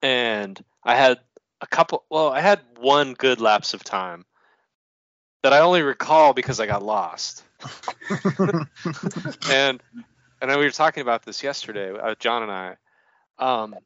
and 0.00 0.62
i 0.84 0.94
had 0.94 1.18
a 1.60 1.66
couple 1.66 2.04
well 2.10 2.30
i 2.30 2.40
had 2.40 2.60
one 2.78 3.14
good 3.14 3.40
lapse 3.40 3.74
of 3.74 3.84
time 3.84 4.24
that 5.42 5.52
i 5.52 5.60
only 5.60 5.82
recall 5.82 6.32
because 6.32 6.60
i 6.60 6.66
got 6.66 6.82
lost. 6.82 7.42
And 9.50 9.80
and 10.40 10.50
we 10.50 10.64
were 10.64 10.70
talking 10.70 11.02
about 11.02 11.24
this 11.24 11.44
yesterday 11.44 11.92
uh, 11.96 12.16
jon 12.18 12.42
and 12.42 12.52
i 12.52 12.76
um, 13.38 13.76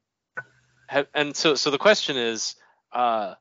have, 0.87 1.07
and 1.14 1.37
so 1.37 1.55
so 1.55 1.71
the 1.71 1.79
question 1.79 2.16
is 2.16 2.57
uh, 2.92 3.35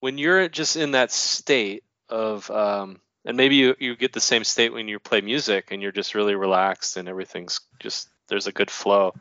when 0.00 0.18
you're 0.18 0.48
just 0.48 0.76
in 0.76 0.92
that 0.92 1.10
state 1.10 1.84
of 2.08 2.50
um, 2.50 3.00
and 3.26 3.36
maybe 3.36 3.56
you, 3.56 3.74
you 3.78 3.96
get 3.96 4.12
the 4.12 4.20
same 4.20 4.44
state 4.44 4.72
when 4.72 4.86
you 4.86 5.00
play 5.00 5.20
music 5.20 5.68
and 5.72 5.82
you're 5.82 5.92
just 5.92 6.14
really 6.14 6.36
relaxed 6.36 6.96
and 6.96 7.08
everything's 7.08 7.60
just 7.80 8.08
there's 8.28 8.46
a 8.46 8.52
good 8.52 8.70
flow. 8.70 9.14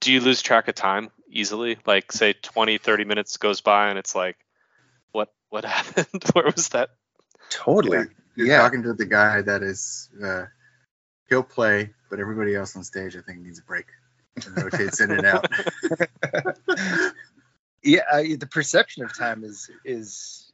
Do 0.00 0.12
you 0.12 0.20
lose 0.20 0.42
track 0.42 0.68
of 0.68 0.74
time 0.74 1.10
easily? 1.28 1.78
Like 1.86 2.10
say 2.12 2.32
20 2.32 2.78
30 2.78 3.04
minutes 3.04 3.36
goes 3.36 3.60
by 3.60 3.88
and 3.88 3.98
it's 3.98 4.14
like 4.14 4.36
what 5.12 5.32
what 5.50 5.64
happened? 5.66 6.24
Where 6.32 6.50
was 6.54 6.70
that? 6.70 6.90
Totally. 7.50 7.98
Yeah, 7.98 8.04
you're 8.34 8.46
yeah. 8.46 8.58
talking 8.62 8.82
to 8.84 8.94
the 8.94 9.04
guy 9.04 9.42
that 9.42 9.62
is 9.62 10.08
uh, 10.24 10.46
he'll 11.28 11.42
play 11.42 11.90
but 12.08 12.20
everybody 12.20 12.54
else 12.54 12.76
on 12.76 12.84
stage 12.84 13.16
i 13.16 13.20
think 13.20 13.40
needs 13.40 13.58
a 13.58 13.62
break. 13.62 13.86
And 14.46 14.62
rotates 14.62 15.00
in 15.00 15.10
and 15.10 15.26
out 15.26 15.46
yeah 17.82 18.02
I, 18.12 18.36
the 18.36 18.46
perception 18.46 19.04
of 19.04 19.16
time 19.16 19.44
is 19.44 19.70
is 19.84 20.52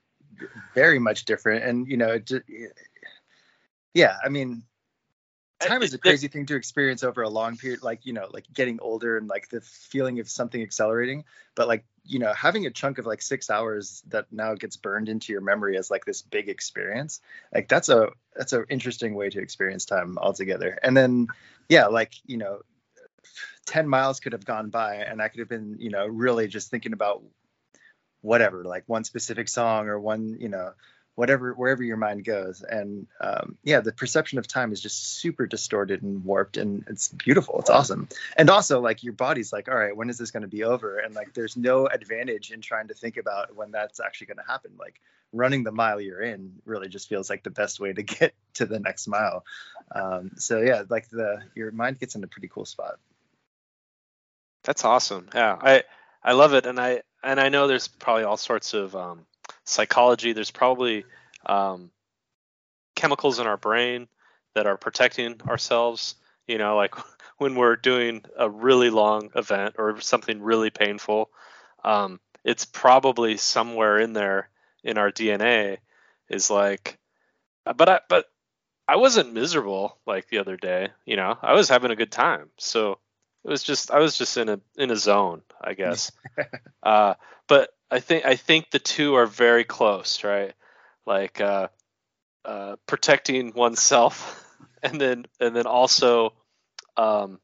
very 0.74 0.98
much 0.98 1.24
different. 1.24 1.64
And 1.64 1.88
you 1.88 1.96
know 1.96 2.18
just, 2.18 2.42
yeah 3.94 4.16
i 4.24 4.28
mean 4.28 4.62
time 5.60 5.82
is 5.82 5.92
a 5.94 5.98
crazy 5.98 6.28
thing 6.28 6.46
to 6.46 6.54
experience 6.54 7.02
over 7.02 7.22
a 7.22 7.28
long 7.28 7.56
period 7.56 7.82
like 7.82 8.06
you 8.06 8.12
know 8.12 8.28
like 8.30 8.44
getting 8.52 8.78
older 8.80 9.16
and 9.16 9.28
like 9.28 9.48
the 9.48 9.60
feeling 9.60 10.20
of 10.20 10.28
something 10.28 10.62
accelerating. 10.62 11.24
But 11.54 11.68
like 11.68 11.84
you 12.04 12.18
know 12.18 12.32
having 12.32 12.66
a 12.66 12.70
chunk 12.70 12.98
of 12.98 13.06
like 13.06 13.22
six 13.22 13.50
hours 13.50 14.02
that 14.08 14.26
now 14.30 14.54
gets 14.54 14.76
burned 14.76 15.08
into 15.08 15.32
your 15.32 15.40
memory 15.40 15.76
as 15.76 15.90
like 15.90 16.04
this 16.04 16.22
big 16.22 16.48
experience 16.48 17.20
like 17.52 17.68
that's 17.68 17.88
a 17.88 18.10
that's 18.36 18.52
an 18.52 18.64
interesting 18.70 19.14
way 19.14 19.30
to 19.30 19.40
experience 19.40 19.84
time 19.84 20.18
altogether. 20.18 20.78
And 20.82 20.96
then 20.96 21.28
yeah 21.68 21.86
like 21.86 22.14
you 22.26 22.36
know 22.36 22.60
10 23.66 23.88
miles 23.88 24.20
could 24.20 24.32
have 24.32 24.44
gone 24.44 24.70
by 24.70 24.96
and 24.96 25.20
I 25.20 25.28
could 25.28 25.40
have 25.40 25.48
been, 25.48 25.76
you 25.78 25.90
know, 25.90 26.06
really 26.06 26.48
just 26.48 26.70
thinking 26.70 26.92
about 26.92 27.22
whatever, 28.20 28.64
like 28.64 28.84
one 28.86 29.04
specific 29.04 29.48
song 29.48 29.88
or 29.88 30.00
one, 30.00 30.36
you 30.40 30.48
know, 30.48 30.72
whatever, 31.14 31.52
wherever 31.52 31.82
your 31.82 31.96
mind 31.96 32.24
goes. 32.24 32.62
And 32.62 33.06
um, 33.20 33.58
yeah, 33.64 33.80
the 33.80 33.92
perception 33.92 34.38
of 34.38 34.46
time 34.46 34.72
is 34.72 34.80
just 34.80 35.18
super 35.18 35.46
distorted 35.46 36.02
and 36.02 36.24
warped 36.24 36.56
and 36.56 36.84
it's 36.88 37.08
beautiful. 37.08 37.58
It's 37.58 37.70
awesome. 37.70 38.08
And 38.36 38.48
also, 38.48 38.80
like, 38.80 39.02
your 39.02 39.14
body's 39.14 39.52
like, 39.52 39.68
all 39.68 39.76
right, 39.76 39.96
when 39.96 40.10
is 40.10 40.18
this 40.18 40.30
going 40.30 40.42
to 40.42 40.48
be 40.48 40.62
over? 40.62 40.98
And 40.98 41.14
like, 41.14 41.34
there's 41.34 41.56
no 41.56 41.86
advantage 41.86 42.52
in 42.52 42.60
trying 42.60 42.88
to 42.88 42.94
think 42.94 43.16
about 43.16 43.56
when 43.56 43.72
that's 43.72 44.00
actually 44.00 44.28
going 44.28 44.38
to 44.38 44.50
happen. 44.50 44.72
Like, 44.78 45.00
running 45.32 45.62
the 45.62 45.72
mile 45.72 46.00
you're 46.00 46.22
in 46.22 46.54
really 46.64 46.88
just 46.88 47.08
feels 47.08 47.28
like 47.28 47.42
the 47.42 47.50
best 47.50 47.80
way 47.80 47.92
to 47.92 48.02
get 48.18 48.34
to 48.54 48.66
the 48.66 48.78
next 48.78 49.06
mile. 49.06 49.44
Um, 49.94 50.32
so 50.36 50.60
yeah, 50.60 50.84
like 50.88 51.08
the 51.08 51.42
your 51.54 51.70
mind 51.70 51.98
gets 51.98 52.14
in 52.14 52.24
a 52.24 52.26
pretty 52.26 52.48
cool 52.48 52.64
spot. 52.64 52.98
That's 54.68 54.84
awesome. 54.84 55.30
Yeah, 55.34 55.56
I 55.58 55.84
I 56.22 56.32
love 56.32 56.52
it, 56.52 56.66
and 56.66 56.78
I 56.78 57.00
and 57.24 57.40
I 57.40 57.48
know 57.48 57.66
there's 57.68 57.88
probably 57.88 58.24
all 58.24 58.36
sorts 58.36 58.74
of 58.74 58.94
um, 58.94 59.24
psychology. 59.64 60.34
There's 60.34 60.50
probably 60.50 61.06
um, 61.46 61.90
chemicals 62.94 63.38
in 63.38 63.46
our 63.46 63.56
brain 63.56 64.08
that 64.54 64.66
are 64.66 64.76
protecting 64.76 65.40
ourselves. 65.48 66.16
You 66.46 66.58
know, 66.58 66.76
like 66.76 66.94
when 67.38 67.54
we're 67.54 67.76
doing 67.76 68.26
a 68.36 68.50
really 68.50 68.90
long 68.90 69.30
event 69.34 69.76
or 69.78 70.02
something 70.02 70.42
really 70.42 70.68
painful, 70.68 71.30
um, 71.82 72.20
it's 72.44 72.66
probably 72.66 73.38
somewhere 73.38 73.98
in 73.98 74.12
there 74.12 74.50
in 74.84 74.98
our 74.98 75.10
DNA 75.10 75.78
is 76.28 76.50
like, 76.50 76.98
but 77.64 77.88
I 77.88 78.00
but 78.10 78.26
I 78.86 78.96
wasn't 78.96 79.32
miserable 79.32 79.96
like 80.06 80.28
the 80.28 80.40
other 80.40 80.58
day. 80.58 80.90
You 81.06 81.16
know, 81.16 81.38
I 81.40 81.54
was 81.54 81.70
having 81.70 81.90
a 81.90 81.96
good 81.96 82.12
time. 82.12 82.50
So 82.58 82.98
it 83.44 83.50
was 83.50 83.62
just 83.62 83.90
I 83.90 83.98
was 83.98 84.16
just 84.16 84.36
in 84.36 84.48
a 84.48 84.60
in 84.76 84.90
a 84.90 84.96
zone, 84.96 85.42
I 85.60 85.74
guess. 85.74 86.12
uh, 86.82 87.14
but 87.46 87.70
I 87.90 88.00
think 88.00 88.24
I 88.24 88.36
think 88.36 88.70
the 88.70 88.78
two 88.78 89.14
are 89.14 89.26
very 89.26 89.64
close, 89.64 90.24
right? 90.24 90.52
Like 91.06 91.40
uh, 91.40 91.68
uh, 92.44 92.76
protecting 92.86 93.52
oneself, 93.54 94.44
and 94.82 95.00
then 95.00 95.26
and 95.40 95.54
then 95.54 95.66
also 95.66 96.34
um, 96.96 97.40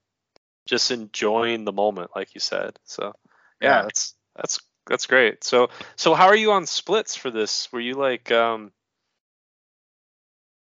just 0.67 0.91
enjoying 0.91 1.65
the 1.65 1.73
moment, 1.73 2.11
like 2.15 2.35
you 2.35 2.41
said. 2.41 2.79
So 2.85 3.15
yeah, 3.61 3.69
yeah, 3.69 3.83
that's 3.83 4.15
that's 4.37 4.61
that's 4.87 5.07
great. 5.07 5.45
So 5.45 5.71
so 5.97 6.15
how 6.15 6.27
are 6.27 6.37
you 6.37 6.53
on 6.53 6.67
splits 6.67 7.17
for 7.17 7.31
this? 7.31 7.73
Were 7.73 7.81
you 7.81 7.95
like 7.95 8.31
um, 8.31 8.73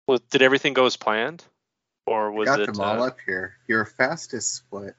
well, 0.06 0.20
did 0.30 0.42
everything 0.42 0.74
go 0.74 0.86
as 0.86 0.96
planned, 0.96 1.44
or 2.04 2.32
was 2.32 2.48
I 2.48 2.52
got 2.52 2.60
it? 2.60 2.66
them 2.66 2.80
all 2.80 3.02
uh, 3.02 3.06
up 3.06 3.18
here. 3.24 3.54
Your 3.68 3.86
fastest 3.86 4.54
split 4.54 4.96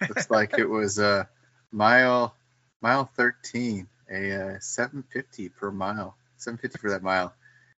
Looks 0.00 0.30
like 0.30 0.58
it 0.58 0.68
was 0.68 0.98
a 0.98 1.06
uh, 1.06 1.24
mile 1.72 2.34
mile 2.80 3.10
13, 3.16 3.88
a 4.10 4.32
uh, 4.32 4.60
750 4.60 5.48
per 5.50 5.70
mile, 5.70 6.16
750 6.36 6.78
for 6.78 6.90
that 6.90 7.02
mile, 7.02 7.32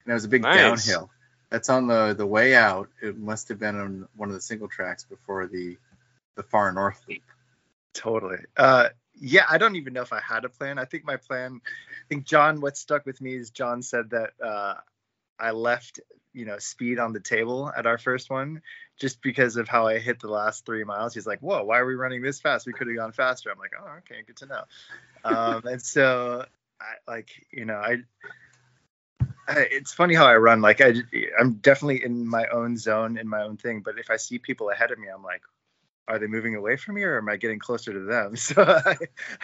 and 0.05 0.11
it 0.11 0.15
was 0.15 0.25
a 0.25 0.29
big 0.29 0.43
nice. 0.43 0.87
downhill. 0.87 1.11
That's 1.51 1.69
on 1.71 1.87
the 1.87 2.15
the 2.15 2.27
way 2.27 2.55
out. 2.55 2.91
It 3.01 3.17
must 3.17 3.49
have 3.49 3.59
been 3.59 3.77
on 3.77 4.09
one 4.17 4.29
of 4.29 4.35
the 4.35 4.41
single 4.41 4.69
tracks 4.69 5.05
before 5.05 5.47
the 5.47 5.79
the 6.35 6.43
far 6.43 6.73
north 6.73 7.01
loop. 7.09 7.23
Totally. 7.95 8.39
Uh, 8.57 8.91
yeah, 9.21 9.45
I 9.49 9.59
don't 9.59 9.77
even 9.77 9.93
know 9.93 10.03
if 10.03 10.13
I 10.13 10.21
had 10.21 10.45
a 10.45 10.49
plan. 10.49 10.79
I 10.79 10.85
think 10.85 11.05
my 11.05 11.17
plan, 11.17 11.61
I 11.65 12.05
think 12.09 12.25
Jon, 12.25 12.61
what 12.61 12.77
stuck 12.77 13.07
with 13.07 13.21
me 13.21 13.35
is 13.35 13.51
Jon 13.51 13.83
said 13.83 14.11
that 14.11 14.31
uh, 14.45 14.75
I 15.39 15.51
left 15.51 16.01
you 16.33 16.45
know 16.45 16.59
speed 16.59 16.99
on 16.99 17.13
the 17.13 17.21
table 17.21 17.73
at 17.77 17.87
our 17.87 17.99
first 17.99 18.31
one 18.31 18.63
just 18.99 19.23
because 19.23 19.57
of 19.57 19.69
how 19.69 19.87
I 19.87 19.99
hit 19.99 20.21
the 20.21 20.29
last 20.29 20.67
three 20.67 20.85
miles. 20.85 21.15
He's 21.15 21.27
like, 21.27 21.41
"Whoa, 21.41 21.65
why 21.65 21.79
are 21.79 21.87
we 21.87 21.95
running 21.95 22.23
this 22.23 22.41
fast? 22.41 22.67
We 22.67 22.73
could 22.73 22.89
have 22.89 22.97
gone 22.97 23.13
faster." 23.13 23.51
I'm 23.51 23.59
like, 23.59 23.73
"Oh, 23.79 23.99
okay, 23.99 24.23
good 24.27 24.37
to 24.39 24.47
know." 24.47 24.63
Um, 25.25 25.67
and 25.67 25.83
so, 25.83 26.45
I 26.81 27.11
like 27.11 27.31
you 27.51 27.65
know, 27.65 27.77
I, 27.77 27.99
it's 29.49 29.95
funny 29.95 30.15
how 30.15 30.27
I 30.27 30.37
run. 30.37 30.61
Like 30.61 30.81
I, 30.81 30.95
I'm 31.39 31.55
definitely 31.55 32.05
in 32.05 32.27
my 32.29 32.47
own 32.49 32.77
zone, 32.77 33.17
in 33.17 33.29
my 33.29 33.43
own 33.43 33.57
thing. 33.57 33.81
But 33.81 33.99
if 33.99 34.11
I 34.11 34.17
see 34.17 34.39
people 34.39 34.71
ahead 34.71 34.91
of 34.91 34.99
me, 34.99 35.09
I'm 35.09 35.23
like, 35.23 35.43
are 36.07 36.19
they 36.19 36.27
moving 36.27 36.55
away 36.55 36.77
from 36.77 36.97
me 36.97 37.03
or 37.03 37.19
am 37.19 37.29
I 37.29 37.37
getting 37.37 37.59
closer 37.59 37.93
to 37.93 38.01
them? 38.01 38.35
So 38.37 38.63
I, 38.63 38.97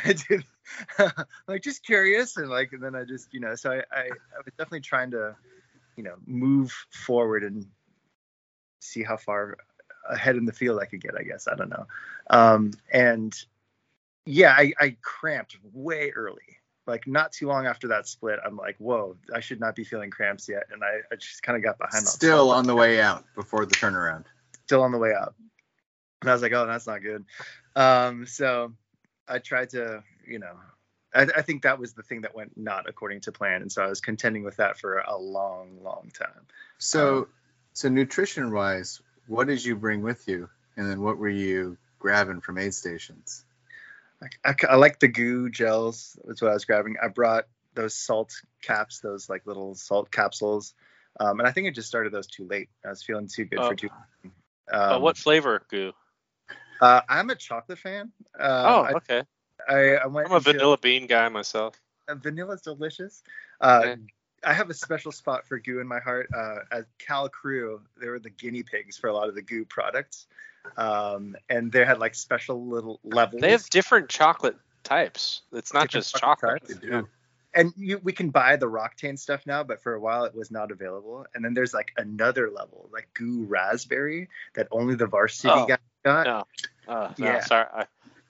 I 0.05 0.13
did, 0.13 0.45
like 1.47 1.63
just 1.63 1.85
curious 1.85 2.37
and 2.37 2.49
like, 2.49 2.73
and 2.73 2.83
then 2.83 2.95
I 2.95 3.05
just, 3.05 3.33
you 3.33 3.41
know, 3.41 3.55
so 3.55 3.71
I, 3.71 3.77
I, 3.93 4.01
I 4.03 4.39
was 4.45 4.53
definitely 4.59 4.81
trying 4.81 5.11
to, 5.13 5.37
you 5.97 6.05
know, 6.05 6.17
move 6.27 6.73
forward 6.91 7.45
and 7.45 7.67
see 8.81 9.03
how 9.03 9.17
far 9.17 9.59
ahead 10.09 10.37
in 10.37 10.45
the 10.45 10.53
field 10.53 10.81
I 10.81 10.87
could 10.87 11.01
get, 11.03 11.15
I 11.19 11.23
guess. 11.23 11.49
I 11.49 11.55
don't 11.55 11.71
know. 11.71 11.87
Um, 12.31 12.73
and 12.93 13.35
yeah, 14.27 14.55
I, 14.57 14.73
I 14.79 14.97
cramped 15.03 15.57
way 15.73 16.11
early. 16.11 16.59
Like 16.87 17.07
not 17.07 17.33
too 17.33 17.47
long 17.47 17.67
after 17.67 17.89
that 17.89 18.07
split, 18.07 18.39
I'm 18.45 18.57
like, 18.57 18.77
whoa, 18.79 19.17
I 19.35 19.41
should 19.41 19.59
not 19.59 19.75
be 19.75 19.85
feeling 19.85 20.11
cramps 20.11 20.49
yet. 20.49 20.65
And 20.71 20.85
I, 20.85 21.01
I 21.11 21.17
just 21.17 21.43
kind 21.43 21.57
of 21.57 21.63
got 21.63 21.79
behind. 21.79 22.07
Still 22.07 22.51
on 22.51 22.67
the 22.67 22.75
way 22.75 23.01
out 23.01 23.25
before 23.35 23.65
the 23.65 23.75
turnaround. 23.75 24.25
Still 24.67 24.83
on 24.83 24.93
the 24.93 24.99
way 24.99 25.15
out. 25.15 25.35
And 26.21 26.31
I 26.31 26.35
was 26.35 26.43
like, 26.43 26.53
oh, 26.53 26.67
that's 26.67 26.87
not 26.87 27.03
good. 27.03 27.25
Um, 27.75 28.27
so 28.27 28.73
I 29.27 29.39
tried 29.39 29.71
to, 29.71 30.03
you 30.27 30.39
know, 30.39 30.55
I, 31.15 31.23
I, 31.37 31.43
think 31.43 31.63
that 31.63 31.79
was 31.79 31.93
the 31.93 32.03
thing 32.03 32.23
that 32.23 32.35
went 32.35 32.57
not 32.57 32.89
according 32.89 33.21
to 33.23 33.33
plan. 33.33 33.63
And 33.63 33.71
so 33.71 33.83
I 33.83 33.89
was 33.89 34.01
contending 34.01 34.43
with 34.43 34.57
that 34.57 34.79
for 34.79 34.99
a 34.99 35.17
long, 35.17 35.79
long 35.83 36.11
time. 36.13 36.47
So, 36.79 37.19
um, 37.19 37.27
so 37.73 37.89
nutrition 37.89 38.53
wise, 38.53 39.01
what 39.27 39.47
did 39.47 39.65
you 39.65 39.77
bring 39.77 40.03
with 40.03 40.27
you? 40.29 40.49
And 40.77 40.91
then 40.91 41.01
what 41.01 41.19
were 41.19 41.29
you 41.29 41.77
grabbing 41.99 42.41
from 42.41 42.59
aid 42.59 42.75
stations? 42.75 43.45
I, 44.23 44.51
I, 44.51 44.55
I 44.71 44.77
like 44.77 44.99
the 44.99 45.09
goo 45.09 45.51
gels. 45.51 46.19
That's 46.25 46.43
what 46.43 46.51
I 46.51 46.55
was 46.55 46.65
grabbing. 46.65 46.97
I 47.03 47.09
brought 47.09 47.45
those 47.75 47.95
salt 47.95 48.33
caps, 48.63 49.01
those 49.01 49.29
like 49.29 49.47
little 49.47 49.75
salt 49.75 50.11
capsules. 50.11 50.75
Um, 51.21 51.39
and 51.39 51.49
I 51.49 51.53
think 51.53 51.69
I 51.69 51.71
just 51.71 51.89
started 51.89 52.13
those 52.13 52.27
too 52.27 52.47
late. 52.47 52.69
I 52.85 52.91
was 52.91 53.03
feeling 53.03 53.29
too 53.29 53.45
good 53.45 53.61
for 53.61 53.75
too. 53.75 53.89
Um, 54.73 55.03
what 55.03 55.17
flavor 55.17 55.63
goo? 55.71 55.93
Uh, 56.81 57.01
I'm 57.09 57.31
a 57.31 57.35
chocolate 57.35 57.79
fan. 57.79 58.13
Uh, 58.39 58.87
oh, 58.91 58.97
okay. 58.97 59.23
I, 59.69 59.97
I 59.97 60.07
went. 60.07 60.29
I'm 60.29 60.37
a 60.37 60.41
vanilla 60.41 60.79
bean 60.79 61.07
guy 61.07 61.29
myself. 61.29 61.81
Uh, 62.09 62.15
vanilla's 62.15 62.63
delicious. 62.63 63.23
Uh, 63.61 63.83
yeah. 63.85 63.95
I 64.47 64.53
have 64.53 64.69
a 64.69 64.75
special 64.75 65.11
spot 65.11 65.47
for 65.47 65.59
goo 65.59 65.81
in 65.81 65.87
my 65.87 66.01
heart. 66.01 66.29
Uh, 66.35 66.57
at 66.71 66.85
Cal 66.99 67.29
Crew, 67.29 67.81
they 68.01 68.09
were 68.09 68.19
the 68.19 68.31
guinea 68.31 68.63
pigs 68.63 68.99
for 68.99 69.09
a 69.09 69.13
lot 69.13 69.29
of 69.29 69.35
the 69.35 69.43
goo 69.43 69.65
products, 69.65 70.27
um, 70.77 71.37
and 71.49 71.73
they 71.73 71.85
had 71.85 71.99
like 71.99 72.15
special 72.15 72.67
little 72.67 73.01
levels. 73.05 73.41
They 73.41 73.53
have 73.53 73.69
different 73.71 74.09
chocolate 74.09 74.57
types. 74.83 75.43
It's 75.53 75.73
not 75.73 75.85
different 75.85 76.05
just 76.05 76.17
chocolate. 76.17 76.81
Do. 76.81 77.09
And 77.55 77.73
you, 77.77 78.01
we 78.03 78.13
can 78.13 78.31
buy 78.31 78.57
the 78.57 78.67
Roctane 78.67 79.19
stuff 79.19 79.47
now, 79.47 79.63
but 79.63 79.81
for 79.81 79.95
a 79.95 80.01
while 80.01 80.25
it 80.25 80.35
was 80.35 80.51
not 80.51 80.73
available. 80.73 81.25
And 81.35 81.45
then 81.45 81.55
there's 81.55 81.73
like 81.73 81.93
another 81.97 82.51
level, 82.51 82.91
like 82.93 83.09
goo 83.15 83.45
raspberry, 83.45 84.29
that 84.55 84.67
only 84.73 84.97
the 84.97 85.07
varsity 85.07 85.51
oh, 85.55 85.67
got. 85.67 85.81
No, 86.05 86.45
uh, 86.89 87.13
no, 87.17 87.25
yeah. 87.25 87.41
sorry. 87.45 87.67
I, 87.73 87.87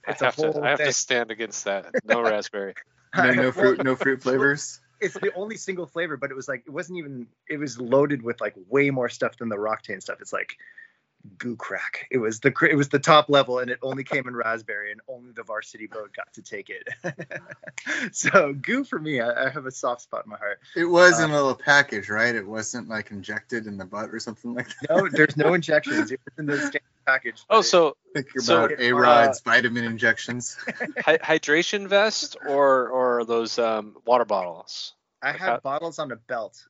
I 0.06 0.24
have 0.24 0.36
to. 0.36 0.60
I 0.62 0.70
have 0.70 0.78
to 0.78 0.92
stand 0.92 1.30
against 1.30 1.64
that. 1.64 1.86
No 2.04 2.22
raspberry. 2.22 2.74
no, 3.16 3.30
no 3.32 3.52
fruit. 3.52 3.82
No 3.82 3.96
fruit 3.96 4.22
flavors 4.22 4.80
it's 5.00 5.14
the 5.14 5.32
only 5.34 5.56
single 5.56 5.86
flavor, 5.86 6.16
but 6.16 6.30
it 6.30 6.34
was 6.34 6.48
like 6.48 6.64
it 6.66 6.70
wasn't 6.70 6.98
even 6.98 7.26
it 7.48 7.58
was 7.58 7.78
loaded 7.78 8.22
with 8.22 8.40
like 8.40 8.54
way 8.68 8.90
more 8.90 9.08
stuff 9.08 9.36
than 9.36 9.48
the 9.48 9.56
Roctane 9.56 10.02
stuff. 10.02 10.20
It's 10.20 10.32
like 10.32 10.56
goo 11.38 11.56
crack. 11.56 12.06
It 12.10 12.18
was 12.18 12.40
the 12.40 12.52
it 12.70 12.76
was 12.76 12.88
the 12.88 12.98
top 12.98 13.28
level, 13.28 13.58
and 13.58 13.70
it 13.70 13.78
only 13.82 14.04
came 14.04 14.28
in 14.28 14.36
raspberry, 14.36 14.92
and 14.92 15.00
only 15.08 15.32
the 15.32 15.42
varsity 15.42 15.86
boat 15.86 16.12
got 16.14 16.32
to 16.34 16.42
take 16.42 16.70
it. 16.70 16.88
so 18.12 18.52
goo 18.52 18.84
for 18.84 18.98
me, 18.98 19.20
I, 19.20 19.46
I, 19.46 19.50
have 19.50 19.66
a 19.66 19.70
soft 19.70 20.02
spot 20.02 20.24
in 20.24 20.30
my 20.30 20.38
heart. 20.38 20.60
It 20.76 20.84
was 20.84 21.18
in 21.18 21.24
a 21.24 21.26
um, 21.26 21.32
little 21.32 21.54
package, 21.54 22.08
right? 22.08 22.34
It 22.34 22.46
wasn't 22.46 22.88
like 22.88 23.10
injected 23.10 23.66
in 23.66 23.76
the 23.76 23.84
butt 23.84 24.10
or 24.10 24.20
something 24.20 24.54
like 24.54 24.68
that. 24.68 24.90
No, 24.90 25.08
there's 25.08 25.36
no 25.36 25.54
injections. 25.54 26.10
It 26.10 26.20
was 26.24 26.38
in 26.38 26.46
the 26.46 26.56
standard 26.58 26.82
package. 27.06 27.44
Oh, 27.48 27.62
so 27.62 27.96
think 28.14 28.28
so, 28.40 28.64
about 28.64 28.80
a 28.80 28.92
rods 28.92 29.38
uh, 29.38 29.50
vitamin 29.50 29.84
injections. 29.84 30.56
hydration 30.98 31.88
vest 31.88 32.36
or 32.46 32.88
or 32.88 33.24
those 33.24 33.58
um, 33.58 33.96
water 34.04 34.24
bottles. 34.24 34.94
I 35.22 35.32
had 35.32 35.62
bottles 35.62 35.98
on 35.98 36.12
a 36.12 36.16
belt. 36.16 36.66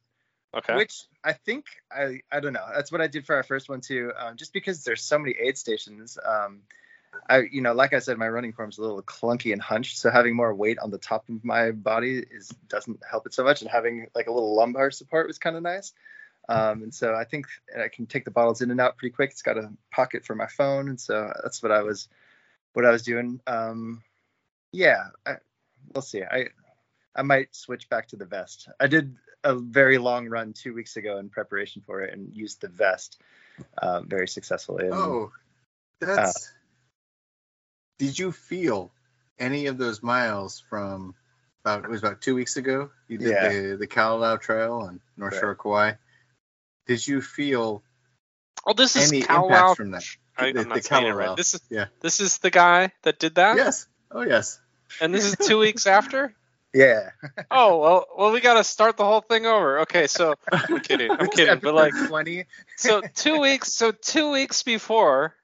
Okay. 0.56 0.76
Which 0.76 1.06
I 1.22 1.32
think 1.32 1.66
I 1.90 2.20
I 2.30 2.40
don't 2.40 2.52
know. 2.52 2.66
That's 2.74 2.92
what 2.92 3.00
I 3.00 3.06
did 3.06 3.26
for 3.26 3.34
our 3.36 3.42
first 3.42 3.68
one 3.68 3.80
too. 3.80 4.12
Um, 4.18 4.36
just 4.36 4.52
because 4.52 4.84
there's 4.84 5.02
so 5.02 5.18
many 5.18 5.34
aid 5.38 5.58
stations. 5.58 6.18
Um, 6.24 6.62
I 7.28 7.42
you 7.50 7.60
know 7.60 7.72
like 7.72 7.92
I 7.92 7.98
said, 7.98 8.18
my 8.18 8.28
running 8.28 8.52
form's 8.52 8.78
a 8.78 8.82
little 8.82 9.02
clunky 9.02 9.52
and 9.52 9.60
hunched, 9.60 9.98
so 9.98 10.10
having 10.10 10.36
more 10.36 10.54
weight 10.54 10.78
on 10.78 10.90
the 10.90 10.98
top 10.98 11.28
of 11.28 11.44
my 11.44 11.70
body 11.70 12.18
is 12.18 12.48
doesn't 12.68 13.00
help 13.08 13.26
it 13.26 13.34
so 13.34 13.44
much, 13.44 13.62
and 13.62 13.70
having 13.70 14.06
like 14.14 14.26
a 14.26 14.32
little 14.32 14.54
lumbar 14.54 14.90
support 14.90 15.26
was 15.26 15.38
kind 15.38 15.56
of 15.56 15.62
nice. 15.62 15.92
Um, 16.48 16.82
and 16.82 16.94
so 16.94 17.14
I 17.14 17.24
think 17.24 17.46
I 17.74 17.88
can 17.88 18.06
take 18.06 18.24
the 18.24 18.30
bottles 18.30 18.60
in 18.60 18.70
and 18.70 18.80
out 18.80 18.98
pretty 18.98 19.14
quick. 19.14 19.30
It's 19.30 19.42
got 19.42 19.56
a 19.56 19.72
pocket 19.90 20.26
for 20.26 20.34
my 20.34 20.46
phone, 20.46 20.88
and 20.88 21.00
so 21.00 21.32
that's 21.42 21.62
what 21.62 21.72
I 21.72 21.82
was 21.82 22.08
what 22.74 22.84
I 22.84 22.90
was 22.90 23.02
doing. 23.02 23.40
Um, 23.46 24.02
yeah, 24.72 25.04
I, 25.24 25.36
we'll 25.94 26.02
see. 26.02 26.22
I 26.22 26.48
I 27.16 27.22
might 27.22 27.54
switch 27.54 27.88
back 27.88 28.08
to 28.08 28.16
the 28.16 28.24
vest. 28.24 28.68
I 28.80 28.86
did 28.86 29.16
a 29.44 29.54
very 29.54 29.98
long 29.98 30.28
run 30.28 30.52
two 30.52 30.74
weeks 30.74 30.96
ago 30.96 31.18
in 31.18 31.28
preparation 31.28 31.82
for 31.86 32.02
it 32.02 32.12
and 32.12 32.34
used 32.34 32.60
the 32.60 32.68
vest 32.68 33.20
uh, 33.78 34.00
very 34.00 34.26
successfully. 34.26 34.86
And, 34.86 34.94
oh, 34.94 35.32
that's. 36.00 36.36
Uh, 36.36 36.50
did 37.98 38.18
you 38.18 38.32
feel 38.32 38.90
any 39.38 39.66
of 39.66 39.78
those 39.78 40.02
miles 40.02 40.62
from 40.68 41.14
about 41.64 41.84
it 41.84 41.90
was 41.90 42.00
about 42.00 42.20
two 42.20 42.34
weeks 42.34 42.56
ago? 42.56 42.90
You 43.08 43.18
did 43.18 43.28
yeah. 43.28 43.48
the 43.48 43.76
the 43.76 43.86
Kalalau 43.86 44.40
Trail 44.40 44.74
on 44.74 45.00
North 45.16 45.34
right. 45.34 45.40
Shore 45.40 45.54
Kauai. 45.54 45.92
Did 46.86 47.06
you 47.06 47.20
feel? 47.20 47.82
Oh, 48.66 48.72
this 48.72 48.96
is 48.96 49.12
any 49.12 49.22
Kalalau. 49.22 49.76
from 49.76 49.92
that? 49.92 50.04
I, 50.36 50.48
am 50.48 50.68
not 50.68 50.82
saying 50.82 51.06
it 51.06 51.10
right. 51.10 51.36
This 51.36 51.54
is 51.54 51.60
yeah. 51.70 51.86
This 52.00 52.20
is 52.20 52.38
the 52.38 52.50
guy 52.50 52.92
that 53.02 53.18
did 53.18 53.36
that. 53.36 53.56
Yes. 53.56 53.86
Oh 54.10 54.22
yes. 54.22 54.60
And 55.00 55.14
this 55.14 55.24
is 55.24 55.36
two 55.36 55.58
weeks 55.66 55.86
after. 55.86 56.34
Yeah. 56.74 57.10
oh 57.52 57.78
well, 57.78 58.06
well 58.18 58.32
we 58.32 58.40
got 58.40 58.54
to 58.54 58.64
start 58.64 58.96
the 58.96 59.04
whole 59.04 59.20
thing 59.20 59.46
over. 59.46 59.80
Okay, 59.80 60.08
so 60.08 60.34
I'm 60.50 60.80
kidding, 60.80 61.10
I'm 61.10 61.28
kidding, 61.28 61.60
but 61.62 61.74
like 61.74 61.94
twenty. 62.08 62.46
so 62.76 63.00
two 63.14 63.38
weeks, 63.38 63.72
so 63.72 63.92
two 63.92 64.32
weeks 64.32 64.64
before, 64.64 65.34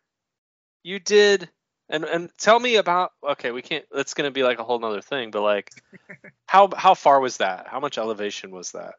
you 0.82 0.98
did, 0.98 1.48
and 1.88 2.04
and 2.04 2.30
tell 2.36 2.58
me 2.58 2.76
about. 2.76 3.12
Okay, 3.26 3.52
we 3.52 3.62
can't. 3.62 3.84
That's 3.92 4.14
gonna 4.14 4.32
be 4.32 4.42
like 4.42 4.58
a 4.58 4.64
whole 4.64 4.80
nother 4.80 5.00
thing, 5.00 5.30
but 5.30 5.42
like, 5.42 5.70
how 6.46 6.68
how 6.76 6.94
far 6.94 7.20
was 7.20 7.36
that? 7.36 7.68
How 7.68 7.78
much 7.78 7.96
elevation 7.96 8.50
was 8.50 8.72
that? 8.72 8.94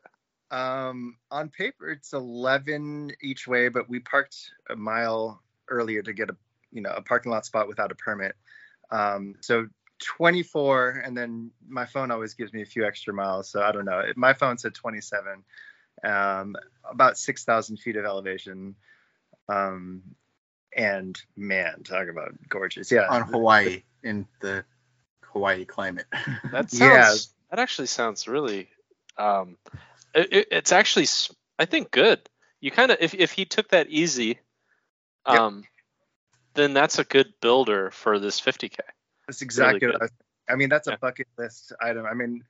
Um, 0.51 1.17
on 1.29 1.49
paper 1.49 1.89
it's 1.89 2.13
eleven 2.13 3.11
each 3.21 3.45
way, 3.45 3.67
but 3.67 3.89
we 3.89 3.99
parked 3.99 4.51
a 4.69 4.75
mile 4.75 5.43
earlier 5.67 6.01
to 6.01 6.13
get 6.13 6.29
a 6.29 6.35
you 6.71 6.81
know 6.81 6.91
a 6.91 7.01
parking 7.01 7.31
lot 7.31 7.45
spot 7.45 7.67
without 7.67 7.91
a 7.91 7.95
permit. 7.95 8.35
Um, 8.89 9.35
so 9.41 9.67
24 10.01 11.01
and 11.05 11.15
then 11.15 11.51
my 11.67 11.85
phone 11.85 12.11
always 12.11 12.33
gives 12.33 12.51
me 12.53 12.61
a 12.61 12.65
few 12.65 12.85
extra 12.85 13.13
miles 13.13 13.49
so 13.49 13.61
i 13.61 13.71
don't 13.71 13.85
know. 13.85 14.03
My 14.15 14.33
phone 14.33 14.57
said 14.57 14.73
27 14.73 15.43
um, 16.03 16.55
about 16.89 17.17
6000 17.17 17.77
feet 17.77 17.95
of 17.95 18.05
elevation 18.05 18.75
um, 19.47 20.01
and 20.75 21.19
man 21.35 21.83
talk 21.83 22.07
about 22.07 22.31
gorgeous. 22.49 22.91
Yeah. 22.91 23.07
On 23.09 23.21
hawaii 23.21 23.83
in 24.03 24.27
the 24.39 24.65
hawaii 25.21 25.65
climate. 25.65 26.07
That 26.51 26.71
sounds 26.71 26.79
yeah. 26.79 27.13
that 27.51 27.59
actually 27.59 27.87
sounds 27.87 28.27
really 28.27 28.69
um, 29.17 29.57
it, 30.13 30.47
it's 30.51 30.71
actually 30.71 31.07
i 31.59 31.65
think 31.65 31.91
good. 31.91 32.19
You 32.59 32.71
kind 32.71 32.91
of 32.91 32.97
if, 32.99 33.13
if 33.13 33.31
he 33.31 33.45
took 33.45 33.69
that 33.69 33.89
easy 33.89 34.39
um, 35.25 35.57
yep. 35.57 35.65
then 36.55 36.73
that's 36.73 36.99
a 36.99 37.03
good 37.03 37.33
builder 37.41 37.91
for 37.91 38.19
this 38.19 38.41
50k 38.41 38.79
that's 39.31 39.41
exactly 39.41 39.87
really 39.87 39.93
what 39.93 40.01
I, 40.01 40.05
was, 40.05 40.11
I 40.49 40.55
mean. 40.55 40.67
That's 40.67 40.87
a 40.87 40.97
bucket 40.97 41.27
list 41.37 41.71
item. 41.79 42.05
I 42.05 42.13
mean, 42.13 42.43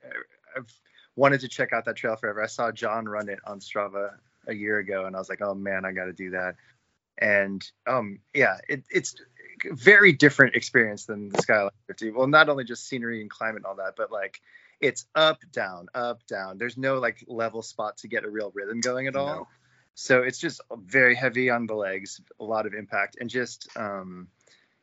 I've 0.56 0.72
wanted 1.14 1.40
to 1.42 1.48
check 1.48 1.72
out 1.72 1.84
that 1.84 1.94
trail 1.94 2.16
forever. 2.16 2.42
I 2.42 2.46
saw 2.46 2.72
Jon 2.72 3.06
run 3.06 3.28
it 3.28 3.38
on 3.46 3.60
Strava 3.60 4.14
a 4.48 4.52
year 4.52 4.78
ago, 4.78 5.04
and 5.04 5.14
I 5.14 5.18
was 5.20 5.28
like, 5.28 5.42
oh 5.42 5.54
man, 5.54 5.84
I 5.84 5.92
got 5.92 6.06
to 6.06 6.12
do 6.12 6.30
that. 6.30 6.56
And 7.18 7.64
um, 7.86 8.18
yeah, 8.34 8.58
it, 8.68 8.82
it's 8.90 9.14
very 9.64 10.12
different 10.12 10.56
experience 10.56 11.04
than 11.04 11.28
the 11.28 11.40
Skyline 11.40 11.70
50. 11.86 12.10
Well, 12.10 12.26
not 12.26 12.48
only 12.48 12.64
just 12.64 12.88
scenery 12.88 13.20
and 13.20 13.30
climate 13.30 13.58
and 13.58 13.66
all 13.66 13.76
that, 13.76 13.94
but 13.96 14.10
like 14.10 14.40
it's 14.80 15.06
up, 15.14 15.38
down, 15.52 15.86
up, 15.94 16.26
down. 16.26 16.58
There's 16.58 16.76
no 16.76 16.98
like 16.98 17.24
level 17.28 17.62
spot 17.62 17.98
to 17.98 18.08
get 18.08 18.24
a 18.24 18.30
real 18.30 18.50
rhythm 18.52 18.80
going 18.80 19.06
at 19.06 19.14
all. 19.14 19.26
No. 19.26 19.48
So 19.94 20.22
it's 20.22 20.38
just 20.38 20.60
very 20.74 21.14
heavy 21.14 21.50
on 21.50 21.66
the 21.66 21.74
legs, 21.74 22.20
a 22.40 22.44
lot 22.44 22.66
of 22.66 22.74
impact, 22.74 23.18
and 23.20 23.30
just 23.30 23.68
um, 23.76 24.26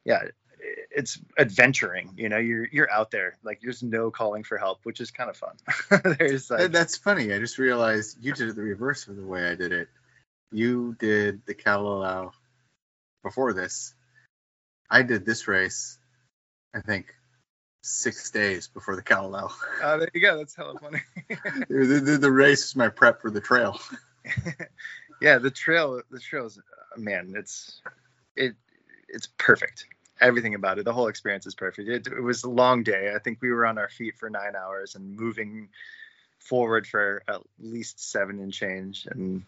yeah, 0.06 0.24
it's 0.60 1.19
adventuring. 1.38 2.13
You 2.17 2.30
know, 2.30 2.38
you're 2.38 2.67
you're 2.72 2.91
out 2.91 3.12
there. 3.12 3.38
Like 3.43 3.60
there's 3.62 3.84
no 3.84 4.12
calling 4.12 4.43
for 4.43 4.58
help, 4.58 4.80
which 4.84 5.00
is 5.00 5.12
kind 5.12 5.30
of 5.30 5.38
fun. 5.38 5.56
there's 6.19 6.50
like, 6.50 6.72
that's 6.72 6.98
funny. 6.98 7.34
I 7.34 7.39
just 7.39 7.58
realized 7.58 8.17
you 8.22 8.34
did 8.34 8.50
it 8.50 8.56
the 8.56 8.62
reverse 8.62 9.08
of 9.08 9.15
the 9.15 9.26
way 9.26 9.48
I 9.48 9.56
did 9.56 9.72
it. 9.72 9.89
You 10.52 10.95
did 11.00 11.45
the 11.45 11.54
Kalalau 11.54 12.32
before 13.24 13.54
this. 13.54 13.93
I 14.89 15.04
did 15.04 15.26
this 15.26 15.48
race, 15.48 16.00
I 16.74 16.82
think, 16.82 17.13
six 17.84 18.32
days 18.32 18.67
before 18.67 18.95
the 18.95 19.04
Kalalau. 19.04 19.52
Uh, 19.84 19.98
there 19.98 20.10
you 20.13 20.22
go. 20.22 20.38
That's 20.38 20.56
hella 20.56 20.80
funny. 20.80 21.02
the, 21.69 22.02
the, 22.04 22.17
the 22.17 22.32
race 22.32 22.65
is 22.65 22.76
my 22.76 22.89
prep 22.89 23.22
for 23.22 23.30
the 23.30 23.41
trail. 23.41 23.80
yeah, 25.22 25.38
the 25.38 25.52
trail. 25.52 26.02
The 26.10 26.19
trail's 26.19 26.58
uh, 26.58 27.00
man. 27.00 27.34
It's 27.36 27.82
it. 28.36 28.56
It's 29.08 29.28
perfect 29.38 29.86
everything 30.21 30.55
about 30.55 30.79
it. 30.79 30.86
The 30.86 30.93
whole 30.93 31.08
experience 31.08 31.45
is 31.45 31.55
perfect. 31.55 31.89
It, 31.89 32.08
it, 32.08 32.21
was 32.21 32.43
a 32.43 32.49
long 32.49 32.84
day. 32.84 33.13
I 33.15 33.19
think 33.19 33.39
we 33.41 33.51
were 33.51 33.65
on 33.65 33.77
our 33.77 33.89
feet 33.89 34.17
for 34.17 34.29
nine 34.29 34.55
hours 34.55 34.95
and 34.95 35.15
moving 35.15 35.69
forward 36.39 36.88
for 36.88 37.23
at 37.27 37.41
least 37.60 38.12
seven 38.12 38.39
and 38.39 38.51
change. 38.53 39.08
And 39.10 39.43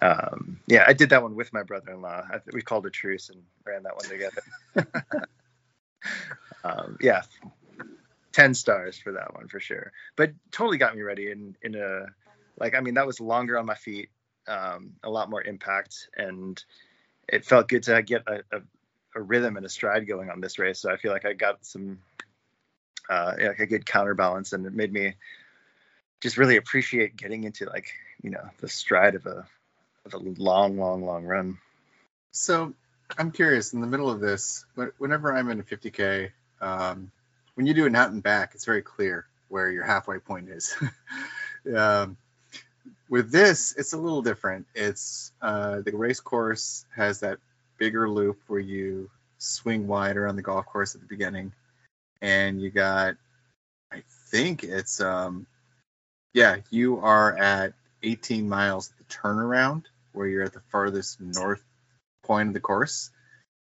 um, 0.00 0.60
yeah, 0.66 0.84
I 0.86 0.92
did 0.92 1.10
that 1.10 1.22
one 1.22 1.34
with 1.34 1.52
my 1.52 1.62
brother-in-law. 1.62 2.26
I, 2.32 2.40
we 2.52 2.62
called 2.62 2.86
a 2.86 2.90
truce 2.90 3.28
and 3.28 3.42
ran 3.64 3.82
that 3.84 3.96
one 3.96 4.08
together. 4.08 5.26
um, 6.64 6.98
yeah, 7.00 7.22
ten 8.32 8.54
stars 8.54 8.98
for 8.98 9.12
that 9.12 9.34
one 9.34 9.48
for 9.48 9.60
sure. 9.60 9.92
But 10.16 10.32
totally 10.50 10.78
got 10.78 10.94
me 10.94 11.02
ready 11.02 11.30
in 11.30 11.56
in 11.62 11.74
a 11.74 12.06
like. 12.58 12.74
I 12.74 12.80
mean, 12.80 12.94
that 12.94 13.06
was 13.06 13.20
longer 13.20 13.58
on 13.58 13.66
my 13.66 13.74
feet, 13.74 14.10
um, 14.46 14.92
a 15.02 15.10
lot 15.10 15.30
more 15.30 15.42
impact, 15.42 16.08
and 16.16 16.62
it 17.28 17.44
felt 17.44 17.68
good 17.68 17.82
to 17.84 18.02
get 18.02 18.22
a, 18.26 18.42
a 18.52 18.60
a 19.14 19.20
rhythm 19.20 19.56
and 19.56 19.66
a 19.66 19.68
stride 19.68 20.06
going 20.06 20.30
on 20.30 20.40
this 20.40 20.58
race. 20.58 20.78
So 20.78 20.90
I 20.90 20.96
feel 20.96 21.12
like 21.12 21.24
I 21.24 21.32
got 21.32 21.64
some 21.64 21.98
uh, 23.08 23.34
like 23.38 23.58
a 23.58 23.66
good 23.66 23.86
counterbalance, 23.86 24.52
and 24.52 24.66
it 24.66 24.72
made 24.72 24.92
me 24.92 25.14
just 26.20 26.36
really 26.36 26.56
appreciate 26.56 27.16
getting 27.16 27.44
into 27.44 27.66
like 27.66 27.92
you 28.22 28.30
know 28.30 28.48
the 28.60 28.68
stride 28.68 29.14
of 29.14 29.26
a 29.26 29.46
of 30.06 30.14
a 30.14 30.18
long, 30.18 30.78
long, 30.78 31.04
long 31.04 31.24
run. 31.24 31.58
So 32.32 32.74
I'm 33.18 33.32
curious. 33.32 33.72
In 33.72 33.80
the 33.80 33.86
middle 33.86 34.10
of 34.10 34.20
this, 34.20 34.64
whenever 34.98 35.34
I'm 35.34 35.50
in 35.50 35.60
a 35.60 35.62
50k, 35.62 36.30
um, 36.60 37.10
when 37.54 37.66
you 37.66 37.74
do 37.74 37.86
an 37.86 37.96
out 37.96 38.10
and 38.10 38.22
back, 38.22 38.52
it's 38.54 38.64
very 38.64 38.82
clear 38.82 39.26
where 39.48 39.70
your 39.70 39.84
halfway 39.84 40.18
point 40.18 40.48
is. 40.48 40.76
um, 41.76 42.16
with 43.08 43.32
this, 43.32 43.74
it's 43.76 43.92
a 43.92 43.98
little 43.98 44.22
different. 44.22 44.66
It's 44.74 45.32
uh, 45.42 45.80
the 45.80 45.96
race 45.96 46.20
course 46.20 46.84
has 46.94 47.20
that 47.20 47.38
bigger 47.80 48.08
loop 48.08 48.38
where 48.46 48.60
you 48.60 49.10
swing 49.38 49.88
wider 49.88 50.28
on 50.28 50.36
the 50.36 50.42
golf 50.42 50.66
course 50.66 50.94
at 50.94 51.00
the 51.00 51.06
beginning, 51.08 51.52
and 52.20 52.60
you 52.60 52.70
got, 52.70 53.16
I 53.90 54.02
think 54.30 54.62
it's 54.62 55.00
um, 55.00 55.46
yeah, 56.32 56.58
you 56.70 56.98
are 56.98 57.36
at 57.36 57.72
18 58.04 58.48
miles 58.48 58.90
at 58.90 58.98
the 58.98 59.12
turnaround 59.12 59.84
where 60.12 60.28
you're 60.28 60.44
at 60.44 60.52
the 60.52 60.62
farthest 60.70 61.20
north 61.20 61.62
point 62.22 62.48
of 62.48 62.54
the 62.54 62.60
course, 62.60 63.10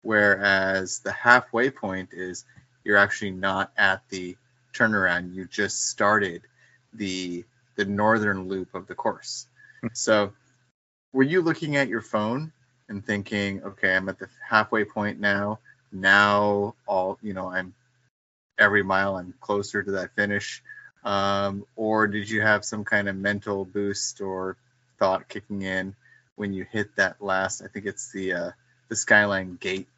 whereas 0.03 1.00
the 1.00 1.12
halfway 1.12 1.70
point 1.70 2.11
is 2.12 2.44
you're 2.85 2.96
actually 2.96 3.33
not 3.33 3.72
at 3.77 4.03
the 4.09 4.37
turnaround. 4.72 5.35
You 5.35 5.46
just 5.46 5.88
started 5.88 6.42
the 6.92 7.44
the 7.77 7.85
northern 7.85 8.46
loop 8.46 8.74
of 8.74 8.87
the 8.87 8.94
course. 8.94 9.46
Hmm. 9.81 9.88
so, 9.92 10.33
were 11.12 11.24
you 11.24 11.42
looking 11.42 11.74
at 11.74 11.88
your 11.88 12.03
phone 12.03 12.53
and 12.88 13.05
thinking, 13.05 13.62
okay, 13.62 13.94
I'm 13.94 14.09
at 14.09 14.18
the 14.18 14.29
halfway 14.49 14.85
point 14.85 15.20
now. 15.20 15.61
Now, 15.92 16.75
all 16.87 17.18
you 17.23 17.35
know, 17.35 17.49
I'm 17.49 17.75
every 18.59 18.83
mile 18.83 19.16
I'm 19.16 19.35
closer 19.40 19.83
to 19.83 19.90
that 19.92 20.14
finish. 20.14 20.62
Um, 21.05 21.66
or 21.77 22.07
did 22.07 22.31
you 22.31 22.40
have 22.40 22.64
some 22.64 22.85
kind 22.85 23.09
of 23.09 23.16
mental 23.16 23.64
boost 23.64 24.20
or 24.20 24.57
thought 24.99 25.29
kicking 25.29 25.62
in 25.62 25.94
when 26.37 26.53
you 26.53 26.64
hit 26.70 26.97
that 26.97 27.23
last? 27.23 27.62
I 27.62 27.68
think 27.68 27.87
it's 27.87 28.11
the 28.12 28.33
uh, 28.33 28.51
the 28.88 28.97
Skyline 28.97 29.57
Gate 29.61 29.88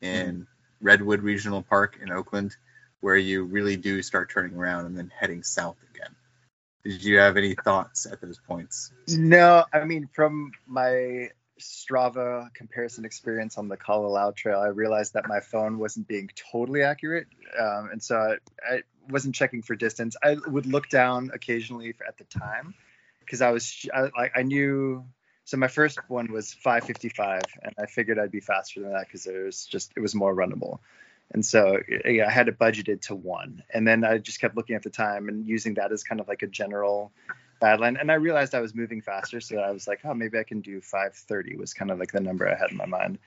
in 0.00 0.40
mm 0.40 0.46
Redwood 0.82 1.22
Regional 1.22 1.62
Park 1.62 1.98
in 2.02 2.12
Oakland, 2.12 2.54
where 3.00 3.16
you 3.16 3.44
really 3.44 3.78
do 3.78 4.02
start 4.02 4.30
turning 4.30 4.54
around 4.54 4.84
and 4.84 4.96
then 4.96 5.10
heading 5.18 5.42
south 5.42 5.78
again. 5.94 6.14
Did 6.84 7.02
you 7.02 7.16
have 7.16 7.38
any 7.38 7.54
thoughts 7.54 8.04
at 8.04 8.20
those 8.20 8.38
points? 8.38 8.92
No, 9.08 9.64
I 9.72 9.84
mean 9.84 10.08
from 10.12 10.52
my 10.66 11.30
Strava 11.60 12.52
comparison 12.54 13.04
experience 13.04 13.56
on 13.56 13.68
the 13.68 13.76
Kalalau 13.76 14.34
Trail, 14.34 14.60
I 14.60 14.68
realized 14.68 15.14
that 15.14 15.26
my 15.28 15.40
phone 15.40 15.78
wasn't 15.78 16.06
being 16.06 16.30
totally 16.52 16.82
accurate, 16.82 17.26
um, 17.58 17.88
and 17.92 18.02
so 18.02 18.16
I, 18.16 18.74
I, 18.74 18.82
wasn't 19.08 19.36
checking 19.36 19.62
for 19.62 19.76
distance. 19.76 20.16
I 20.22 20.36
would 20.46 20.66
look 20.66 20.88
down 20.88 21.30
occasionally 21.32 21.94
at 22.06 22.18
the 22.18 22.24
time 22.24 22.74
because 23.20 23.40
I 23.40 23.50
was 23.50 23.86
I, 23.94 24.30
I 24.34 24.42
knew. 24.42 25.04
So 25.44 25.56
my 25.56 25.68
first 25.68 25.98
one 26.08 26.32
was 26.32 26.54
5:55, 26.64 27.42
and 27.62 27.74
I 27.78 27.86
figured 27.86 28.18
I'd 28.18 28.32
be 28.32 28.40
faster 28.40 28.80
than 28.80 28.92
that 28.92 29.06
because 29.06 29.26
it 29.26 29.44
was 29.44 29.64
just 29.66 29.92
it 29.96 30.00
was 30.00 30.14
more 30.14 30.34
runnable. 30.34 30.80
And 31.32 31.44
so 31.44 31.78
yeah, 32.04 32.26
I 32.26 32.30
had 32.30 32.48
it 32.48 32.58
budgeted 32.58 33.02
to 33.02 33.14
one, 33.14 33.62
and 33.72 33.86
then 33.86 34.04
I 34.04 34.18
just 34.18 34.40
kept 34.40 34.56
looking 34.56 34.76
at 34.76 34.82
the 34.82 34.90
time 34.90 35.28
and 35.28 35.46
using 35.46 35.74
that 35.74 35.92
as 35.92 36.02
kind 36.02 36.20
of 36.20 36.28
like 36.28 36.42
a 36.42 36.46
general 36.46 37.12
Badland, 37.60 38.00
and 38.00 38.10
I 38.10 38.14
realized 38.14 38.54
I 38.54 38.60
was 38.60 38.74
moving 38.74 39.00
faster, 39.00 39.40
so 39.40 39.58
I 39.58 39.70
was 39.70 39.86
like, 39.86 40.00
oh, 40.04 40.14
maybe 40.14 40.38
I 40.38 40.44
can 40.44 40.60
do 40.60 40.80
5:30 40.80 41.56
was 41.56 41.74
kind 41.74 41.90
of 41.90 41.98
like 41.98 42.12
the 42.12 42.20
number 42.20 42.48
I 42.48 42.56
had 42.56 42.70
in 42.70 42.76
my 42.76 42.86
mind. 42.86 43.18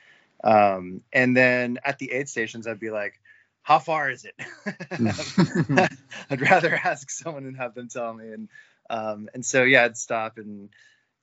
Um, 0.43 1.01
and 1.11 1.35
then 1.35 1.79
at 1.83 1.99
the 1.99 2.11
aid 2.11 2.29
stations, 2.29 2.67
I'd 2.67 2.79
be 2.79 2.91
like, 2.91 3.19
how 3.61 3.79
far 3.79 4.09
is 4.09 4.25
it? 4.25 4.35
I'd 6.29 6.41
rather 6.41 6.73
ask 6.75 7.09
someone 7.09 7.45
and 7.45 7.57
have 7.57 7.75
them 7.75 7.89
tell 7.89 8.13
me. 8.13 8.31
And 8.31 8.49
um, 8.89 9.29
and 9.33 9.45
so 9.45 9.63
yeah, 9.63 9.85
I'd 9.85 9.97
stop 9.97 10.37
and 10.37 10.69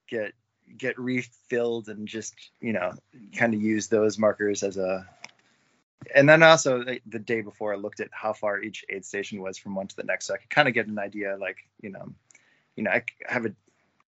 get 0.08 0.32
get 0.76 0.98
refilled 0.98 1.88
and 1.88 2.08
just 2.08 2.34
you 2.60 2.72
know 2.72 2.92
kind 3.36 3.54
of 3.54 3.62
use 3.62 3.86
those 3.86 4.18
markers 4.18 4.62
as 4.62 4.76
a 4.76 5.06
and 6.14 6.28
then 6.28 6.42
also 6.42 6.84
the 7.06 7.18
day 7.18 7.40
before 7.40 7.72
I 7.72 7.76
looked 7.76 8.00
at 8.00 8.08
how 8.12 8.32
far 8.32 8.60
each 8.60 8.84
aid 8.88 9.04
station 9.04 9.40
was 9.40 9.58
from 9.58 9.74
one 9.74 9.88
to 9.88 9.96
the 9.96 10.04
next, 10.04 10.26
so 10.26 10.34
I 10.34 10.36
could 10.36 10.50
kind 10.50 10.68
of 10.68 10.74
get 10.74 10.86
an 10.86 10.98
idea, 10.98 11.36
like 11.36 11.56
you 11.80 11.90
know, 11.90 12.12
you 12.76 12.84
know, 12.84 12.90
I 12.90 13.02
have 13.26 13.46
a, 13.46 13.52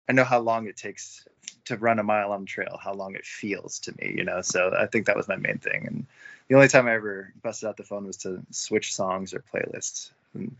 I 0.10 0.14
know 0.14 0.24
how 0.24 0.40
long 0.40 0.68
it 0.68 0.76
takes 0.76 1.26
to 1.66 1.78
run 1.78 2.00
a 2.00 2.04
mile 2.04 2.32
on 2.32 2.42
the 2.42 2.48
trail, 2.48 2.80
how 2.82 2.94
long 2.94 3.16
it 3.16 3.26
feels 3.26 3.80
to 3.80 3.94
me, 3.98 4.14
you 4.16 4.24
know. 4.24 4.42
So 4.42 4.74
I 4.78 4.88
think 4.88 5.06
that 5.08 5.16
was 5.16 5.28
my 5.28 5.36
main 5.36 5.58
thing. 5.58 5.88
And 5.88 6.06
the 6.48 6.56
only 6.56 6.68
time 6.68 6.88
I 6.88 6.94
ever 6.94 7.34
busted 7.42 7.68
out 7.68 7.78
the 7.78 7.84
phone 7.84 8.06
was 8.06 8.18
to 8.18 8.42
switch 8.52 8.94
songs 8.94 9.34
or 9.34 9.44
playlists. 9.54 10.12
And, 10.34 10.56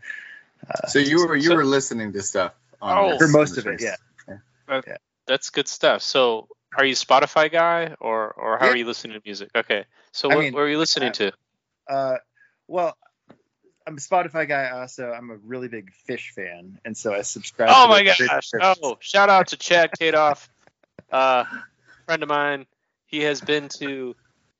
uh, 0.68 0.86
so 0.88 0.98
you 0.98 1.26
were 1.26 1.36
you 1.36 1.50
so, 1.50 1.56
were 1.56 1.64
listening 1.64 2.12
to 2.12 2.22
stuff 2.22 2.54
oh, 2.80 3.18
for 3.18 3.28
most 3.28 3.58
of 3.58 3.66
it, 3.66 3.80
yeah. 3.80 3.96
yeah. 4.28 4.80
yeah. 4.86 4.96
That's 5.26 5.50
good 5.50 5.68
stuff. 5.68 6.02
So 6.02 6.48
are 6.76 6.84
you 6.84 6.94
Spotify 6.94 7.50
guy 7.50 7.94
or 8.00 8.32
or 8.32 8.58
how 8.58 8.66
yeah. 8.66 8.72
are 8.72 8.76
you 8.76 8.86
listening 8.86 9.14
to 9.14 9.22
music? 9.24 9.50
Okay. 9.54 9.84
So 10.12 10.28
what, 10.28 10.38
mean, 10.38 10.52
what 10.54 10.60
are 10.60 10.68
you 10.68 10.78
listening 10.78 11.10
uh, 11.10 11.12
to? 11.12 11.32
Uh, 11.88 12.16
well, 12.68 12.96
I'm 13.86 13.94
a 13.94 14.00
Spotify 14.00 14.48
guy. 14.48 14.70
Also, 14.70 15.10
I'm 15.10 15.30
a 15.30 15.36
really 15.36 15.68
big 15.68 15.92
Phish 16.08 16.30
fan, 16.30 16.78
and 16.84 16.96
so 16.96 17.14
I 17.14 17.22
subscribe. 17.22 17.70
Oh 17.72 17.88
my 17.88 18.02
gosh! 18.02 18.50
Oh, 18.60 18.96
shout 19.00 19.30
out 19.30 19.48
to 19.48 19.56
Chad 19.56 19.90
Kadoff, 19.98 20.48
uh, 21.12 21.44
friend 22.04 22.22
of 22.22 22.28
mine. 22.28 22.66
He 23.06 23.20
has 23.20 23.40
been 23.40 23.68
to 23.78 24.16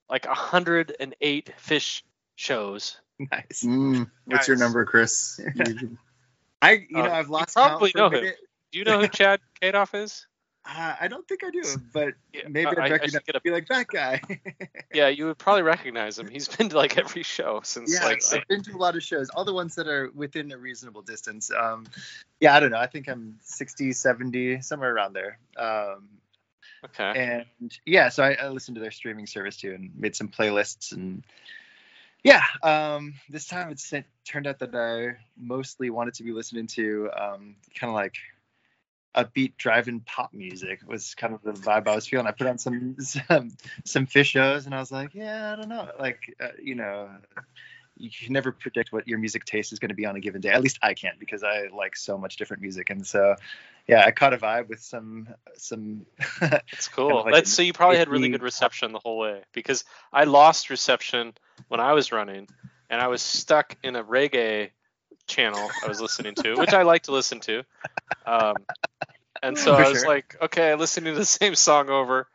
like 0.08 0.26
108 0.26 1.52
Phish 1.66 2.02
shows. 2.36 3.00
Nice. 3.18 3.64
Mm, 3.64 4.10
what's 4.26 4.40
nice. 4.40 4.48
your 4.48 4.56
number, 4.58 4.84
Chris? 4.84 5.40
I, 6.62 6.72
you 6.72 6.86
know, 6.90 7.02
uh, 7.02 7.10
I've 7.10 7.28
lost. 7.28 7.54
probably 7.54 7.92
know 7.94 8.10
him. 8.10 8.32
Do 8.72 8.78
you 8.78 8.84
know 8.84 9.00
who 9.00 9.08
Chad 9.08 9.40
Kadoff 9.62 10.00
is? 10.00 10.26
Uh, 10.68 10.96
I 11.00 11.08
don't 11.08 11.26
think 11.28 11.44
I 11.44 11.50
do, 11.50 11.62
but 11.92 12.14
yeah, 12.32 12.42
maybe 12.48 12.66
I'd 12.66 12.78
recognize. 12.78 13.14
I, 13.14 13.20
I 13.34 13.38
be 13.38 13.50
like 13.50 13.68
that 13.68 13.86
guy. 13.86 14.20
yeah, 14.94 15.08
you 15.08 15.26
would 15.26 15.38
probably 15.38 15.62
recognize 15.62 16.18
him. 16.18 16.28
He's 16.28 16.48
been 16.48 16.68
to 16.70 16.76
like 16.76 16.98
every 16.98 17.22
show 17.22 17.60
since. 17.62 17.92
Yeah, 17.92 18.04
like, 18.04 18.22
I've 18.32 18.48
been 18.48 18.62
to 18.64 18.72
a 18.72 18.76
lot 18.76 18.96
of 18.96 19.02
shows, 19.02 19.30
all 19.30 19.44
the 19.44 19.54
ones 19.54 19.76
that 19.76 19.86
are 19.86 20.10
within 20.14 20.50
a 20.50 20.58
reasonable 20.58 21.02
distance. 21.02 21.52
Um, 21.52 21.86
yeah, 22.40 22.56
I 22.56 22.60
don't 22.60 22.70
know. 22.70 22.78
I 22.78 22.88
think 22.88 23.08
I'm 23.08 23.38
60, 23.42 23.92
70, 23.92 24.62
somewhere 24.62 24.92
around 24.92 25.12
there. 25.12 25.38
Um, 25.56 26.08
okay. 26.86 27.44
And 27.60 27.78
yeah, 27.86 28.08
so 28.08 28.24
I, 28.24 28.32
I 28.32 28.48
listened 28.48 28.74
to 28.74 28.80
their 28.80 28.90
streaming 28.90 29.26
service 29.26 29.56
too, 29.58 29.72
and 29.72 29.92
made 29.96 30.16
some 30.16 30.28
playlists 30.28 30.92
and 30.92 31.22
yeah 32.24 32.42
um, 32.64 33.14
this 33.28 33.46
time 33.46 33.70
it's, 33.70 33.92
it 33.92 34.04
turned 34.24 34.48
out 34.48 34.58
that 34.58 34.74
i 34.74 35.16
mostly 35.38 35.90
wanted 35.90 36.14
to 36.14 36.24
be 36.24 36.32
listening 36.32 36.66
to 36.66 37.08
um, 37.16 37.54
kind 37.78 37.90
of 37.90 37.94
like 37.94 38.16
upbeat 39.16 39.56
drive-in 39.56 40.00
pop 40.00 40.32
music 40.34 40.80
was 40.86 41.14
kind 41.14 41.34
of 41.34 41.42
the 41.42 41.52
vibe 41.52 41.88
I 41.88 41.94
was 41.94 42.06
feeling. 42.06 42.26
I 42.26 42.32
put 42.32 42.46
on 42.46 42.58
some 42.58 42.96
some 43.00 43.50
some 43.84 44.06
Phish 44.06 44.26
shows, 44.26 44.66
and 44.66 44.74
I 44.74 44.78
was 44.78 44.92
like, 44.92 45.14
yeah, 45.14 45.52
I 45.52 45.56
don't 45.56 45.68
know, 45.68 45.88
like 45.98 46.34
uh, 46.40 46.48
you 46.62 46.74
know, 46.74 47.08
you 47.96 48.10
can 48.10 48.32
never 48.32 48.52
predict 48.52 48.92
what 48.92 49.08
your 49.08 49.18
music 49.18 49.44
taste 49.44 49.72
is 49.72 49.78
going 49.78 49.88
to 49.88 49.94
be 49.94 50.04
on 50.06 50.16
a 50.16 50.20
given 50.20 50.40
day. 50.40 50.50
At 50.50 50.62
least 50.62 50.78
I 50.82 50.94
can't 50.94 51.18
because 51.18 51.42
I 51.42 51.68
like 51.74 51.96
so 51.96 52.18
much 52.18 52.36
different 52.36 52.62
music, 52.62 52.90
and 52.90 53.06
so 53.06 53.34
yeah, 53.88 54.04
I 54.04 54.10
caught 54.10 54.34
a 54.34 54.38
vibe 54.38 54.68
with 54.68 54.80
some 54.82 55.28
some. 55.56 56.06
It's 56.72 56.88
cool. 56.88 57.08
Kind 57.08 57.18
of 57.18 57.24
like 57.24 57.34
That's 57.34 57.52
so 57.52 57.62
you 57.62 57.72
probably 57.72 57.98
had 57.98 58.08
really 58.08 58.28
good 58.28 58.42
reception 58.42 58.92
the 58.92 59.00
whole 59.02 59.18
way 59.18 59.42
because 59.52 59.84
I 60.12 60.24
lost 60.24 60.70
reception 60.70 61.32
when 61.68 61.80
I 61.80 61.92
was 61.94 62.12
running. 62.12 62.48
and 62.90 63.00
I 63.00 63.08
was 63.08 63.22
stuck 63.22 63.76
in 63.82 63.96
a 63.96 64.04
reggae 64.04 64.70
channel 65.26 65.68
I 65.84 65.88
was 65.88 66.00
listening 66.00 66.34
to, 66.36 66.54
which 66.56 66.72
I 66.72 66.82
like 66.82 67.02
to 67.04 67.12
listen 67.12 67.40
to. 67.40 67.64
Um, 68.26 68.56
and 69.46 69.58
so 69.58 69.76
For 69.76 69.84
I 69.84 69.88
was 69.88 70.00
sure. 70.00 70.08
like, 70.08 70.36
okay, 70.42 70.74
listening 70.74 71.14
to 71.14 71.18
the 71.20 71.24
same 71.26 71.54
song 71.54 71.90
over, 71.90 72.28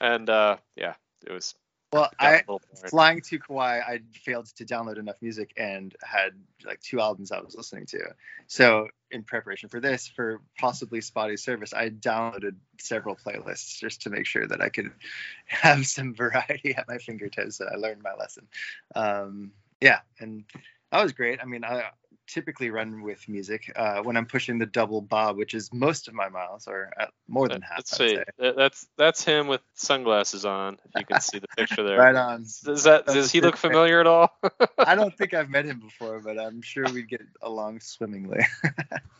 and 0.00 0.28
uh, 0.28 0.56
yeah, 0.76 0.94
it 1.26 1.32
was. 1.32 1.54
Well, 1.92 2.10
got 2.20 2.26
a 2.26 2.26
I 2.28 2.32
little 2.38 2.60
boring. 2.72 2.90
flying 2.90 3.20
to 3.22 3.38
Kauai, 3.38 3.78
I 3.80 4.00
failed 4.12 4.46
to 4.56 4.64
download 4.64 4.98
enough 4.98 5.16
music 5.22 5.52
and 5.56 5.94
had 6.02 6.32
like 6.64 6.80
two 6.80 7.00
albums 7.00 7.30
I 7.30 7.40
was 7.40 7.54
listening 7.54 7.86
to. 7.86 8.00
So 8.48 8.88
in 9.12 9.22
preparation 9.22 9.68
for 9.68 9.78
this, 9.78 10.08
for 10.08 10.40
possibly 10.58 11.00
spotty 11.00 11.36
service, 11.36 11.72
I 11.72 11.90
downloaded 11.90 12.56
several 12.80 13.16
playlists 13.16 13.78
just 13.78 14.02
to 14.02 14.10
make 14.10 14.26
sure 14.26 14.46
that 14.46 14.60
I 14.60 14.68
could 14.68 14.90
have 15.46 15.86
some 15.86 16.12
variety 16.12 16.74
at 16.74 16.88
my 16.88 16.98
fingertips. 16.98 17.58
So 17.58 17.66
I 17.72 17.76
learned 17.76 18.02
my 18.02 18.14
lesson. 18.14 18.48
Um, 18.94 19.52
yeah, 19.80 20.00
and 20.18 20.44
that 20.90 21.02
was 21.02 21.12
great. 21.12 21.38
I 21.40 21.44
mean, 21.44 21.64
I 21.64 21.90
typically 22.26 22.70
run 22.70 23.02
with 23.02 23.28
music 23.28 23.72
uh, 23.76 24.00
when 24.02 24.16
I'm 24.16 24.26
pushing 24.26 24.58
the 24.58 24.66
double 24.66 25.00
bob, 25.00 25.36
which 25.36 25.54
is 25.54 25.72
most 25.72 26.08
of 26.08 26.14
my 26.14 26.28
miles, 26.28 26.66
or 26.68 26.90
more 27.28 27.48
than 27.48 27.62
half. 27.62 27.78
Let's 27.78 27.96
see. 27.96 28.16
say. 28.16 28.52
That's 28.56 28.86
that's 28.96 29.24
him 29.24 29.46
with 29.46 29.60
sunglasses 29.74 30.44
on. 30.44 30.74
If 30.84 31.00
you 31.00 31.06
can 31.06 31.20
see 31.20 31.38
the 31.38 31.48
picture 31.48 31.82
there. 31.82 31.96
Right 32.06 32.14
on. 32.14 32.42
Does 32.64 32.84
that 32.84 33.06
does 33.06 33.32
he 33.32 33.40
look 33.40 33.56
familiar 33.56 34.00
at 34.00 34.06
all? 34.06 34.38
I 34.78 34.94
don't 34.94 35.14
think 35.18 35.34
I've 35.34 35.48
met 35.48 35.64
him 35.64 35.80
before, 35.80 36.20
but 36.20 36.38
I'm 36.38 36.62
sure 36.62 36.84
we'd 36.92 37.08
get 37.08 37.22
along 37.42 37.80
swimmingly. 37.80 38.44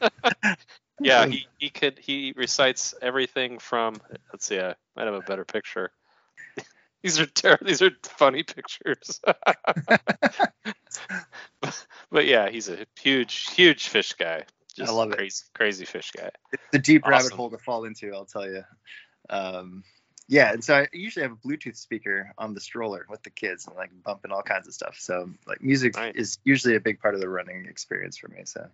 yeah, 1.01 1.27
he, 1.27 1.47
he 1.59 1.71
could 1.71 1.99
he 1.99 2.33
recites 2.37 2.95
everything 3.01 3.59
from 3.59 3.97
let's 4.33 4.47
see, 4.47 4.61
I 4.61 4.75
might 4.95 5.07
have 5.07 5.15
a 5.15 5.21
better 5.21 5.45
picture. 5.45 5.91
These 7.07 7.21
are 7.21 7.27
ter- 7.27 7.59
these 7.63 7.83
are 7.83 7.93
funny 8.03 8.43
pictures. 8.43 9.21
but 12.11 12.27
yeah, 12.27 12.49
he's 12.51 12.69
a 12.69 12.85
huge 12.99 13.51
huge 13.51 13.89
Phish 13.89 14.19
guy. 14.19 14.43
Just 14.75 14.93
love 14.93 15.13
it. 15.13 15.17
crazy 15.19 15.45
crazy 15.55 15.87
Phish 15.87 16.17
guy. 16.17 16.31
It's 16.53 16.63
a 16.75 16.79
deep 16.81 17.07
rabbit 17.07 17.31
hole 17.31 17.51
to 17.51 17.59
fall 17.59 17.85
into, 17.85 18.13
I'll 18.13 18.25
tell 18.25 18.51
you. 18.51 18.65
Um, 19.31 19.85
yeah, 20.27 20.53
and 20.53 20.65
so 20.65 20.75
I 20.75 20.89
usually 20.93 21.23
have 21.23 21.31
a 21.31 21.37
Bluetooth 21.37 21.77
speaker 21.77 22.33
on 22.39 22.55
the 22.55 22.61
stroller 22.61 23.07
with 23.09 23.23
the 23.23 23.31
kids 23.31 23.69
and 23.69 23.77
like 23.77 23.91
bumping 24.03 24.33
all 24.33 24.43
kinds 24.43 24.67
of 24.67 24.75
stuff. 24.75 24.97
So 24.99 25.31
like 25.47 25.63
music 25.63 25.95
Nice. 25.95 26.17
is 26.17 26.39
usually 26.43 26.75
a 26.75 26.81
big 26.81 26.99
part 26.99 27.15
of 27.15 27.21
the 27.21 27.29
running 27.29 27.67
experience 27.67 28.17
for 28.17 28.27
me. 28.27 28.41
So 28.47 28.67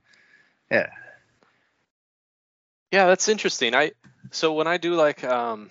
yeah, 0.71 0.89
Yeah, 2.91 3.05
that's 3.09 3.29
interesting. 3.29 3.75
I 3.75 3.93
so 4.31 4.55
when 4.55 4.69
I 4.69 4.79
do 4.79 4.95
like 4.95 5.23
um 5.23 5.71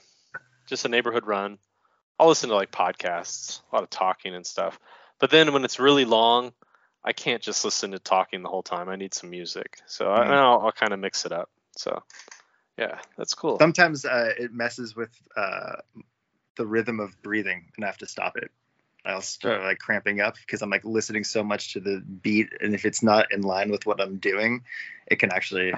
just 0.67 0.85
a 0.85 0.89
neighborhood 0.89 1.25
run, 1.25 1.57
I'll 2.21 2.27
listen 2.27 2.49
to 2.49 2.55
like 2.55 2.71
podcasts, 2.71 3.61
a 3.71 3.75
lot 3.75 3.83
of 3.83 3.89
talking 3.89 4.35
and 4.35 4.45
stuff. 4.45 4.79
But 5.17 5.31
then 5.31 5.53
when 5.53 5.65
it's 5.65 5.79
really 5.79 6.05
long, 6.05 6.53
I 7.03 7.13
can't 7.13 7.41
just 7.41 7.65
listen 7.65 7.91
to 7.91 7.99
talking 7.99 8.43
the 8.43 8.49
whole 8.49 8.61
time. 8.61 8.89
I 8.89 8.95
need 8.95 9.15
some 9.15 9.31
music. 9.31 9.79
So 9.87 10.11
I, 10.11 10.27
Mhm. 10.27 10.29
I'll, 10.29 10.59
I'll 10.67 10.71
kind 10.71 10.93
of 10.93 10.99
mix 10.99 11.25
it 11.25 11.31
up. 11.31 11.49
So 11.75 12.03
yeah, 12.77 12.99
that's 13.17 13.33
cool. 13.33 13.57
sometimes 13.57 14.05
uh, 14.05 14.33
it 14.37 14.53
messes 14.53 14.95
with 14.95 15.09
uh, 15.35 15.77
the 16.57 16.67
rhythm 16.67 16.99
of 16.99 17.19
breathing, 17.23 17.71
and 17.75 17.83
I 17.83 17.87
have 17.87 17.97
to 17.97 18.07
stop 18.07 18.37
it. 18.37 18.51
I'll 19.03 19.21
start 19.21 19.63
like 19.63 19.79
cramping 19.79 20.21
up 20.21 20.35
because 20.35 20.61
I'm 20.61 20.69
like 20.69 20.85
listening 20.85 21.23
so 21.23 21.43
much 21.43 21.73
to 21.73 21.79
the 21.79 22.01
beat, 22.01 22.49
and 22.61 22.75
if 22.75 22.85
it's 22.85 23.01
not 23.01 23.33
in 23.33 23.41
line 23.41 23.71
with 23.71 23.87
what 23.87 23.99
I'm 23.99 24.17
doing, 24.17 24.61
it 25.07 25.15
can 25.15 25.31
actually 25.31 25.73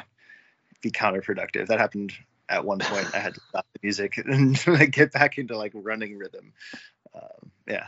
be 0.82 0.92
counterproductive. 0.92 1.68
That 1.68 1.80
happened 1.80 2.12
at 2.50 2.66
one 2.66 2.80
point. 2.80 3.14
I 3.14 3.20
had 3.20 3.36
to 3.36 3.42
stop 3.50 3.66
the 3.74 3.80
music 3.84 4.18
and 4.26 4.68
like, 4.68 4.92
get 4.92 5.12
back 5.12 5.38
into 5.38 5.58
like 5.58 5.72
running 5.74 6.18
rhythm. 6.18 6.54
Um, 7.14 7.52
yeah, 7.68 7.88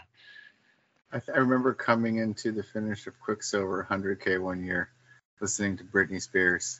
I, 1.11 1.19
th- 1.19 1.35
I 1.35 1.39
remember 1.39 1.73
coming 1.73 2.17
into 2.17 2.51
the 2.51 2.63
finish 2.63 3.07
of 3.07 3.19
Quicksilver 3.19 3.87
100K 3.89 4.41
one 4.41 4.63
year, 4.63 4.89
listening 5.39 5.77
to 5.77 5.83
Britney 5.83 6.21
Spears, 6.21 6.79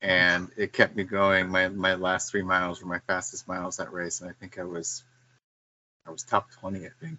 and 0.00 0.48
it 0.56 0.72
kept 0.72 0.96
me 0.96 1.04
going. 1.04 1.48
My 1.48 1.68
my 1.68 1.94
last 1.94 2.30
three 2.30 2.42
miles 2.42 2.80
were 2.80 2.88
my 2.88 3.00
fastest 3.00 3.46
miles 3.46 3.76
that 3.76 3.92
race, 3.92 4.20
and 4.20 4.30
I 4.30 4.32
think 4.32 4.58
I 4.58 4.64
was 4.64 5.02
I 6.06 6.10
was 6.10 6.22
top 6.22 6.50
20, 6.52 6.86
I 6.86 6.90
think, 7.00 7.18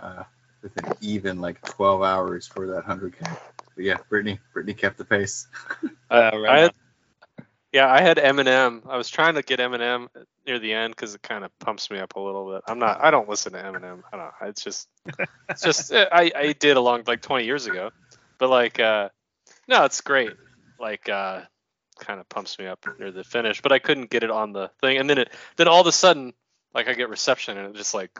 uh, 0.00 0.24
with 0.62 0.76
an 0.84 0.94
even 1.00 1.40
like 1.40 1.62
12 1.62 2.02
hours 2.02 2.46
for 2.46 2.66
that 2.68 2.84
100K. 2.84 3.38
But 3.74 3.84
yeah, 3.84 3.98
Britney 4.10 4.38
Britney 4.54 4.76
kept 4.76 4.98
the 4.98 5.04
pace. 5.04 5.46
uh, 6.10 6.30
I 6.48 6.58
had, 6.58 6.72
yeah, 7.78 7.92
I 7.92 8.00
had 8.00 8.16
Eminem. 8.16 8.82
I 8.88 8.96
was 8.96 9.08
trying 9.08 9.34
to 9.36 9.42
get 9.42 9.60
Eminem 9.60 10.08
near 10.44 10.58
the 10.58 10.72
end 10.72 10.96
because 10.96 11.14
it 11.14 11.22
kind 11.22 11.44
of 11.44 11.56
pumps 11.60 11.92
me 11.92 12.00
up 12.00 12.16
a 12.16 12.20
little 12.20 12.50
bit. 12.52 12.62
I'm 12.66 12.80
not. 12.80 13.04
I 13.04 13.12
don't 13.12 13.28
listen 13.28 13.52
to 13.52 13.58
Eminem. 13.62 14.02
I 14.12 14.16
don't. 14.16 14.32
It's 14.48 14.64
just. 14.64 14.88
It's 15.48 15.62
just. 15.62 15.92
I 15.94 16.32
I 16.34 16.52
did 16.54 16.76
along 16.76 17.04
like 17.06 17.22
20 17.22 17.44
years 17.44 17.66
ago, 17.66 17.90
but 18.38 18.50
like, 18.50 18.80
uh, 18.80 19.10
no, 19.68 19.84
it's 19.84 20.00
great. 20.00 20.32
Like, 20.80 21.08
uh, 21.08 21.42
kind 22.00 22.18
of 22.18 22.28
pumps 22.28 22.58
me 22.58 22.66
up 22.66 22.84
near 22.98 23.12
the 23.12 23.22
finish, 23.22 23.60
but 23.62 23.70
I 23.70 23.78
couldn't 23.78 24.10
get 24.10 24.24
it 24.24 24.30
on 24.30 24.52
the 24.52 24.72
thing, 24.80 24.98
and 24.98 25.08
then 25.08 25.18
it 25.18 25.32
then 25.56 25.68
all 25.68 25.80
of 25.80 25.86
a 25.86 25.92
sudden, 25.92 26.32
like 26.74 26.88
I 26.88 26.94
get 26.94 27.10
reception 27.10 27.56
and 27.58 27.72
it 27.74 27.78
just 27.78 27.94
like. 27.94 28.10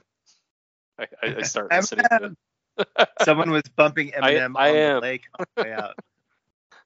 I, 1.01 1.07
I 1.21 1.35
I 1.39 1.43
start 1.43 1.71
listening 1.73 2.07
to 2.11 2.37
it. 2.79 3.09
Someone 3.25 3.51
was 3.51 3.65
bumping 3.75 4.13
I- 4.15 4.35
Eminem 4.35 4.53
I 4.57 4.71
on 4.71 4.77
am. 4.77 4.95
the 4.97 5.01
lake 5.01 5.23
on 5.37 5.47
the 5.57 5.63
way 5.65 5.73
out. 5.73 5.95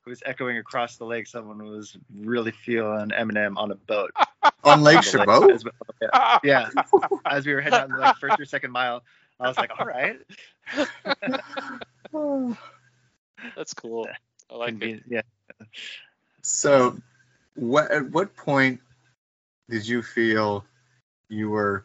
It 0.05 0.09
was 0.11 0.23
echoing 0.27 0.59
across 0.59 0.97
the 0.97 1.05
lake. 1.05 1.29
Someone 1.29 1.63
was 1.65 1.97
really 2.17 2.51
feeling 2.51 3.11
Eminem 3.11 3.57
on 3.57 3.71
a 3.71 3.77
boat. 3.77 4.11
On 4.65 4.83
Lake 4.83 4.99
On 4.99 5.03
the 5.05 5.19
lake 5.19 5.29
Chabot? 5.29 5.51
as 5.53 5.65
well. 5.65 5.73
Yeah. 6.01 6.39
yeah. 6.45 6.83
As 7.25 7.47
we 7.47 7.53
were 7.55 7.61
heading 7.61 7.79
out 7.79 7.89
the 7.89 7.97
like 7.97 8.17
first 8.17 8.41
or 8.41 8.45
second 8.45 8.71
mile, 8.73 9.03
I 9.39 9.49
was 9.49 9.57
like, 9.57 9.71
all 9.79 9.87
right. 9.87 10.19
That's 13.57 13.75
cool. 13.75 14.09
I 14.51 14.55
like 14.57 14.81
it. 14.83 15.03
Yeah. 15.09 15.23
So, 16.43 16.97
what 17.55 17.91
at 17.91 18.11
what 18.11 18.37
point 18.37 18.81
did 19.69 19.87
you 19.87 20.03
feel 20.03 20.65
you 21.29 21.51
were 21.51 21.85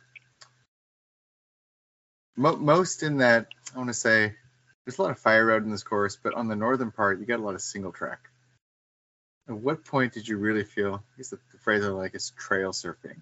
mo- 2.35 2.57
most 2.57 3.03
in 3.03 3.17
that? 3.17 3.47
I 3.73 3.77
want 3.77 3.89
to 3.89 3.93
say 3.93 4.35
there's 4.87 4.99
a 4.99 5.01
lot 5.01 5.11
of 5.11 5.19
fire 5.19 5.45
road 5.45 5.65
in 5.65 5.69
this 5.69 5.83
course, 5.83 6.15
but 6.15 6.33
on 6.33 6.47
the 6.47 6.55
northern 6.55 6.91
part, 6.91 7.19
you 7.19 7.25
got 7.25 7.41
a 7.41 7.43
lot 7.43 7.55
of 7.55 7.61
single 7.61 7.91
track. 7.91 8.29
At 9.49 9.57
what 9.57 9.83
point 9.83 10.13
did 10.13 10.25
you 10.25 10.37
really 10.37 10.63
feel? 10.63 10.95
I 10.95 11.17
guess 11.17 11.27
the, 11.27 11.39
the 11.51 11.57
phrase 11.57 11.83
I 11.83 11.89
like 11.89 12.15
is 12.15 12.31
trail 12.37 12.71
surfing. 12.71 13.19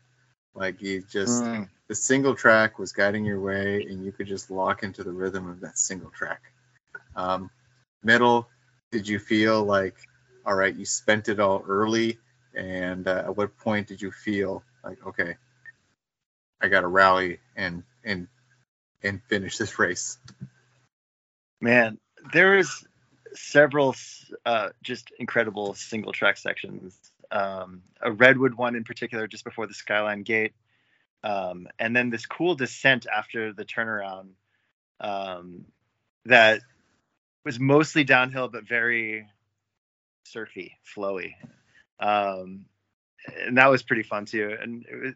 Like 0.54 0.84
you 0.84 1.02
just 1.02 1.44
Mm. 1.44 1.68
the 1.88 1.96
single 1.96 2.36
track 2.36 2.78
was 2.78 2.92
guiding 2.92 3.26
your 3.26 3.40
way, 3.40 3.82
and 3.82 4.06
you 4.06 4.12
could 4.12 4.28
just 4.28 4.52
lock 4.52 4.84
into 4.84 5.04
the 5.04 5.12
rhythm 5.12 5.50
of 5.50 5.62
that 5.62 5.80
single 5.80 6.12
track. 6.12 6.42
Um, 7.16 7.50
middle, 8.04 8.48
did 8.92 9.08
you 9.08 9.18
feel 9.18 9.64
like, 9.64 9.96
all 10.46 10.54
right, 10.54 10.76
you 10.76 10.86
spent 10.86 11.30
it 11.30 11.40
all 11.40 11.66
early, 11.68 12.20
and 12.54 13.08
uh, 13.08 13.24
at 13.26 13.36
what 13.36 13.58
point 13.58 13.88
did 13.88 14.04
you 14.04 14.12
feel 14.12 14.62
like, 14.84 15.04
okay, 15.08 15.36
I 16.62 16.68
got 16.68 16.82
to 16.82 16.88
rally 16.88 17.40
and 17.56 17.82
and 18.04 18.28
and 19.02 19.20
finish 19.24 19.58
this 19.58 19.80
race? 19.80 20.20
Man, 21.66 21.98
there 22.32 22.60
is 22.60 22.86
several 23.34 23.96
uh, 24.46 24.70
just 24.84 25.12
incredible 25.18 25.74
single 25.74 26.14
track 26.14 26.38
sections. 26.38 26.96
Um, 27.32 27.82
a 28.02 28.12
redwood 28.12 28.54
one 28.54 28.76
in 28.76 28.84
particular, 28.84 29.26
just 29.26 29.44
before 29.44 29.66
the 29.66 29.74
Skyline 29.74 30.22
Gate, 30.22 30.54
um, 31.24 31.68
and 31.80 31.96
then 31.96 32.12
this 32.12 32.28
cool 32.28 32.54
descent 32.54 33.08
after 33.08 33.52
the 33.52 33.66
turnaround 33.66 34.28
um, 35.00 35.66
that 36.26 36.62
was 37.44 37.60
mostly 37.60 38.04
downhill 38.04 38.48
but 38.48 38.68
very 38.68 39.28
surfy, 40.24 40.78
flowy. 40.96 41.34
Um, 42.00 42.66
and 43.44 43.58
that 43.58 43.72
was 43.72 43.82
pretty 43.82 44.04
fun 44.04 44.26
too. 44.26 44.56
And 44.62 44.86
it 44.88 45.02
was, 45.02 45.14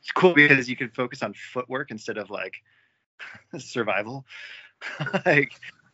it's 0.00 0.12
cool 0.12 0.34
because 0.34 0.68
you 0.68 0.76
could 0.76 0.94
focus 0.94 1.22
on 1.22 1.32
footwork 1.32 1.90
instead 1.90 2.18
of 2.18 2.28
like 2.28 2.56
survival. 3.58 4.26
like 5.26 5.52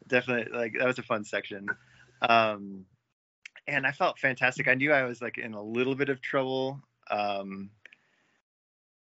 definitely 0.08 0.56
like 0.56 0.74
that 0.78 0.86
was 0.86 0.98
a 0.98 1.02
fun 1.02 1.24
section. 1.24 1.68
Um, 2.22 2.86
and 3.66 3.86
I 3.86 3.92
felt 3.92 4.18
fantastic. 4.18 4.68
I 4.68 4.74
knew 4.74 4.92
I 4.92 5.04
was 5.04 5.22
like 5.22 5.38
in 5.38 5.54
a 5.54 5.62
little 5.62 5.94
bit 5.94 6.08
of 6.08 6.20
trouble 6.20 6.80
um, 7.10 7.70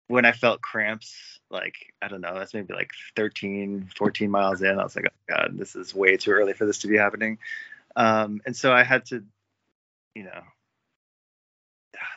when 0.07 0.25
I 0.25 0.31
felt 0.31 0.61
cramps. 0.61 1.39
Like 1.49 1.75
I 2.01 2.07
don't 2.07 2.21
know, 2.21 2.33
that's 2.33 2.53
maybe 2.53 2.73
like 2.73 2.91
13, 3.15 3.89
14 3.97 4.29
miles 4.29 4.61
in. 4.61 4.79
I 4.79 4.83
was 4.83 4.95
like, 4.95 5.05
oh 5.07 5.35
god, 5.35 5.57
this 5.57 5.75
is 5.75 5.95
way 5.95 6.17
too 6.17 6.31
early 6.31 6.53
for 6.53 6.65
this 6.65 6.79
to 6.79 6.87
be 6.87 6.97
happening. 6.97 7.37
Um, 7.95 8.41
and 8.45 8.55
so 8.55 8.71
I 8.73 8.83
had 8.83 9.05
to, 9.07 9.23
you 10.13 10.23
know, 10.23 10.41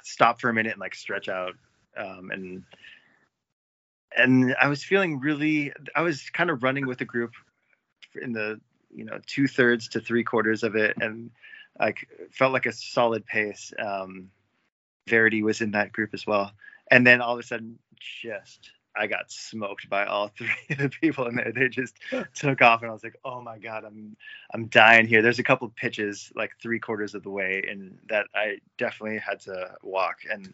stop 0.03 0.41
for 0.41 0.51
a 0.51 0.55
minute 0.55 0.73
and 0.73 0.81
like 0.81 0.95
stretch 0.95 1.29
out 1.29 1.55
um, 1.97 2.31
and 2.31 2.65
and 4.17 4.55
I 4.61 4.69
was 4.69 4.83
feeling 4.83 5.21
really 5.21 5.73
I 5.95 6.03
was 6.03 6.31
kind 6.31 6.51
of 6.51 6.63
running 6.63 6.87
with 6.87 7.01
a 7.01 7.05
group 7.05 7.33
in 8.21 8.33
the 8.33 8.61
you 8.95 9.05
know 9.05 9.19
two 9.27 9.47
thirds 9.47 9.89
to 9.89 10.01
three 10.01 10.25
quarters 10.25 10.63
of 10.63 10.77
it 10.77 10.97
and 11.01 11.31
I 11.79 11.95
felt 12.33 12.53
like 12.53 12.67
a 12.67 12.73
solid 12.73 13.25
pace. 13.27 13.73
Um, 13.79 14.31
Verity 15.09 15.43
was 15.43 15.61
in 15.61 15.73
that 15.73 15.93
group 15.93 16.11
as 16.13 16.27
well, 16.27 16.53
and 16.91 17.07
then 17.07 17.21
all 17.21 17.35
of 17.35 17.41
a 17.41 17.43
sudden, 17.43 17.79
just 17.99 18.71
I 18.97 19.07
got 19.07 19.31
smoked 19.31 19.89
by 19.89 20.05
all 20.05 20.29
three 20.39 20.51
of 20.71 20.79
the 20.79 20.89
people 20.89 21.27
in 21.27 21.37
there. 21.37 21.53
They 21.53 21.69
just 21.69 21.97
took 22.35 22.63
off, 22.63 22.83
and 22.83 22.91
I 22.91 22.93
was 22.93 23.03
like, 23.03 23.19
"Oh 23.25 23.41
my 23.41 23.59
god, 23.59 23.85
I'm 23.85 24.17
I'm 24.53 24.67
dying 24.67 25.07
here." 25.07 25.23
There's 25.23 25.39
a 25.39 25.45
couple 25.45 25.67
of 25.67 25.75
pitches 25.75 26.31
like 26.37 26.53
three 26.63 26.79
quarters 26.79 27.15
of 27.15 27.23
the 27.23 27.31
way, 27.31 27.65
and 27.69 27.99
that 28.09 28.27
I 28.35 28.59
definitely 28.79 29.19
had 29.19 29.41
to 29.41 29.75
walk. 29.83 30.19
And 30.31 30.53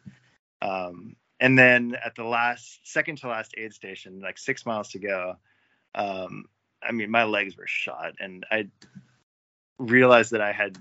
um, 0.62 1.16
and 1.40 1.58
then 1.58 1.96
at 2.02 2.14
the 2.14 2.24
last 2.24 2.80
second 2.84 3.18
to 3.18 3.28
last 3.28 3.54
aid 3.58 3.74
station, 3.74 4.20
like 4.20 4.38
six 4.38 4.64
miles 4.64 4.90
to 4.90 4.98
go, 4.98 5.36
um, 5.94 6.44
I 6.86 6.92
mean, 6.92 7.10
my 7.10 7.24
legs 7.24 7.56
were 7.56 7.66
shot, 7.66 8.14
and 8.20 8.44
I 8.50 8.68
realized 9.78 10.32
that 10.32 10.40
I 10.40 10.52
had 10.52 10.78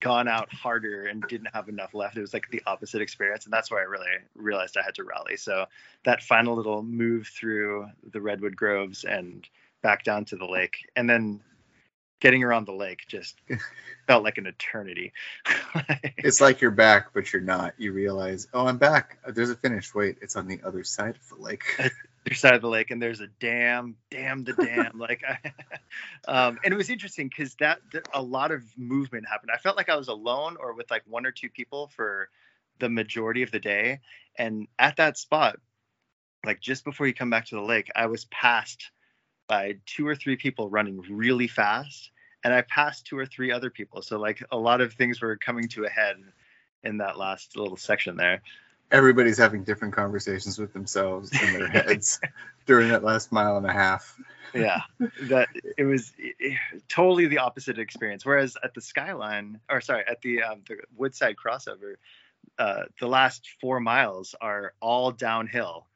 gone 0.00 0.28
out 0.28 0.52
harder 0.52 1.06
and 1.06 1.22
didn't 1.28 1.48
have 1.52 1.68
enough 1.68 1.92
left. 1.92 2.16
It 2.16 2.20
was 2.20 2.32
like 2.32 2.48
the 2.50 2.62
opposite 2.66 3.02
experience, 3.02 3.44
and 3.44 3.52
that's 3.52 3.70
where 3.70 3.80
I 3.80 3.84
really 3.84 4.06
realized 4.34 4.76
I 4.76 4.82
had 4.82 4.94
to 4.96 5.04
rally. 5.04 5.36
So 5.36 5.66
that 6.04 6.22
final 6.22 6.54
little 6.54 6.82
move 6.82 7.26
through 7.26 7.86
the 8.12 8.20
redwood 8.20 8.56
groves 8.56 9.04
and 9.04 9.46
back 9.82 10.04
down 10.04 10.24
to 10.26 10.36
the 10.36 10.46
lake, 10.46 10.76
and 10.96 11.08
then 11.08 11.40
getting 12.20 12.42
around 12.42 12.66
the 12.66 12.72
lake 12.72 13.04
just 13.08 13.40
felt 14.06 14.24
like 14.24 14.38
an 14.38 14.46
eternity. 14.46 15.12
it's 16.16 16.40
like 16.40 16.60
you're 16.60 16.70
back, 16.70 17.12
but 17.12 17.32
you're 17.32 17.42
not. 17.42 17.74
You 17.78 17.92
realize, 17.92 18.48
oh, 18.54 18.66
I'm 18.66 18.78
back. 18.78 19.18
There's 19.26 19.50
a 19.50 19.56
finish. 19.56 19.94
Wait, 19.94 20.18
it's 20.20 20.36
on 20.36 20.46
the 20.46 20.60
other 20.64 20.84
side 20.84 21.16
of 21.16 21.28
the 21.28 21.42
lake. 21.42 21.64
side 22.34 22.54
of 22.54 22.62
the 22.62 22.68
lake, 22.68 22.90
and 22.90 23.00
there's 23.00 23.20
a 23.20 23.26
dam. 23.26 23.96
Damn 24.10 24.44
the 24.44 24.52
dam! 24.52 24.92
like, 24.98 25.22
I, 25.28 25.52
um, 26.30 26.58
and 26.64 26.72
it 26.72 26.76
was 26.76 26.90
interesting 26.90 27.28
because 27.28 27.54
that, 27.56 27.80
that 27.92 28.08
a 28.14 28.22
lot 28.22 28.50
of 28.50 28.62
movement 28.76 29.26
happened. 29.28 29.50
I 29.52 29.58
felt 29.58 29.76
like 29.76 29.88
I 29.88 29.96
was 29.96 30.08
alone 30.08 30.56
or 30.58 30.74
with 30.74 30.90
like 30.90 31.02
one 31.06 31.26
or 31.26 31.32
two 31.32 31.48
people 31.48 31.90
for 31.94 32.28
the 32.78 32.88
majority 32.88 33.42
of 33.42 33.50
the 33.50 33.60
day, 33.60 34.00
and 34.36 34.68
at 34.78 34.96
that 34.96 35.18
spot, 35.18 35.58
like 36.44 36.60
just 36.60 36.84
before 36.84 37.06
you 37.06 37.14
come 37.14 37.30
back 37.30 37.46
to 37.46 37.56
the 37.56 37.62
lake, 37.62 37.90
I 37.94 38.06
was 38.06 38.24
passed 38.26 38.90
by 39.48 39.76
two 39.86 40.06
or 40.06 40.14
three 40.14 40.36
people 40.36 40.68
running 40.68 41.00
really 41.08 41.48
fast 41.48 42.10
and 42.44 42.54
I 42.54 42.62
passed 42.62 43.06
two 43.06 43.18
or 43.18 43.26
three 43.26 43.50
other 43.50 43.70
people. 43.70 44.02
So 44.02 44.18
like 44.18 44.42
a 44.52 44.56
lot 44.56 44.80
of 44.80 44.92
things 44.92 45.20
were 45.20 45.36
coming 45.36 45.68
to 45.68 45.84
a 45.84 45.90
head 45.90 46.16
in 46.84 46.98
that 46.98 47.18
last 47.18 47.56
little 47.56 47.76
section 47.76 48.16
there. 48.16 48.42
Everybody's 48.90 49.38
having 49.38 49.64
different 49.64 49.94
conversations 49.94 50.58
with 50.58 50.72
themselves 50.72 51.30
in 51.42 51.52
their 51.52 51.68
heads 51.68 52.20
during 52.66 52.88
that 52.88 53.04
last 53.04 53.32
mile 53.32 53.56
and 53.56 53.66
a 53.66 53.72
half. 53.72 54.18
yeah, 54.54 54.80
that 55.22 55.48
it 55.76 55.84
was 55.84 56.12
it, 56.18 56.58
totally 56.88 57.26
the 57.26 57.38
opposite 57.38 57.78
experience. 57.78 58.24
Whereas 58.24 58.56
at 58.64 58.72
the 58.74 58.80
Skyline, 58.80 59.60
or 59.68 59.80
sorry, 59.80 60.04
at 60.08 60.22
the 60.22 60.42
um, 60.42 60.62
the 60.66 60.78
Woodside 60.96 61.36
crossover, 61.36 61.96
uh, 62.58 62.84
the 62.98 63.06
last 63.06 63.48
four 63.60 63.78
miles 63.78 64.34
are 64.40 64.72
all 64.80 65.10
downhill, 65.10 65.86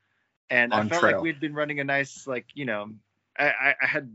and 0.51 0.75
I 0.75 0.87
felt 0.87 1.01
trail. 1.01 1.13
like 1.15 1.23
we'd 1.23 1.41
been 1.41 1.55
running 1.55 1.81
a 1.81 1.85
nice 1.85 2.27
like 2.27 2.47
you 2.55 2.67
know 2.67 2.91
I, 3.39 3.75
I 3.81 3.87
had 3.87 4.15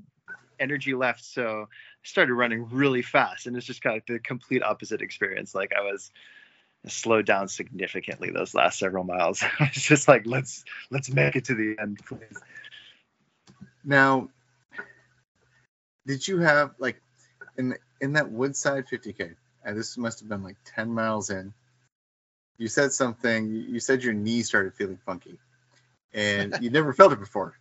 energy 0.59 0.93
left, 0.93 1.23
so 1.23 1.63
I 1.63 2.07
started 2.07 2.33
running 2.33 2.67
really 2.69 3.01
fast, 3.01 3.47
and 3.47 3.55
it's 3.55 3.65
just 3.65 3.81
kind 3.81 3.97
of 3.97 4.03
the 4.07 4.19
complete 4.19 4.63
opposite 4.63 5.01
experience. 5.01 5.55
Like 5.55 5.73
I 5.77 5.81
was 5.81 6.11
slowed 6.85 7.25
down 7.25 7.47
significantly 7.47 8.31
those 8.31 8.53
last 8.53 8.79
several 8.79 9.03
miles. 9.03 9.43
it's 9.59 9.81
just 9.81 10.07
like 10.07 10.25
let's 10.25 10.63
let's 10.89 11.09
make 11.09 11.35
it 11.35 11.45
to 11.45 11.55
the 11.55 11.75
end, 11.79 11.99
please. 12.05 12.37
Now, 13.83 14.29
did 16.05 16.27
you 16.27 16.39
have 16.39 16.71
like 16.79 17.01
in 17.57 17.75
in 17.99 18.13
that 18.13 18.31
Woodside 18.31 18.85
50k? 18.87 19.35
And 19.63 19.77
this 19.77 19.97
must 19.97 20.21
have 20.21 20.29
been 20.29 20.43
like 20.43 20.55
10 20.75 20.89
miles 20.93 21.29
in. 21.29 21.53
You 22.57 22.69
said 22.69 22.93
something. 22.93 23.51
You 23.51 23.79
said 23.81 24.03
your 24.03 24.13
knee 24.13 24.43
started 24.43 24.75
feeling 24.75 24.99
funky, 25.05 25.39
and 26.13 26.57
you 26.61 26.69
never 26.69 26.93
felt 26.93 27.11
it 27.11 27.19
before 27.19 27.57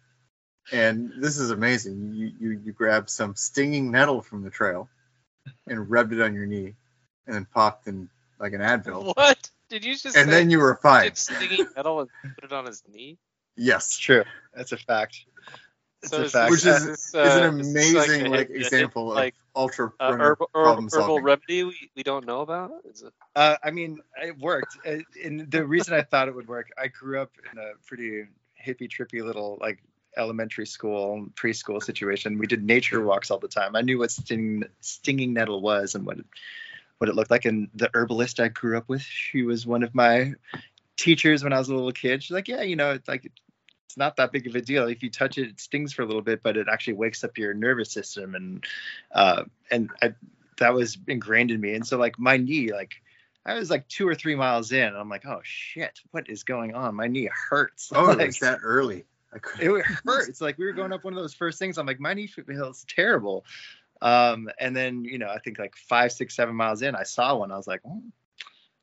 and 0.72 1.12
this 1.18 1.38
is 1.38 1.50
amazing. 1.50 2.12
You, 2.14 2.32
you 2.38 2.60
you 2.64 2.72
grabbed 2.72 3.10
some 3.10 3.36
stinging 3.36 3.90
nettle 3.90 4.20
from 4.20 4.42
the 4.42 4.50
trail 4.50 4.88
and 5.66 5.90
rubbed 5.90 6.12
it 6.12 6.20
on 6.20 6.34
your 6.34 6.46
knee, 6.46 6.74
and 7.26 7.34
then 7.34 7.46
popped 7.52 7.86
in 7.86 8.08
like 8.38 8.52
an 8.52 8.60
Advil. 8.60 9.14
What 9.16 9.50
did 9.68 9.84
you 9.84 9.96
just? 9.96 10.16
And 10.16 10.30
then 10.30 10.50
you 10.50 10.58
were 10.58 10.76
fine. 10.76 11.14
Stinging 11.14 11.66
nettle 11.76 12.00
and 12.00 12.10
put 12.34 12.44
it 12.44 12.52
on 12.52 12.66
his 12.66 12.82
knee. 12.88 13.18
Yes, 13.56 13.86
it's 13.88 13.98
true. 13.98 14.24
That's 14.54 14.72
a 14.72 14.76
fact. 14.76 15.24
It's 16.02 16.12
so 16.12 16.24
a 16.24 16.28
fact. 16.28 16.50
Which 16.50 16.66
is, 16.66 16.84
is, 16.84 17.14
uh, 17.14 17.20
is 17.20 17.34
an 17.34 17.44
amazing 17.44 18.30
like, 18.30 18.48
like 18.48 18.50
example 18.50 19.08
like, 19.08 19.34
of 19.54 19.62
ultra 19.62 19.92
uh, 19.98 20.12
herbal, 20.12 20.50
problem 20.52 20.88
herbal 20.92 21.20
remedy 21.20 21.64
we, 21.64 21.90
we 21.96 22.02
don't 22.02 22.26
know 22.26 22.42
about. 22.42 22.70
Uh, 23.34 23.56
I 23.62 23.70
mean, 23.70 24.00
it 24.22 24.38
worked. 24.38 24.76
Uh, 24.86 24.98
and 25.24 25.50
the 25.50 25.64
reason 25.64 25.94
I 25.94 26.02
thought 26.02 26.28
it 26.28 26.34
would 26.34 26.48
work, 26.48 26.68
I 26.76 26.88
grew 26.88 27.20
up 27.20 27.32
in 27.50 27.58
a 27.58 27.72
pretty 27.86 28.26
hippy 28.54 28.88
trippy 28.88 29.24
little 29.24 29.58
like 29.60 29.82
elementary 30.16 30.66
school, 30.66 31.26
preschool 31.34 31.82
situation, 31.82 32.38
we 32.38 32.46
did 32.46 32.64
nature 32.64 33.02
walks 33.02 33.30
all 33.30 33.38
the 33.38 33.48
time. 33.48 33.76
I 33.76 33.82
knew 33.82 33.98
what 33.98 34.10
stinging, 34.10 34.64
stinging 34.80 35.34
nettle 35.34 35.60
was 35.60 35.94
and 35.94 36.06
what 36.06 36.18
it, 36.18 36.26
what 36.98 37.08
it 37.10 37.14
looked 37.14 37.30
like. 37.30 37.44
And 37.44 37.68
the 37.74 37.90
herbalist 37.94 38.40
I 38.40 38.48
grew 38.48 38.76
up 38.76 38.88
with, 38.88 39.02
she 39.02 39.42
was 39.42 39.66
one 39.66 39.82
of 39.82 39.94
my 39.94 40.34
teachers 40.96 41.42
when 41.42 41.52
I 41.52 41.58
was 41.58 41.68
a 41.68 41.74
little 41.74 41.92
kid. 41.92 42.22
She's 42.22 42.34
like, 42.34 42.48
yeah, 42.48 42.62
you 42.62 42.76
know, 42.76 42.92
it's 42.92 43.08
like 43.08 43.24
it's 43.24 43.96
not 43.96 44.16
that 44.16 44.32
big 44.32 44.46
of 44.46 44.54
a 44.54 44.60
deal. 44.60 44.88
If 44.88 45.02
you 45.02 45.10
touch 45.10 45.38
it, 45.38 45.48
it 45.48 45.60
stings 45.60 45.92
for 45.92 46.02
a 46.02 46.06
little 46.06 46.22
bit, 46.22 46.42
but 46.42 46.56
it 46.56 46.68
actually 46.70 46.94
wakes 46.94 47.24
up 47.24 47.38
your 47.38 47.54
nervous 47.54 47.90
system. 47.90 48.34
And 48.34 48.64
uh, 49.12 49.44
and 49.70 49.90
I, 50.02 50.14
that 50.58 50.74
was 50.74 50.96
ingrained 51.06 51.50
in 51.50 51.60
me. 51.60 51.74
And 51.74 51.86
so 51.86 51.98
like 51.98 52.18
my 52.18 52.36
knee, 52.36 52.72
like 52.72 52.94
I 53.44 53.54
was 53.54 53.70
like 53.70 53.88
two 53.88 54.08
or 54.08 54.14
three 54.14 54.34
miles 54.34 54.72
in. 54.72 54.94
I'm 54.94 55.08
like, 55.08 55.26
oh 55.26 55.40
shit, 55.42 56.00
what 56.10 56.28
is 56.30 56.44
going 56.44 56.74
on? 56.74 56.94
My 56.94 57.08
knee 57.08 57.28
hurts. 57.50 57.92
Oh, 57.94 58.04
like, 58.04 58.28
it's 58.28 58.40
that 58.40 58.60
early 58.62 59.04
it 59.60 59.86
hurt. 60.04 60.28
It's 60.28 60.40
like 60.40 60.58
we 60.58 60.66
were 60.66 60.72
going 60.72 60.92
up 60.92 61.04
one 61.04 61.14
of 61.14 61.20
those 61.20 61.34
first 61.34 61.58
things. 61.58 61.78
I'm 61.78 61.86
like, 61.86 62.00
my 62.00 62.14
knee 62.14 62.26
feels 62.26 62.84
terrible. 62.88 63.44
Um, 64.02 64.48
and 64.58 64.76
then 64.76 65.04
you 65.04 65.18
know, 65.18 65.28
I 65.28 65.38
think 65.38 65.58
like 65.58 65.76
five, 65.76 66.12
six, 66.12 66.36
seven 66.36 66.54
miles 66.54 66.82
in, 66.82 66.94
I 66.94 67.04
saw 67.04 67.36
one. 67.36 67.52
I 67.52 67.56
was 67.56 67.66
like, 67.66 67.80
oh, 67.86 68.02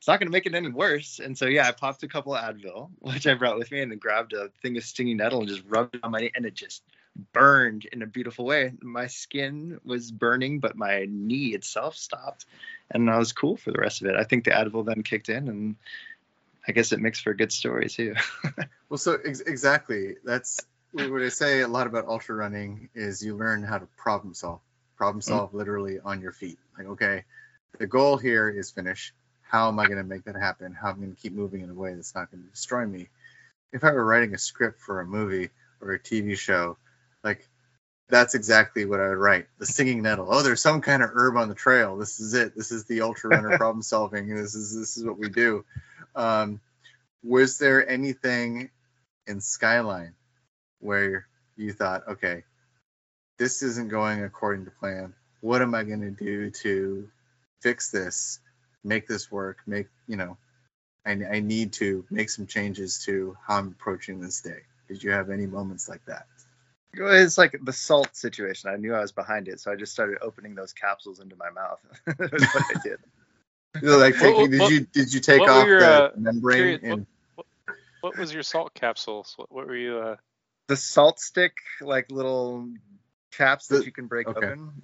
it's 0.04 0.08
not 0.10 0.20
going 0.20 0.28
to 0.28 0.34
make 0.34 0.46
it 0.46 0.54
any 0.54 0.68
worse. 0.68 1.20
And 1.20 1.38
so 1.38 1.46
yeah, 1.46 1.66
I 1.66 1.72
popped 1.72 2.04
a 2.04 2.10
couple 2.10 2.36
of 2.36 2.44
Advil, 2.44 2.90
which 3.00 3.26
I 3.26 3.36
brought 3.36 3.58
with 3.58 3.72
me, 3.72 3.82
and 3.82 3.92
then 3.92 4.00
grabbed 4.00 4.34
a 4.34 4.50
thing 4.62 4.76
of 4.78 4.84
stinging 4.84 5.18
nettle 5.18 5.40
and 5.40 5.48
just 5.48 5.64
rubbed 5.66 5.96
it 5.96 6.04
on 6.04 6.12
my 6.12 6.20
knee, 6.20 6.32
and 6.36 6.46
it 6.46 6.56
just 6.56 6.84
burned 7.32 7.86
in 7.86 8.02
a 8.02 8.08
beautiful 8.08 8.44
way. 8.44 8.74
My 8.82 9.08
skin 9.08 9.80
was 9.86 10.12
burning, 10.12 10.60
but 10.60 10.76
my 10.76 11.08
knee 11.10 11.54
itself 11.54 11.96
stopped, 11.96 12.46
and 12.92 13.10
I 13.10 13.18
was 13.18 13.34
cool 13.34 13.56
for 13.56 13.72
the 13.72 13.80
rest 13.80 14.02
of 14.02 14.08
it. 14.08 14.16
I 14.16 14.24
think 14.24 14.44
the 14.44 14.52
Advil 14.52 14.86
then 14.86 15.04
kicked 15.04 15.30
in, 15.30 15.48
and 15.48 15.76
I 16.68 16.72
guess 16.72 16.92
it 16.92 17.00
makes 17.00 17.22
for 17.22 17.32
a 17.32 17.38
good 17.38 17.52
story 17.52 17.88
too. 17.88 18.16
well, 18.90 18.98
so 18.98 19.18
ex- 19.24 19.42
exactly. 19.42 20.16
That's 20.24 20.60
what 20.92 21.22
I 21.22 21.30
say 21.30 21.62
a 21.62 21.68
lot 21.68 21.88
about 21.88 22.08
ultra 22.08 22.36
running 22.36 22.90
is 22.94 23.24
you 23.24 23.36
learn 23.36 23.64
how 23.64 23.78
to 23.78 23.86
problem 23.98 24.34
solve. 24.34 24.62
Problem 24.98 25.22
mm. 25.22 25.26
solve 25.26 25.50
mm-hmm. 25.50 25.58
literally 25.58 26.00
on 26.00 26.22
your 26.22 26.32
feet. 26.32 26.60
Like, 26.78 26.88
okay, 26.88 27.24
the 27.80 27.88
goal 27.88 28.18
here 28.18 28.50
is 28.50 28.72
finish. 28.72 29.14
How 29.42 29.68
am 29.68 29.80
I 29.80 29.86
going 29.86 29.98
to 29.98 30.04
make 30.04 30.24
that 30.26 30.36
happen? 30.36 30.74
How 30.74 30.90
am 30.90 30.96
I 30.96 31.00
going 31.00 31.16
to 31.16 31.22
keep 31.22 31.34
moving 31.34 31.62
in 31.62 31.70
a 31.70 31.74
way 31.74 31.94
that's 31.94 32.16
not 32.16 32.32
going 32.32 32.44
to 32.44 32.50
destroy 32.50 32.86
me? 32.86 33.10
If 33.72 33.84
I 33.84 33.92
were 33.92 34.06
writing 34.06 34.34
a 34.34 34.38
script 34.38 34.82
for 34.82 35.00
a 35.00 35.06
movie 35.06 35.50
or 35.82 35.94
a 35.94 36.00
TV 36.00 36.38
show, 36.38 36.78
like 37.24 37.48
that's 38.10 38.36
exactly 38.36 38.86
what 38.86 39.00
I 39.00 39.10
would 39.10 39.18
write. 39.18 39.48
The 39.60 39.66
singing 39.66 40.02
nettle. 40.02 40.28
Oh, 40.30 40.42
there's 40.44 40.62
some 40.62 40.82
kind 40.82 41.02
of 41.02 41.10
herb 41.14 41.38
on 41.38 41.50
the 41.50 41.56
trail. 41.56 41.98
This 41.98 42.20
is 42.20 42.34
it. 42.34 42.56
This 42.56 42.72
is 42.72 42.86
the 42.86 43.02
ultra 43.02 43.32
runner 43.32 43.58
problem 43.58 43.82
solving. 43.82 44.28
This 44.28 44.56
is 44.56 44.78
this 44.78 44.98
is 44.98 45.06
what 45.06 45.18
we 45.18 45.30
do. 45.30 45.66
Um, 46.16 46.60
was 47.24 47.58
there 47.58 47.88
anything 47.88 48.70
in 49.26 49.40
Skyline 49.40 50.14
where 50.80 51.28
you 51.56 51.72
thought, 51.74 52.08
okay, 52.08 52.44
this 53.44 53.62
isn't 53.62 53.90
going 53.90 54.24
according 54.24 54.64
to 54.64 54.72
plan. 54.72 55.14
What 55.42 55.62
am 55.62 55.76
I 55.76 55.84
going 55.84 56.00
to 56.00 56.12
do 56.12 56.50
to 56.62 57.10
fix 57.62 57.92
this, 57.92 58.40
make 58.86 59.06
this 59.06 59.30
work, 59.30 59.58
make, 59.68 59.88
you 60.08 60.16
know, 60.16 60.38
I, 61.06 61.12
I 61.12 61.40
need 61.42 61.74
to 61.74 62.06
make 62.10 62.30
some 62.30 62.48
changes 62.48 63.04
to 63.04 63.36
how 63.46 63.58
I'm 63.58 63.68
approaching 63.68 64.22
this 64.22 64.40
day. 64.40 64.62
Did 64.88 65.04
you 65.04 65.12
have 65.12 65.30
any 65.30 65.46
moments 65.46 65.90
like 65.90 66.06
that? 66.06 66.26
It's 66.94 67.38
like 67.38 67.60
the 67.62 67.74
salt 67.74 68.16
situation. 68.16 68.70
I 68.70 68.78
knew 68.78 68.94
I 68.94 69.02
was 69.02 69.12
behind 69.12 69.50
it, 69.50 69.60
so 69.60 69.74
I 69.74 69.76
just 69.76 69.92
started 69.92 70.20
opening 70.22 70.56
those 70.56 70.72
capsules 70.72 71.20
into 71.20 71.36
my 71.36 71.50
mouth. 71.50 71.82
That's 72.06 72.56
what 72.56 72.78
I 72.78 72.80
did. 72.84 73.00
like 73.82 74.14
taking, 74.14 74.40
what, 74.40 74.52
did 74.52 74.70
you 74.70 74.80
did 74.94 75.14
you 75.14 75.20
take 75.20 75.42
off 75.42 75.68
your, 75.68 75.82
the 75.82 76.04
uh, 76.06 76.12
membrane? 76.16 76.80
and... 76.84 77.06
What, 77.36 77.48
what, 78.00 78.18
was 78.18 78.34
your 78.34 78.44
salt 78.44 78.74
capsules? 78.74 79.34
What, 79.36 79.52
what 79.52 79.68
were 79.68 79.76
you? 79.76 79.98
Uh... 79.98 80.16
The 80.70 80.76
SaltStick, 80.76 81.52
like 81.82 82.10
little 82.10 82.70
caps 83.38 83.68
that 83.68 83.86
you 83.86 83.92
can 83.92 84.08
break 84.08 84.28
okay. 84.28 84.48
open. 84.48 84.84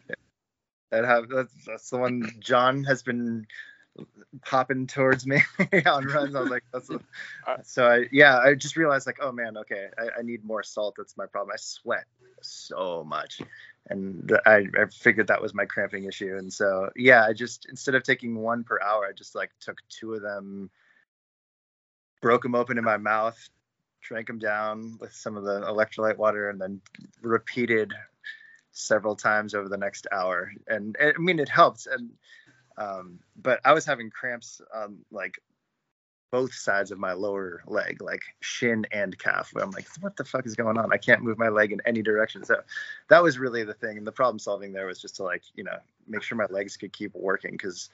That 0.91 1.05
have 1.05 1.29
that's, 1.29 1.53
that's 1.65 1.89
the 1.89 1.97
one 1.97 2.23
Jon 2.39 2.83
has 2.85 3.03
been 3.03 3.45
popping 4.45 4.87
towards 4.87 5.25
me 5.25 5.41
on 5.85 6.05
runs. 6.05 6.35
I 6.35 6.41
was 6.41 6.49
like, 6.49 6.63
that's 6.71 6.89
a, 6.89 6.99
uh, 7.47 7.57
so 7.63 7.85
I 7.85 8.05
yeah, 8.11 8.39
I 8.39 8.55
just 8.55 8.75
realized 8.75 9.07
like, 9.07 9.19
oh 9.21 9.31
man, 9.31 9.57
okay, 9.57 9.87
I, 9.97 10.19
I, 10.19 10.21
need 10.21 10.43
more 10.43 10.63
salt. 10.63 10.95
That's 10.97 11.17
my 11.17 11.25
problem. 11.25 11.53
I 11.53 11.57
sweat 11.57 12.05
so 12.41 13.03
much, 13.03 13.41
and 13.89 14.31
I, 14.45 14.67
I 14.79 14.85
figured 14.91 15.27
that 15.27 15.41
was 15.41 15.53
my 15.53 15.65
cramping 15.65 16.05
issue. 16.05 16.37
And 16.37 16.51
so 16.51 16.89
yeah, 16.95 17.25
I 17.25 17.33
just 17.33 17.67
instead 17.69 17.95
of 17.95 18.03
taking 18.03 18.35
one 18.35 18.63
per 18.63 18.79
hour, 18.81 19.05
I 19.07 19.13
just 19.13 19.35
like 19.35 19.51
took 19.59 19.77
two 19.89 20.13
of 20.13 20.21
them, 20.21 20.69
broke 22.21 22.43
them 22.43 22.55
open 22.55 22.77
in 22.77 22.83
my 22.83 22.97
mouth, 22.97 23.37
drank 24.01 24.27
them 24.27 24.39
down 24.39 24.97
with 24.99 25.13
some 25.13 25.37
of 25.37 25.43
the 25.43 25.61
electrolyte 25.61 26.17
water, 26.17 26.49
and 26.49 26.59
then 26.59 26.81
repeated 27.21 27.93
several 28.71 29.15
times 29.15 29.53
over 29.53 29.69
the 29.69 29.77
next 29.77 30.07
hour. 30.11 30.51
And, 30.67 30.95
and 30.99 31.13
I 31.15 31.19
mean, 31.19 31.39
it 31.39 31.49
helped. 31.49 31.87
And 31.87 32.11
um, 32.77 33.19
but 33.35 33.59
I 33.65 33.73
was 33.73 33.85
having 33.85 34.09
cramps 34.09 34.61
on 34.73 34.99
like 35.11 35.39
both 36.31 36.53
sides 36.53 36.91
of 36.91 36.99
my 36.99 37.13
lower 37.13 37.61
leg, 37.67 38.01
like 38.01 38.21
shin 38.39 38.85
and 38.91 39.17
calf. 39.17 39.49
Where 39.51 39.63
I'm 39.63 39.71
like, 39.71 39.87
what 39.99 40.15
the 40.15 40.23
fuck 40.23 40.45
is 40.45 40.55
going 40.55 40.77
on? 40.77 40.93
I 40.93 40.97
can't 40.97 41.23
move 41.23 41.37
my 41.37 41.49
leg 41.49 41.71
in 41.71 41.81
any 41.85 42.01
direction. 42.01 42.43
So 42.43 42.61
that 43.09 43.21
was 43.23 43.37
really 43.39 43.63
the 43.63 43.73
thing. 43.73 43.97
And 43.97 44.07
the 44.07 44.11
problem 44.11 44.39
solving 44.39 44.71
there 44.71 44.85
was 44.85 45.01
just 45.01 45.17
to 45.17 45.23
like, 45.23 45.43
you 45.55 45.63
know, 45.63 45.77
make 46.07 46.23
sure 46.23 46.37
my 46.37 46.47
legs 46.49 46.77
could 46.77 46.93
keep 46.93 47.13
working 47.15 47.51
because 47.51 47.89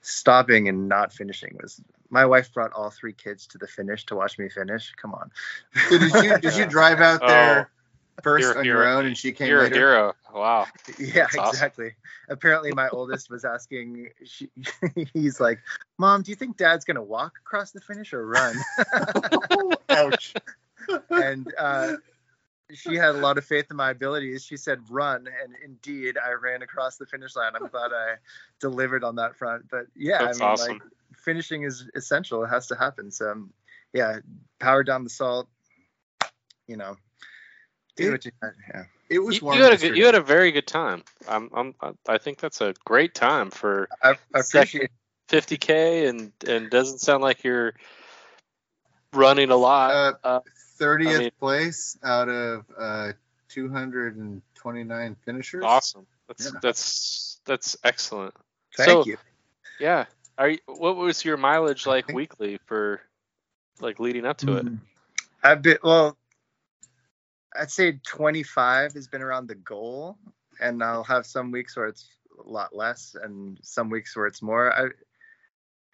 stopping 0.00 0.68
and 0.68 0.88
not 0.88 1.12
finishing 1.12 1.56
was 1.62 1.80
my 2.10 2.26
wife 2.26 2.52
brought 2.52 2.72
all 2.72 2.90
three 2.90 3.12
kids 3.12 3.46
to 3.46 3.58
the 3.58 3.66
finish 3.66 4.04
to 4.06 4.16
watch 4.16 4.38
me 4.38 4.48
finish. 4.48 4.92
Come 5.00 5.14
on. 5.14 5.30
So 5.88 5.98
did 5.98 6.14
you 6.14 6.38
did 6.38 6.56
you 6.56 6.66
drive 6.70 7.00
out 7.00 7.26
there 7.26 7.70
Oh, 7.70 7.83
first 8.22 8.42
You're- 8.44 8.58
on 8.58 8.64
you're- 8.64 8.78
your 8.80 8.88
own 8.88 9.06
and 9.06 9.16
she 9.16 9.32
came 9.32 9.48
You're 9.48 9.60
a 9.60 9.64
later? 9.64 9.74
hero. 9.74 10.14
Wow. 10.32 10.66
Yeah, 10.98 11.22
That's 11.24 11.36
awesome. 11.38 11.48
exactly. 11.50 11.94
Apparently, 12.28 12.72
my 12.72 12.88
oldest 12.88 13.30
was 13.30 13.44
asking. 13.44 14.08
She, 14.24 14.50
he's 15.12 15.40
like, 15.40 15.60
"Mom, 15.98 16.22
do 16.22 16.30
you 16.30 16.36
think 16.36 16.56
Dad's 16.56 16.84
gonna 16.84 17.02
walk 17.02 17.34
across 17.40 17.70
the 17.72 17.80
finish 17.80 18.12
or 18.12 18.26
run?" 18.26 18.56
Ouch. 19.90 20.34
and 21.10 21.52
uh, 21.58 21.92
she 22.72 22.96
had 22.96 23.10
a 23.10 23.18
lot 23.18 23.38
of 23.38 23.44
faith 23.44 23.66
in 23.70 23.76
my 23.76 23.90
abilities. 23.90 24.44
She 24.44 24.56
said, 24.56 24.80
"Run," 24.90 25.26
and 25.42 25.54
indeed, 25.64 26.16
I 26.18 26.32
ran 26.32 26.62
across 26.62 26.96
the 26.96 27.06
finish 27.06 27.36
line. 27.36 27.52
I'm 27.54 27.68
glad 27.68 27.92
I 27.92 28.14
delivered 28.60 29.04
on 29.04 29.16
that 29.16 29.36
front. 29.36 29.68
But 29.70 29.86
yeah, 29.94 30.18
That's 30.24 30.40
I 30.40 30.44
mean, 30.44 30.50
awesome. 30.52 30.72
like, 30.74 30.82
finishing 31.16 31.62
is 31.62 31.88
essential. 31.94 32.42
It 32.44 32.48
has 32.48 32.66
to 32.68 32.74
happen. 32.76 33.10
So, 33.10 33.30
um, 33.30 33.52
yeah, 33.92 34.18
power 34.58 34.82
down 34.82 35.04
the 35.04 35.10
salt. 35.10 35.48
You 36.66 36.76
know, 36.78 36.94
do 36.94 36.98
It- 37.96 38.10
what 38.10 38.24
you 38.24 38.30
got. 38.42 38.52
Yeah. 38.68 38.84
It 39.10 39.18
was 39.18 39.40
You, 39.40 39.52
you 39.54 39.62
had 39.62 39.72
a 39.74 39.76
good, 39.76 39.96
you 39.96 40.06
had 40.06 40.14
a 40.14 40.20
very 40.22 40.50
good 40.50 40.66
time. 40.66 41.04
I'm, 41.28 41.50
I'm, 41.52 41.74
I 42.08 42.16
think 42.18 42.38
that's 42.38 42.60
a 42.62 42.74
great 42.86 43.14
time 43.14 43.50
for 43.50 43.86
I, 44.02 44.14
I 44.34 44.40
appreciate 44.40 44.90
50k, 45.28 46.08
and 46.08 46.32
and 46.48 46.70
doesn't 46.70 46.98
sound 47.00 47.22
like 47.22 47.44
you're 47.44 47.74
running 49.12 49.50
a 49.50 49.56
lot. 49.56 50.18
Uh, 50.24 50.40
30th 50.80 51.14
I 51.14 51.18
mean- 51.18 51.30
place 51.38 51.98
out 52.02 52.28
of 52.30 52.64
uh, 52.76 53.12
229 53.50 55.16
finishers. 55.24 55.64
awesome. 55.64 56.06
That's 56.28 56.46
Yeah. 56.46 56.58
that's 56.62 57.40
that's 57.44 57.76
excellent. 57.84 58.34
Thank 58.76 58.88
So- 58.90 59.04
you. 59.04 59.18
Yeah. 59.78 60.06
Are 60.38 60.48
you, 60.48 60.58
what 60.66 60.96
was 60.96 61.24
your 61.24 61.36
mileage 61.36 61.86
like 61.86 62.08
weekly 62.08 62.58
for 62.66 63.00
like 63.80 64.00
leading 64.00 64.24
up 64.24 64.38
to 64.38 64.56
it? 64.56 64.64
Mhm. 64.66 64.78
I've 65.42 65.62
been 65.62 65.78
well. 65.82 66.16
I'd 67.54 67.70
say 67.70 68.00
25 68.04 68.94
has 68.94 69.06
been 69.08 69.22
around 69.22 69.48
the 69.48 69.54
goal, 69.54 70.18
and 70.60 70.82
I'll 70.82 71.04
have 71.04 71.26
some 71.26 71.50
weeks 71.50 71.76
where 71.76 71.86
it's 71.86 72.08
a 72.44 72.48
lot 72.48 72.74
less, 72.74 73.16
and 73.20 73.58
some 73.62 73.90
weeks 73.90 74.16
where 74.16 74.26
it's 74.26 74.42
more. 74.42 74.72
I 74.72 74.88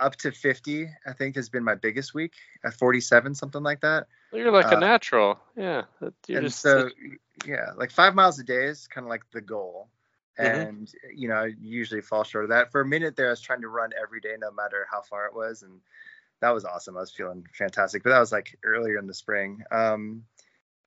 up 0.00 0.16
to 0.16 0.32
50, 0.32 0.88
I 1.06 1.12
think, 1.12 1.36
has 1.36 1.50
been 1.50 1.62
my 1.62 1.74
biggest 1.74 2.14
week. 2.14 2.32
At 2.64 2.72
47, 2.74 3.34
something 3.34 3.62
like 3.62 3.82
that. 3.82 4.06
You're 4.32 4.50
like 4.50 4.72
Uh, 4.72 4.76
a 4.76 4.80
natural. 4.80 5.38
Yeah. 5.56 5.84
You're 6.26 6.38
and 6.38 6.46
just 6.46 6.60
so, 6.60 6.88
yeah, 7.44 7.72
like 7.76 7.90
five 7.90 8.14
miles 8.14 8.38
a 8.38 8.44
day 8.44 8.64
is 8.64 8.86
kind 8.86 9.04
of 9.04 9.10
like 9.10 9.30
the 9.30 9.42
goal. 9.42 9.90
Mhm. 10.38 10.66
And 10.66 10.94
you 11.12 11.28
know, 11.28 11.34
I 11.34 11.52
usually 11.60 12.00
fall 12.00 12.24
short 12.24 12.44
of 12.44 12.50
that. 12.50 12.72
For 12.72 12.80
a 12.80 12.86
minute 12.86 13.14
there, 13.14 13.26
I 13.26 13.30
was 13.30 13.42
trying 13.42 13.60
to 13.60 13.68
run 13.68 13.90
every 14.00 14.20
day, 14.20 14.36
no 14.38 14.50
matter 14.50 14.86
how 14.90 15.02
far 15.02 15.26
it 15.26 15.34
was, 15.34 15.62
and 15.62 15.80
that 16.40 16.50
was 16.50 16.64
awesome. 16.64 16.96
I 16.96 17.00
was 17.00 17.10
feeling 17.12 17.46
fantastic. 17.52 18.02
But 18.02 18.10
that 18.10 18.20
was 18.20 18.32
like 18.32 18.58
earlier 18.64 18.96
in 18.96 19.06
the 19.06 19.12
spring. 19.12 19.62
Um, 19.70 20.24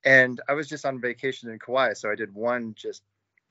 and 0.04 0.40
I 0.48 0.52
was 0.54 0.68
just 0.68 0.84
on 0.84 1.00
vacation 1.00 1.50
in 1.50 1.58
Kauai, 1.58 1.94
so 1.94 2.10
I 2.10 2.14
did 2.14 2.34
one 2.34 2.74
just 2.76 3.02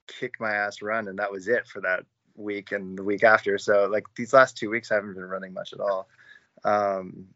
kick 0.08 0.34
my 0.39 0.51
ass 0.51 0.82
run, 0.82 1.08
and 1.08 1.20
that 1.20 1.32
was 1.32 1.47
it 1.47 1.68
for 1.68 1.82
that 1.82 2.06
week 2.36 2.72
and 2.72 2.97
the 2.97 3.04
week 3.04 3.24
after. 3.24 3.58
So 3.58 3.88
like 3.88 4.06
these 4.16 4.34
last 4.34 4.58
two 4.58 4.70
weeks, 4.70 4.91
I 4.91 4.95
haven't 4.95 5.14
been 5.14 5.24
running 5.24 5.54
much 5.54 5.74
at 5.74 5.80
all. 5.80 6.08
Um, 6.64 7.28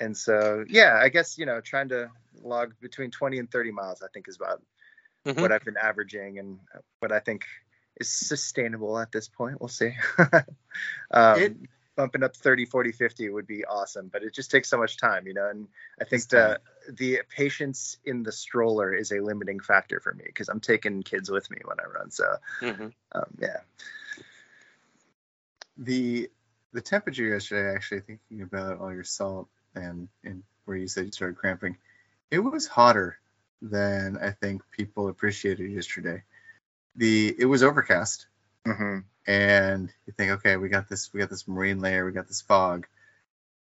and 0.00 0.16
so 0.16 0.64
yeah, 0.68 0.98
I 1.02 1.08
guess 1.08 1.38
you 1.38 1.46
know, 1.46 1.60
trying 1.60 1.88
to 1.88 2.10
log 2.42 2.74
between 2.80 3.10
20 3.10 3.38
and 3.38 3.50
30 3.50 3.70
miles, 3.72 4.02
I 4.02 4.08
think 4.12 4.28
is 4.28 4.36
about 4.36 4.62
Mhm. 5.24 5.40
what 5.40 5.52
I've 5.52 5.64
been 5.64 5.76
averaging 5.76 6.38
and 6.38 6.60
what 7.00 7.12
I 7.12 7.20
think 7.20 7.46
is 7.96 8.10
sustainable 8.10 8.98
at 8.98 9.10
this 9.10 9.28
point. 9.28 9.60
We'll 9.60 9.68
see. 9.68 9.96
um, 11.10 11.40
It- 11.40 11.56
bumping 11.96 12.22
up 12.22 12.36
30, 12.36 12.66
40, 12.66 12.92
50 12.92 13.30
would 13.30 13.46
be 13.46 13.64
awesome, 13.64 14.08
but 14.12 14.22
it 14.22 14.34
just 14.34 14.50
takes 14.50 14.68
so 14.68 14.78
much 14.78 14.96
time, 14.98 15.26
you 15.26 15.34
know. 15.34 15.48
And 15.48 15.68
I 16.00 16.04
think 16.04 16.28
the 16.28 16.60
the 16.88 17.20
patience 17.28 17.98
in 18.04 18.22
the 18.22 18.32
stroller 18.32 18.94
is 18.94 19.10
a 19.12 19.20
limiting 19.20 19.60
factor 19.60 20.00
for 20.00 20.12
me 20.14 20.24
because 20.26 20.48
I'm 20.48 20.60
taking 20.60 21.02
kids 21.02 21.30
with 21.30 21.50
me 21.50 21.58
when 21.64 21.80
I 21.80 21.84
run. 21.84 22.10
So 22.10 22.36
Mhm. 22.60 22.92
um, 23.12 23.24
yeah, 23.38 23.58
The 25.78 26.30
the 26.72 26.80
temperature 26.80 27.24
yesterday, 27.24 27.74
actually 27.74 28.00
thinking 28.00 28.42
about 28.42 28.78
all 28.78 28.92
your 28.92 29.04
salt 29.04 29.48
and 29.74 30.08
and 30.24 30.42
where 30.64 30.76
you 30.76 30.88
said 30.88 31.06
you 31.06 31.12
started 31.12 31.36
cramping, 31.36 31.76
it 32.30 32.38
was 32.40 32.66
hotter 32.66 33.18
than 33.62 34.16
I 34.18 34.30
think 34.30 34.62
people 34.70 35.08
appreciated 35.08 35.70
yesterday. 35.70 36.22
The 36.96 37.34
it 37.38 37.46
was 37.46 37.62
overcast, 37.62 38.26
hmm 38.66 38.98
and 39.26 39.92
you 40.06 40.12
think, 40.12 40.32
okay, 40.32 40.56
we 40.56 40.68
got 40.68 40.88
this, 40.88 41.12
we 41.12 41.20
got 41.20 41.30
this 41.30 41.48
marine 41.48 41.80
layer, 41.80 42.04
we 42.04 42.12
got 42.12 42.28
this 42.28 42.42
fog. 42.42 42.86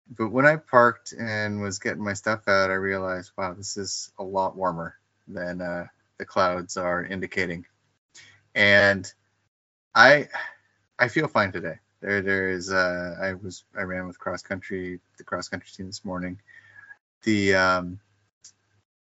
But 0.09 0.29
when 0.29 0.45
I 0.45 0.57
parked 0.57 1.13
and 1.13 1.61
was 1.61 1.79
getting 1.79 2.03
my 2.03 2.13
stuff 2.13 2.47
out, 2.47 2.69
I 2.69 2.75
realized, 2.75 3.31
wow, 3.37 3.53
this 3.53 3.77
is 3.77 4.11
a 4.17 4.23
lot 4.23 4.55
warmer 4.55 4.95
than 5.27 5.61
uh, 5.61 5.87
the 6.17 6.25
clouds 6.25 6.77
are 6.77 7.03
indicating. 7.03 7.65
And 8.55 9.11
I, 9.93 10.27
I 10.97 11.09
feel 11.09 11.27
fine 11.27 11.51
today. 11.51 11.75
There, 12.01 12.21
there 12.21 12.49
is. 12.49 12.71
Uh, 12.71 13.17
I 13.21 13.33
was, 13.33 13.63
I 13.77 13.81
ran 13.81 14.07
with 14.07 14.19
cross 14.19 14.41
country, 14.41 14.99
the 15.17 15.23
cross 15.23 15.49
country 15.49 15.69
team 15.75 15.87
this 15.87 16.05
morning. 16.05 16.39
The, 17.23 17.55
um, 17.55 17.99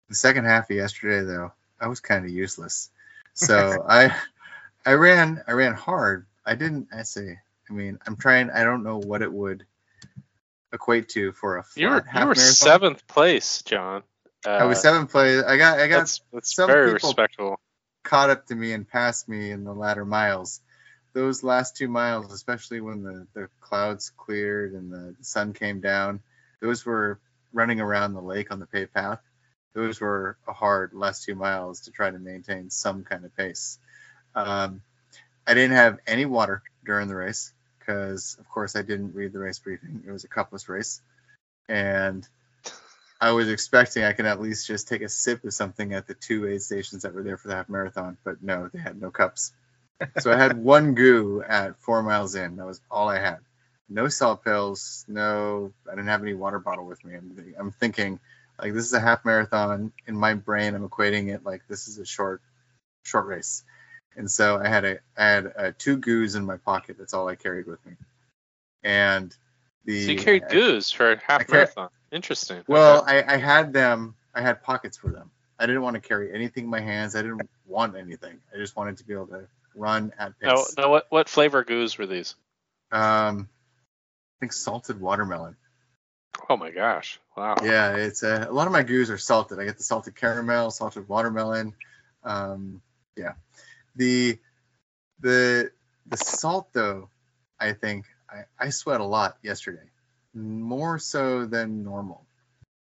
the 0.08 0.16
second 0.16 0.46
half 0.46 0.70
of 0.70 0.76
yesterday, 0.76 1.26
though, 1.26 1.54
I 1.80 1.88
was 1.88 2.00
kind 2.00 2.26
of 2.26 2.32
useless. 2.32 2.90
So 3.34 3.86
I, 3.88 4.16
I 4.86 4.94
ran 4.94 5.42
I 5.48 5.52
ran 5.54 5.74
hard. 5.74 6.26
I 6.46 6.56
didn't 6.56 6.88
I 6.94 7.04
say 7.04 7.38
I 7.70 7.74
mean 7.74 8.00
I'm 8.06 8.16
trying 8.16 8.50
I 8.50 8.64
don't 8.64 8.84
know 8.84 8.98
what 8.98 9.22
it 9.22 9.32
would 9.32 9.66
equate 10.74 11.10
to 11.10 11.32
for 11.34 11.58
a 11.58 11.66
You 11.76 11.90
were 11.90 12.06
you 12.16 12.26
were 12.26 12.36
seventh 12.36 13.08
place, 13.08 13.62
Jon. 13.64 14.04
Uh, 14.46 14.52
I 14.52 14.64
was 14.66 14.82
seventh 14.82 15.12
place. 15.12 15.44
I 15.44 15.58
got 15.58 15.80
I 15.80 15.88
got 15.88 16.00
That's 16.00 16.22
that's 16.32 16.54
some 16.56 16.68
very 16.68 16.94
people- 16.94 17.10
respectable. 17.10 17.60
caught 18.04 18.30
up 18.30 18.48
to 18.48 18.56
me 18.56 18.72
and 18.74 18.88
passed 18.88 19.28
me 19.28 19.52
in 19.52 19.64
the 19.64 19.74
latter 19.74 20.06
miles. 20.06 20.62
Those 21.14 21.44
last 21.44 21.76
two 21.76 21.88
miles, 21.88 22.32
especially 22.32 22.82
when 22.82 23.02
the, 23.04 23.28
the 23.34 23.50
clouds 23.60 24.12
cleared 24.16 24.74
and 24.74 24.92
the 24.92 25.16
sun 25.22 25.54
came 25.54 25.82
down, 25.82 26.22
those 26.62 26.86
were 26.86 27.20
running 27.52 27.82
around 27.82 28.14
the 28.14 28.22
lake 28.22 28.52
on 28.52 28.60
the 28.60 28.68
paved 28.68 28.94
path. 28.94 29.20
Those 29.74 30.00
were 30.00 30.38
a 30.48 30.54
hard 30.54 30.94
last 30.94 31.24
two 31.24 31.34
miles 31.36 31.82
to 31.82 31.92
try 31.92 32.12
to 32.12 32.20
maintain 32.20 32.70
some 32.70 33.04
kind 33.04 33.26
of 33.26 33.36
pace. 33.36 33.80
Um, 34.36 34.82
I 35.48 35.54
didn't 35.54 35.76
have 35.76 36.00
any 36.08 36.26
water 36.26 36.64
during 36.86 37.08
the 37.08 37.16
race 37.16 37.54
because, 37.80 38.38
of 38.40 38.50
course, 38.50 38.76
I 38.76 38.82
didn't 38.82 39.16
read 39.16 39.34
the 39.34 39.40
race 39.40 39.60
briefing. 39.60 40.04
It 40.08 40.12
was 40.12 40.24
a 40.24 40.28
cupless 40.30 40.70
race. 40.70 41.02
And 41.68 42.28
I 43.22 43.32
was 43.32 43.50
expecting 43.50 44.04
I 44.04 44.14
could 44.14 44.26
at 44.26 44.42
least 44.42 44.68
just 44.68 44.88
take 44.88 45.02
a 45.02 45.10
sip 45.10 45.44
of 45.44 45.54
something 45.54 45.94
at 45.94 46.08
the 46.08 46.14
two 46.14 46.48
aid 46.48 46.62
stations 46.62 47.04
that 47.04 47.14
were 47.14 47.24
there 47.24 47.38
for 47.38 47.50
the 47.50 47.56
half 47.56 47.68
marathon, 47.68 48.18
but 48.24 48.42
no, 48.42 48.70
they 48.72 48.80
had 48.80 49.02
no 49.02 49.12
cups. 49.12 49.52
So 50.20 50.32
I 50.32 50.38
had 50.38 50.58
one 50.58 50.94
goo 50.96 51.44
at 51.48 51.80
four 51.82 52.02
miles 52.02 52.36
in. 52.36 52.56
That 52.56 52.66
was 52.66 52.80
all 52.90 53.10
I 53.10 53.20
had. 53.20 53.40
No 53.90 54.08
salt 54.08 54.44
pills. 54.44 55.04
No, 55.08 55.74
I 55.88 55.92
didn't 55.96 56.08
have 56.08 56.22
any 56.22 56.34
water 56.34 56.60
bottle 56.60 56.86
with 56.86 57.04
me. 57.04 57.16
I'm, 57.16 57.56
I'm 57.60 57.72
thinking 57.72 58.20
like 58.62 58.74
this 58.74 58.86
is 58.86 58.94
a 58.94 59.00
half 59.00 59.26
marathon. 59.26 59.92
In 60.08 60.16
my 60.16 60.36
brain, 60.36 60.76
I'm 60.76 60.88
equating 60.88 61.34
it 61.34 61.44
like 61.44 61.64
this 61.68 61.88
is 61.88 61.98
a 61.98 62.06
short, 62.06 62.42
short 63.04 63.26
race. 63.26 63.64
And 64.20 64.30
so 64.30 64.58
I 64.60 64.68
had 64.68 64.84
a 64.84 65.00
I 65.18 65.26
had 65.26 65.54
uh, 65.58 65.72
two 65.78 65.96
goos 65.98 66.36
in 66.36 66.46
my 66.46 66.58
pocket. 66.58 66.98
That's 67.00 67.14
all 67.14 67.28
I 67.30 67.36
carried 67.36 67.68
with 67.68 67.84
me. 67.86 67.94
And 68.84 69.36
the 69.86 70.06
So 70.06 70.12
you 70.12 70.18
carried 70.20 70.50
goos 70.50 70.92
for 70.92 71.14
a 71.14 71.18
half 71.26 71.42
I 71.42 71.44
carried- 71.46 71.52
marathon. 71.52 71.90
Interesting. 72.12 72.64
well, 72.68 73.04
Okay. 73.04 73.24
I, 73.24 73.36
I 73.36 73.38
had 73.38 73.72
them. 73.72 74.16
I 74.36 74.42
had 74.42 74.62
pockets 74.64 74.98
for 74.98 75.10
them. 75.10 75.32
I 75.58 75.66
didn't 75.68 75.84
want 75.84 75.94
to 75.96 76.02
carry 76.02 76.34
anything 76.34 76.66
in 76.66 76.70
my 76.70 76.80
hands. 76.82 77.16
I 77.16 77.22
didn't 77.22 77.48
want 77.66 77.96
anything. 77.96 78.40
I 78.54 78.58
just 78.58 78.76
wanted 78.76 78.98
to 78.98 79.06
be 79.06 79.14
able 79.14 79.28
to 79.28 79.48
run 79.76 80.12
at 80.20 80.34
now, 80.42 80.56
pace. 80.56 80.76
now 80.78 80.90
what 80.90 81.06
what 81.10 81.30
flavor 81.30 81.64
goos 81.64 81.98
were 81.98 82.08
these? 82.08 82.36
Um, 82.92 83.48
I 83.48 84.40
think 84.42 84.54
salted 84.54 85.00
watermelon. 85.00 85.56
Oh 86.50 86.58
my 86.58 86.72
gosh! 86.72 87.20
Wow. 87.38 87.56
Yeah, 87.64 87.96
it's 87.96 88.24
uh, 88.24 88.48
a 88.50 88.52
lot 88.52 88.68
of 88.68 88.74
my 88.74 88.84
goos 88.84 89.10
are 89.12 89.18
salted. 89.18 89.60
I 89.60 89.66
get 89.66 89.78
the 89.78 89.84
salted 89.84 90.16
caramel, 90.16 90.72
salted 90.72 91.08
watermelon. 91.08 91.74
Um, 92.24 92.82
yeah, 93.16 93.34
the 94.00 94.40
the 95.22 95.72
the 96.08 96.18
salt 96.18 96.70
though, 96.74 97.10
I 97.60 97.74
think 97.74 98.06
I, 98.30 98.44
I 98.60 98.70
sweat 98.72 99.02
a 99.02 99.06
lot 99.06 99.38
yesterday, 99.44 99.90
more 100.36 101.00
so 101.00 101.46
than 101.46 101.84
normal. 101.84 102.26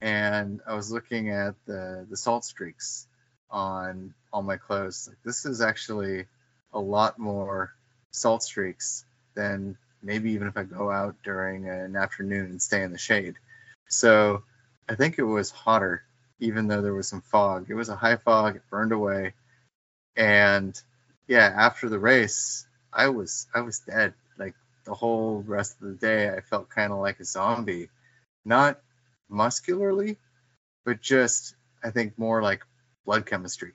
and 0.00 0.60
I 0.66 0.74
was 0.74 0.92
looking 0.92 1.30
at 1.30 1.54
the 1.66 2.06
the 2.10 2.16
salt 2.16 2.44
streaks 2.44 3.06
on 3.50 4.14
all 4.32 4.42
my 4.42 4.58
clothes. 4.58 5.08
Like, 5.08 5.18
this 5.24 5.46
is 5.46 5.60
actually 5.62 6.26
a 6.72 6.80
lot 6.80 7.18
more 7.18 7.72
salt 8.12 8.42
streaks 8.44 9.04
than 9.34 9.76
maybe 10.02 10.32
even 10.32 10.48
if 10.48 10.56
I 10.58 10.64
go 10.64 10.90
out 10.90 11.16
during 11.24 11.68
an 11.68 11.96
afternoon 11.96 12.46
and 12.46 12.62
stay 12.62 12.82
in 12.84 12.92
the 12.92 12.98
shade. 12.98 13.36
So 13.88 14.44
I 14.88 14.96
think 14.96 15.18
it 15.18 15.24
was 15.24 15.50
hotter, 15.50 16.04
even 16.40 16.68
though 16.68 16.82
there 16.82 16.94
was 16.94 17.08
some 17.08 17.22
fog. 17.22 17.68
It 17.70 17.74
was 17.74 17.90
a 17.90 17.96
high 17.96 18.16
fog, 18.16 18.56
it 18.56 18.70
burned 18.70 18.92
away. 18.92 19.34
And 20.16 20.80
yeah, 21.30 21.54
after 21.56 21.88
the 21.88 21.98
race, 22.00 22.66
I 22.92 23.10
was 23.10 23.46
I 23.54 23.60
was 23.60 23.78
dead. 23.78 24.14
Like 24.36 24.56
the 24.84 24.94
whole 24.94 25.44
rest 25.46 25.76
of 25.80 25.86
the 25.86 25.94
day 25.94 26.28
I 26.28 26.40
felt 26.40 26.68
kind 26.68 26.92
of 26.92 26.98
like 26.98 27.20
a 27.20 27.24
zombie. 27.24 27.88
Not 28.44 28.80
muscularly, 29.28 30.18
but 30.84 31.00
just 31.00 31.54
I 31.84 31.90
think 31.90 32.18
more 32.18 32.42
like 32.42 32.64
blood 33.06 33.26
chemistry. 33.26 33.74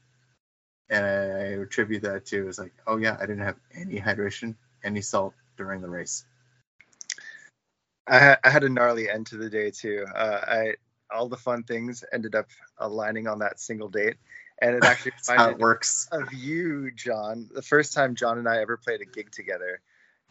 And 0.90 1.06
I, 1.06 1.64
attribute 1.64 2.04
that 2.04 2.26
to 2.26 2.50
is 2.50 2.60
like, 2.60 2.74
oh 2.86 2.98
yeah, 2.98 3.16
I 3.18 3.26
didn't 3.26 3.46
have 3.46 3.58
any 3.74 4.02
hydration, 4.02 4.56
any 4.84 5.00
salt 5.00 5.34
during 5.56 5.80
the 5.80 5.90
race. 5.90 6.26
I 8.06 8.36
I 8.44 8.50
had 8.50 8.66
a 8.66 8.70
gnarly 8.70 9.10
end 9.10 9.28
to 9.28 9.38
the 9.38 9.50
day 9.50 9.72
too. 9.72 10.06
Uh, 10.14 10.42
I 10.46 10.74
all 11.10 11.30
the 11.30 11.38
fun 11.38 11.64
things 11.64 12.04
ended 12.12 12.36
up 12.36 12.48
aligning 12.78 13.28
on 13.28 13.40
that 13.40 13.62
single 13.62 13.88
date, 13.88 14.18
and 14.62 14.76
it 14.76 14.84
actually 14.84 15.14
how 15.28 15.50
it 15.50 15.58
works. 15.58 16.08
Of 16.12 16.34
you, 16.34 16.92
Jon, 16.92 17.50
the 17.54 17.62
first 17.62 17.94
time 17.94 18.16
Jon 18.16 18.38
and 18.38 18.48
I 18.48 18.62
ever 18.62 18.78
played 18.78 19.02
a 19.02 19.06
gig 19.06 19.32
together, 19.32 19.82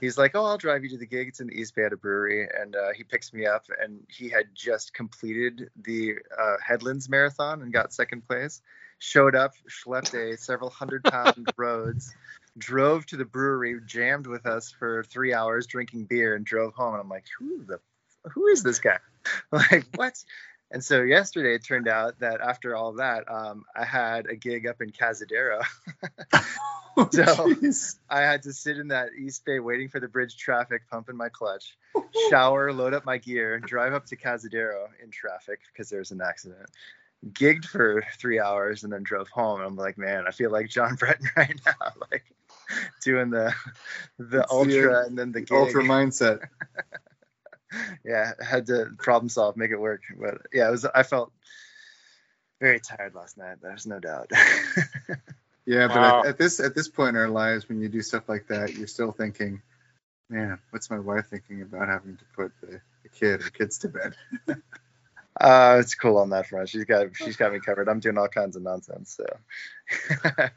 he's 0.00 0.18
like, 0.18 0.32
"Oh, 0.34 0.44
I'll 0.44 0.58
drive 0.58 0.84
you 0.84 0.90
to 0.90 0.98
the 0.98 1.06
gig. 1.06 1.28
It's 1.28 1.40
in 1.40 1.48
the 1.48 1.54
East 1.54 1.74
Bay 1.74 1.84
at 1.84 1.92
a 1.92 1.96
brewery," 1.96 2.48
and 2.58 2.74
uh, 2.76 2.92
he 2.96 3.04
picks 3.04 3.32
me 3.32 3.46
up, 3.46 3.64
and 3.80 4.00
he 4.08 4.28
had 4.28 4.46
just 4.54 4.94
completed 4.94 5.70
the 5.82 6.14
uh, 6.38 6.56
Headlands 6.64 7.08
Marathon 7.08 7.62
and 7.62 7.72
got 7.72 7.92
second 7.92 8.26
place 8.26 8.60
showed 8.98 9.34
up, 9.34 9.52
schlepped 9.68 10.14
a 10.14 10.36
several 10.36 10.70
hundred 10.70 11.04
pound 11.04 11.52
roads, 11.56 12.14
drove 12.56 13.06
to 13.06 13.16
the 13.16 13.24
brewery, 13.24 13.78
jammed 13.84 14.26
with 14.26 14.46
us 14.46 14.70
for 14.70 15.04
three 15.04 15.34
hours 15.34 15.66
drinking 15.66 16.04
beer, 16.04 16.34
and 16.34 16.44
drove 16.44 16.74
home. 16.74 16.94
And 16.94 17.02
I'm 17.02 17.08
like, 17.08 17.26
who 17.38 17.64
the 17.64 17.80
who 18.32 18.46
is 18.46 18.62
this 18.62 18.78
guy? 18.78 18.98
like 19.52 19.86
what? 19.94 20.22
And 20.74 20.82
so 20.82 21.02
yesterday 21.02 21.54
it 21.54 21.62
turned 21.62 21.86
out 21.86 22.18
that 22.18 22.40
after 22.40 22.74
all 22.74 22.94
that, 22.94 23.30
um, 23.30 23.64
I 23.76 23.84
had 23.84 24.26
a 24.26 24.34
gig 24.34 24.66
up 24.66 24.82
in 24.82 24.90
Cazadero. 24.90 25.62
oh, 26.96 27.08
so 27.12 27.54
geez. 27.54 27.96
I 28.10 28.22
had 28.22 28.42
to 28.42 28.52
sit 28.52 28.78
in 28.78 28.88
that 28.88 29.10
East 29.16 29.44
Bay 29.44 29.60
waiting 29.60 29.88
for 29.88 30.00
the 30.00 30.08
bridge 30.08 30.36
traffic, 30.36 30.82
pumping 30.90 31.16
my 31.16 31.28
clutch, 31.28 31.78
shower, 32.28 32.72
load 32.72 32.92
up 32.92 33.04
my 33.04 33.18
gear, 33.18 33.60
drive 33.60 33.94
up 33.94 34.06
to 34.06 34.16
Cazadero 34.16 34.88
in 35.00 35.12
traffic 35.12 35.60
because 35.72 35.90
there 35.90 36.00
was 36.00 36.10
an 36.10 36.20
accident, 36.20 36.68
gigged 37.24 37.66
for 37.66 38.04
three 38.18 38.40
hours 38.40 38.82
and 38.82 38.92
then 38.92 39.04
drove 39.04 39.28
home. 39.28 39.60
I'm 39.60 39.76
like, 39.76 39.96
man, 39.96 40.24
I 40.26 40.32
feel 40.32 40.50
like 40.50 40.68
Jon 40.70 40.96
Bretan 40.96 41.36
right 41.36 41.60
now, 41.64 41.92
like 42.10 42.24
doing 43.00 43.30
the 43.30 43.54
the 44.18 44.40
it's 44.40 44.52
ultra 44.52 44.82
the, 44.82 45.04
and 45.06 45.16
then 45.16 45.30
the 45.30 45.42
gig. 45.42 45.56
ultra 45.56 45.84
mindset. 45.84 46.48
yeah, 48.04 48.32
had 48.40 48.66
to 48.66 48.90
problem 48.98 49.28
solve, 49.28 49.56
make 49.56 49.70
it 49.70 49.80
work. 49.80 50.02
But 50.18 50.42
yeah, 50.52 50.68
it 50.68 50.70
was. 50.70 50.84
I 50.84 51.02
felt 51.02 51.32
very 52.60 52.80
tired 52.80 53.14
last 53.14 53.36
night. 53.36 53.58
There's 53.62 53.86
no 53.86 54.00
doubt. 54.00 54.30
yeah, 55.66 55.88
but 55.88 55.96
wow. 55.96 56.20
at, 56.20 56.26
at, 56.26 56.38
this 56.38 56.60
at 56.60 56.74
this 56.74 56.88
point 56.88 57.16
in 57.16 57.22
our 57.22 57.28
lives, 57.28 57.68
when 57.68 57.80
you 57.80 57.88
do 57.88 58.02
stuff 58.02 58.28
like 58.28 58.48
that, 58.48 58.74
you're 58.74 58.86
still 58.86 59.12
thinking, 59.12 59.62
man, 60.28 60.58
what's 60.70 60.90
my 60.90 60.98
wife 60.98 61.26
thinking 61.28 61.62
about 61.62 61.88
having 61.88 62.16
to 62.16 62.24
put 62.36 62.52
the, 62.60 62.80
the 63.02 63.08
kid 63.08 63.40
or 63.42 63.50
kids 63.50 63.78
to 63.78 63.88
bed? 63.88 64.14
Uh, 65.40 65.78
it's 65.80 65.96
cool 65.96 66.18
on 66.18 66.30
that 66.30 66.46
front. 66.46 66.68
She's 66.68 66.84
got 66.84 67.08
she's 67.16 67.36
got 67.36 67.52
me 67.52 67.58
covered. 67.58 67.88
I'm 67.88 67.98
doing 67.98 68.16
all 68.16 68.28
kinds 68.28 68.54
of 68.54 68.62
nonsense. 68.62 69.16
So 69.16 69.26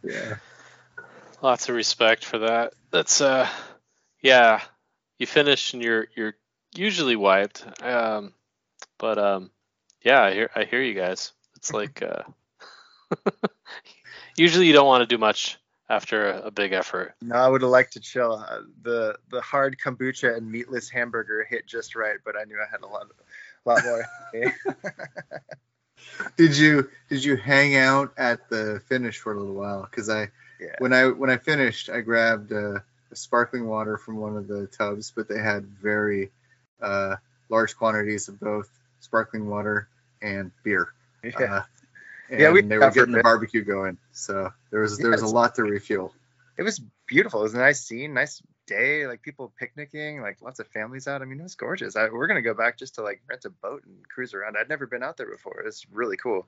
yeah, 0.03 0.35
lots 1.41 1.67
of 1.67 1.75
respect 1.75 2.23
for 2.23 2.37
that. 2.37 2.73
That's 2.91 3.19
uh, 3.19 3.49
yeah, 4.21 4.61
you 5.17 5.25
finish 5.25 5.73
and 5.73 5.81
you're 5.81 6.07
you're 6.15 6.35
usually 6.77 7.15
wiped. 7.15 7.65
Um, 7.81 8.33
but 8.97 9.17
um, 9.17 9.51
yeah, 10.01 10.21
I 10.21 10.33
hear 10.33 10.49
I 10.55 10.63
hear 10.65 10.81
you 10.81 10.93
guys. 10.93 11.33
It's 11.55 11.73
like 11.73 12.01
uh, 12.01 12.23
usually 14.37 14.67
you 14.67 14.73
don't 14.73 14.87
want 14.87 15.01
to 15.01 15.15
do 15.15 15.17
much 15.17 15.57
after 15.89 16.29
a, 16.29 16.47
a 16.47 16.51
big 16.51 16.73
effort. 16.73 17.15
No, 17.21 17.35
I 17.35 17.47
would 17.47 17.61
have 17.61 17.71
liked 17.71 17.93
to 17.93 17.99
chill. 17.99 18.33
Uh, 18.33 18.61
the 18.81 19.17
the 19.29 19.41
hard 19.41 19.77
kombucha 19.83 20.35
and 20.35 20.51
meatless 20.51 20.89
hamburger 20.89 21.45
hit 21.49 21.65
just 21.65 21.95
right, 21.95 22.17
but 22.23 22.35
I 22.39 22.43
knew 22.43 22.57
I 22.57 22.69
had 22.69 22.81
a 22.81 22.87
lot 22.87 23.03
of 23.03 23.11
lot 23.65 23.83
more. 23.83 24.05
did 26.37 26.57
you 26.57 26.89
did 27.09 27.23
you 27.23 27.35
hang 27.35 27.75
out 27.75 28.13
at 28.17 28.49
the 28.49 28.81
finish 28.87 29.19
for 29.19 29.33
a 29.33 29.39
little 29.39 29.55
while? 29.55 29.83
Because 29.83 30.09
I 30.09 30.29
yeah. 30.59 30.75
when 30.79 30.93
I 30.93 31.07
when 31.07 31.29
I 31.29 31.37
finished, 31.37 31.89
I 31.89 32.01
grabbed 32.01 32.51
uh, 32.51 32.79
a 33.11 33.15
sparkling 33.15 33.67
water 33.67 33.97
from 33.97 34.17
one 34.17 34.37
of 34.37 34.47
the 34.47 34.67
tubs, 34.67 35.11
but 35.15 35.27
they 35.27 35.39
had 35.39 35.65
very 35.65 36.31
uh, 36.81 37.15
large 37.49 37.75
quantities 37.75 38.27
of 38.27 38.39
both 38.39 38.69
sparkling 38.99 39.47
water 39.47 39.87
and 40.21 40.51
beer. 40.63 40.89
Yeah, 41.23 41.39
uh, 41.39 41.63
and 42.29 42.39
yeah, 42.39 42.51
we 42.51 42.61
they 42.61 42.77
were 42.77 42.91
getting 42.91 43.13
the 43.13 43.23
barbecue 43.23 43.63
going, 43.63 43.97
so 44.11 44.51
there 44.71 44.81
was 44.81 44.97
there 44.97 45.11
was 45.11 45.21
a 45.21 45.27
lot 45.27 45.55
to 45.55 45.63
refuel. 45.63 46.13
It 46.57 46.63
was 46.63 46.81
beautiful. 47.07 47.41
It 47.41 47.43
was 47.43 47.53
a 47.53 47.59
nice 47.59 47.81
scene, 47.81 48.13
nice 48.13 48.41
day, 48.65 49.07
like 49.07 49.21
people 49.21 49.53
picnicking, 49.57 50.21
like 50.21 50.41
lots 50.41 50.59
of 50.59 50.67
families 50.67 51.07
out. 51.07 51.21
I 51.21 51.25
mean, 51.25 51.39
it 51.39 51.43
was 51.43 51.55
gorgeous. 51.55 51.95
I, 51.95 52.09
we're 52.09 52.27
gonna 52.27 52.41
go 52.41 52.53
back 52.53 52.77
just 52.77 52.95
to 52.95 53.03
like 53.03 53.21
rent 53.29 53.45
a 53.45 53.49
boat 53.49 53.83
and 53.85 54.07
cruise 54.07 54.33
around. 54.33 54.57
I'd 54.59 54.69
never 54.69 54.85
been 54.85 55.03
out 55.03 55.17
there 55.17 55.29
before. 55.29 55.63
It's 55.65 55.85
really 55.91 56.17
cool. 56.17 56.47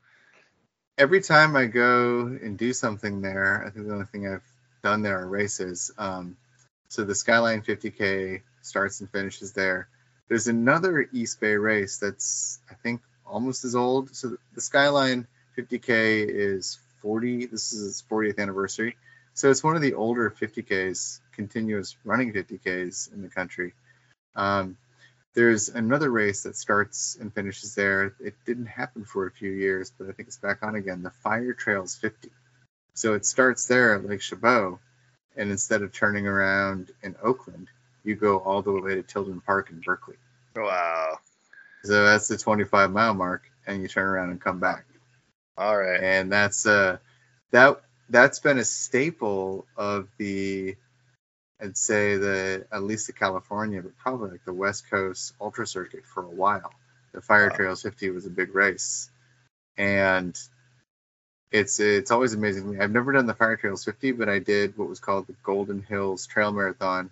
Every 0.98 1.22
time 1.22 1.56
I 1.56 1.66
go 1.66 2.26
and 2.26 2.58
do 2.58 2.74
something 2.74 3.22
there, 3.22 3.64
I 3.66 3.70
think 3.70 3.88
the 3.88 3.94
only 3.94 4.06
thing 4.06 4.28
I've 4.28 4.44
done 4.84 5.02
there 5.02 5.20
are 5.20 5.28
races. 5.28 5.92
Um, 5.98 6.36
so 6.90 7.06
the 7.06 7.16
Skyline 7.16 7.62
50K 7.62 8.42
starts 8.62 9.00
and 9.00 9.10
finishes 9.10 9.54
there. 9.54 9.88
There's 10.30 10.48
another 10.48 11.10
East 11.12 11.42
Bay 11.42 11.56
race 11.56 11.98
that's 11.98 12.60
I 12.70 12.76
think 12.76 13.02
almost 13.26 13.66
as 13.66 13.76
old. 13.76 14.16
So 14.16 14.38
the 14.54 14.62
Skyline 14.62 15.28
50K 15.58 16.26
is 16.28 16.80
40. 17.02 17.48
This 17.48 17.74
is 17.74 17.88
its 17.88 18.04
40th 18.10 18.40
anniversary. 18.40 18.96
So 19.34 19.50
it's 19.50 19.64
one 19.64 19.76
of 19.76 19.82
the 19.82 19.94
older 19.94 20.30
50Ks 20.30 21.20
continuous 21.34 21.96
running 22.04 22.34
50Ks 22.34 23.14
in 23.14 23.22
the 23.22 23.30
country. 23.30 23.74
Um, 24.36 24.78
there's 25.34 25.70
another 25.70 26.10
race 26.10 26.44
that 26.44 26.58
starts 26.58 27.16
and 27.20 27.34
finishes 27.34 27.76
there. 27.76 28.14
It 28.20 28.36
didn't 28.46 28.66
happen 28.66 29.06
for 29.06 29.26
a 29.28 29.32
few 29.32 29.52
years, 29.52 29.92
but 29.98 30.10
I 30.10 30.12
think 30.12 30.28
it's 30.28 30.38
back 30.38 30.64
on 30.64 30.76
again. 30.76 31.04
The 31.04 31.12
Fire 31.12 31.54
Trails 31.54 31.96
50. 31.96 32.30
So 32.96 33.14
it 33.14 33.26
starts 33.26 33.68
there 33.68 33.96
at 33.96 34.06
Lake 34.06 34.22
Chabot, 34.22 34.80
and 35.38 35.52
instead 35.52 35.84
of 35.84 35.94
turning 35.94 36.28
around 36.28 36.92
in 37.02 37.16
Oakland, 37.24 37.70
you 38.04 38.16
go 38.16 38.40
all 38.40 38.62
the 38.62 38.72
way 38.72 38.96
to 38.96 39.04
Tilden 39.04 39.42
Park 39.42 39.70
in 39.70 39.82
Berkeley. 39.82 40.16
Wow. 40.56 41.20
So 41.84 42.06
that's 42.06 42.28
the 42.28 42.38
25 42.38 42.92
mile 42.92 43.14
mark, 43.14 43.44
and 43.66 43.82
you 43.82 43.88
turn 43.88 44.06
around 44.06 44.32
and 44.32 44.42
come 44.42 44.60
back. 44.60 44.86
All 45.58 45.78
right. 45.78 46.02
And 46.02 46.32
that's 46.32 46.66
uh 46.66 46.98
that 47.52 47.82
that's 48.10 48.40
been 48.40 48.58
a 48.58 48.64
staple 48.64 49.66
of 49.78 50.08
the 50.18 50.76
I'd 51.62 51.78
say 51.78 52.16
the 52.16 52.66
at 52.72 52.84
least 52.84 53.08
the 53.08 53.14
California, 53.14 53.82
but 53.82 53.98
probably 53.98 54.32
like 54.32 54.46
the 54.46 54.54
West 54.54 54.90
Coast 54.90 55.34
Ultra 55.42 55.68
Circuit 55.68 56.06
for 56.06 56.24
a 56.24 56.30
while. 56.30 56.72
The 57.14 57.22
Fire 57.22 57.50
wow. 57.50 57.56
Trails 57.56 57.82
50 57.82 58.12
was 58.12 58.26
a 58.26 58.30
big 58.30 58.56
race, 58.56 59.10
and 59.78 60.38
it's 61.52 61.80
it's 61.80 62.12
always 62.12 62.34
amazing 62.34 62.64
to 62.64 62.70
me. 62.70 62.80
I've 62.80 62.92
never 62.92 63.12
done 63.12 63.26
the 63.26 63.34
Fire 63.34 63.58
Trails 63.58 63.84
50, 63.84 64.14
but 64.14 64.30
I 64.30 64.40
did 64.40 64.78
what 64.78 64.88
was 64.88 65.00
called 65.00 65.28
the 65.28 65.36
Golden 65.44 65.82
Hills 65.82 66.28
Trail 66.28 66.52
Marathon, 66.52 67.10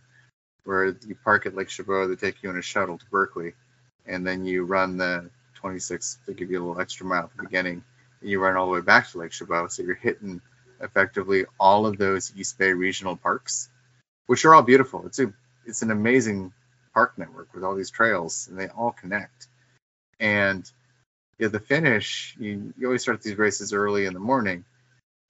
where 0.68 0.88
you 0.88 1.18
park 1.24 1.47
at 1.47 1.55
Lake 1.55 1.70
Chabot, 1.70 2.07
they 2.07 2.15
take 2.15 2.43
you 2.43 2.51
in 2.51 2.57
a 2.57 2.63
shuttle 2.63 2.99
to 2.99 3.05
Berkeley, 3.11 3.53
and 4.05 4.28
then 4.28 4.45
you 4.45 4.65
run 4.65 4.97
the 4.97 5.32
26. 5.55 6.20
They 6.28 6.34
give 6.36 6.51
you 6.51 6.59
a 6.59 6.63
little 6.65 6.82
extra 6.82 7.07
mile 7.07 7.26
at 7.26 7.38
the 7.38 7.43
beginning, 7.43 7.84
and 8.22 8.30
you 8.30 8.41
run 8.41 8.57
all 8.57 8.68
the 8.68 8.74
way 8.74 8.82
back 8.82 9.09
to 9.11 9.20
Lake 9.20 9.34
Chabot. 9.34 9.72
So 9.72 9.84
you're 9.84 9.95
hitting 9.95 10.41
effectively 10.82 11.45
all 11.59 11.88
of 11.88 11.97
those 11.97 12.34
East 12.38 12.59
Bay 12.59 12.74
regional 12.74 13.18
parks 13.18 13.70
which 14.28 14.45
are 14.45 14.55
all 14.55 14.63
beautiful. 14.63 15.05
It's 15.07 15.20
a 15.20 15.34
it's 15.65 15.84
an 15.84 15.91
amazing 15.91 16.53
park 16.93 17.18
network 17.18 17.53
with 17.53 17.63
all 17.63 17.76
these 17.76 17.91
trails, 17.91 18.47
and 18.49 18.59
they 18.59 18.68
all 18.70 18.91
connect. 18.91 19.47
And 20.20 20.70
yeah, 21.39 21.49
the 21.49 21.59
finish, 21.59 22.36
you, 22.39 22.74
you 22.78 22.88
always 22.88 23.03
start 23.03 23.22
these 23.22 23.38
races 23.38 23.74
early 23.74 24.05
in 24.05 24.13
the 24.13 24.20
morning, 24.20 24.65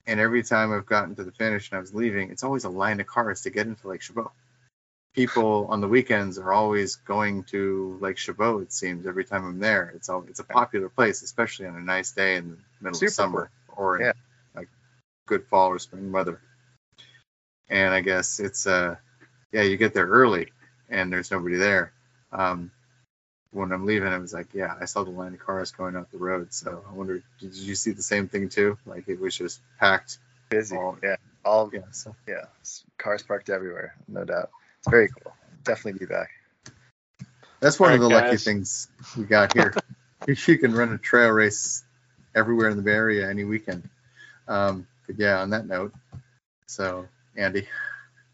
and 0.06 0.20
every 0.20 0.42
time 0.42 0.72
I've 0.72 0.86
gotten 0.86 1.16
to 1.16 1.24
the 1.24 1.32
finish 1.32 1.70
and 1.70 1.78
I 1.78 1.80
was 1.80 1.94
leaving, 1.94 2.30
it's 2.30 2.44
always 2.44 2.64
a 2.64 2.70
line 2.70 3.00
of 3.00 3.06
cars 3.06 3.42
to 3.42 3.50
get 3.50 3.66
into 3.66 3.88
Lake 3.88 4.02
Chabot. 4.02 4.32
People 5.26 5.66
on 5.68 5.80
the 5.80 5.88
weekends 5.88 6.38
are 6.38 6.52
always 6.52 6.96
going 6.96 7.44
to 7.44 7.98
Lake 8.00 8.18
Chabot. 8.18 8.62
It 8.62 8.72
seems 8.72 9.06
every 9.06 9.24
time 9.24 9.44
I'm 9.44 9.58
there, 9.58 9.92
it's 9.94 10.08
all 10.08 10.24
it's 10.28 10.40
a 10.40 10.44
popular 10.44 10.88
place, 10.88 11.22
especially 11.22 11.66
on 11.66 11.76
a 11.76 11.80
nice 11.80 12.12
day 12.12 12.36
in 12.36 12.50
the 12.50 12.56
middle 12.80 12.98
Super 12.98 13.08
of 13.08 13.12
summer 13.12 13.50
cool. 13.68 13.84
or 13.84 13.96
in 13.98 14.06
yeah. 14.06 14.12
like 14.54 14.68
good 15.26 15.44
fall 15.46 15.68
or 15.68 15.78
spring 15.78 16.12
weather 16.12 16.40
and 17.70 17.94
I 17.94 18.00
guess 18.00 18.40
it's 18.40 18.66
uh 18.66 18.96
yeah 19.52 19.62
you 19.62 19.76
get 19.76 19.94
there 19.94 20.06
early 20.06 20.48
and 20.88 21.12
there's 21.12 21.30
nobody 21.30 21.56
there. 21.56 21.92
Um, 22.32 22.70
when 23.50 23.72
I'm 23.72 23.86
leaving, 23.86 24.08
I 24.08 24.18
was 24.18 24.32
like, 24.32 24.48
yeah, 24.54 24.74
I 24.78 24.84
saw 24.86 25.04
the 25.04 25.10
line 25.10 25.34
of 25.34 25.40
cars 25.40 25.70
going 25.70 25.96
up 25.96 26.10
the 26.10 26.18
road. 26.18 26.52
So 26.52 26.84
I 26.88 26.92
wonder, 26.94 27.22
did 27.40 27.54
you 27.54 27.74
see 27.74 27.92
the 27.92 28.02
same 28.02 28.28
thing 28.28 28.48
too? 28.48 28.78
Like 28.86 29.08
it 29.08 29.20
was 29.20 29.36
just 29.36 29.60
packed. 29.78 30.18
Busy. 30.48 30.76
All- 30.76 30.98
yeah. 31.02 31.16
All 31.44 31.70
Yeah. 31.72 31.80
So 31.92 32.14
yeah. 32.26 32.44
Cars 32.98 33.22
parked 33.22 33.50
everywhere, 33.50 33.94
no 34.06 34.24
doubt. 34.24 34.50
It's 34.88 34.92
very 34.92 35.08
cool. 35.08 35.34
Definitely 35.64 35.98
be 35.98 36.06
back. 36.06 36.30
that's 37.60 37.78
one 37.78 37.92
of 37.92 38.00
the 38.00 38.06
Alright, 38.06 38.24
lucky 38.24 38.36
things 38.38 38.88
we 39.18 39.24
got 39.24 39.52
here. 39.52 39.74
you 40.26 40.58
can 40.58 40.72
run 40.72 40.92
a 40.92 40.98
trail 40.98 41.28
race 41.28 41.84
everywhere 42.34 42.70
in 42.70 42.78
the 42.78 42.82
Bay 42.82 42.92
Area 42.92 43.28
any 43.28 43.44
weekend. 43.44 43.86
Um, 44.46 44.86
but 45.06 45.18
yeah, 45.18 45.40
on 45.42 45.50
that 45.50 45.66
note, 45.66 45.92
so 46.66 47.06
Andy. 47.36 47.68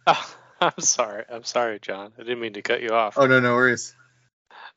Oh, 0.07 0.35
I'm 0.61 0.79
sorry. 0.79 1.25
I'm 1.29 1.43
sorry, 1.43 1.81
Jon. 1.81 2.13
I 2.17 2.23
didn't 2.23 2.41
mean 2.41 2.53
to 2.53 2.63
cut 2.63 2.83
you 2.83 2.91
off. 2.91 3.19
Oh 3.19 3.27
no, 3.27 3.41
no 3.41 3.55
worries. 3.55 3.93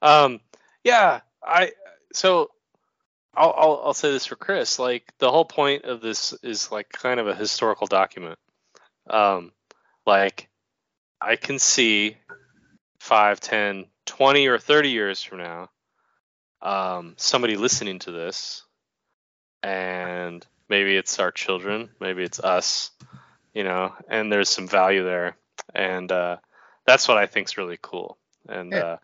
Um, 0.02 0.40
yeah, 0.84 1.22
I 1.44 1.74
so 2.12 2.50
I'll, 3.36 3.54
I'll 3.56 3.82
I'll 3.86 3.94
say 3.94 4.12
this 4.12 4.26
for 4.26 4.36
Chris. 4.36 4.80
Like 4.80 5.14
the 5.20 5.30
whole 5.30 5.46
point 5.46 5.86
of 5.86 6.02
this 6.02 6.34
is 6.42 6.72
like 6.72 6.90
kind 6.90 7.20
of 7.20 7.28
a 7.28 7.36
historical 7.36 7.86
document. 7.86 8.40
Um, 9.08 9.52
like 10.08 10.50
I 11.20 11.36
can 11.36 11.60
see 11.60 12.18
five, 13.00 13.40
ten, 13.40 13.86
twenty, 14.06 14.48
or 14.48 14.58
30 14.58 14.90
years 14.90 15.22
from 15.24 15.40
now, 15.40 15.70
um, 16.62 17.14
somebody 17.18 17.58
listening 17.58 18.00
to 18.00 18.12
this, 18.12 18.64
and 19.64 20.46
maybe 20.70 20.96
it's 20.96 21.20
our 21.20 21.32
children, 21.32 21.90
maybe 22.00 22.24
it's 22.24 22.40
us, 22.40 22.92
you 23.54 23.64
know, 23.64 23.94
and 24.10 24.32
there's 24.32 24.50
some 24.50 24.68
value 24.68 25.04
there, 25.04 25.38
and 25.74 26.12
uh, 26.12 26.38
that's 26.86 27.08
what 27.08 27.18
I 27.18 27.26
think 27.26 27.48
is 27.48 27.58
really 27.58 27.80
cool. 27.82 28.18
And 28.48 28.74
uh, 28.74 28.98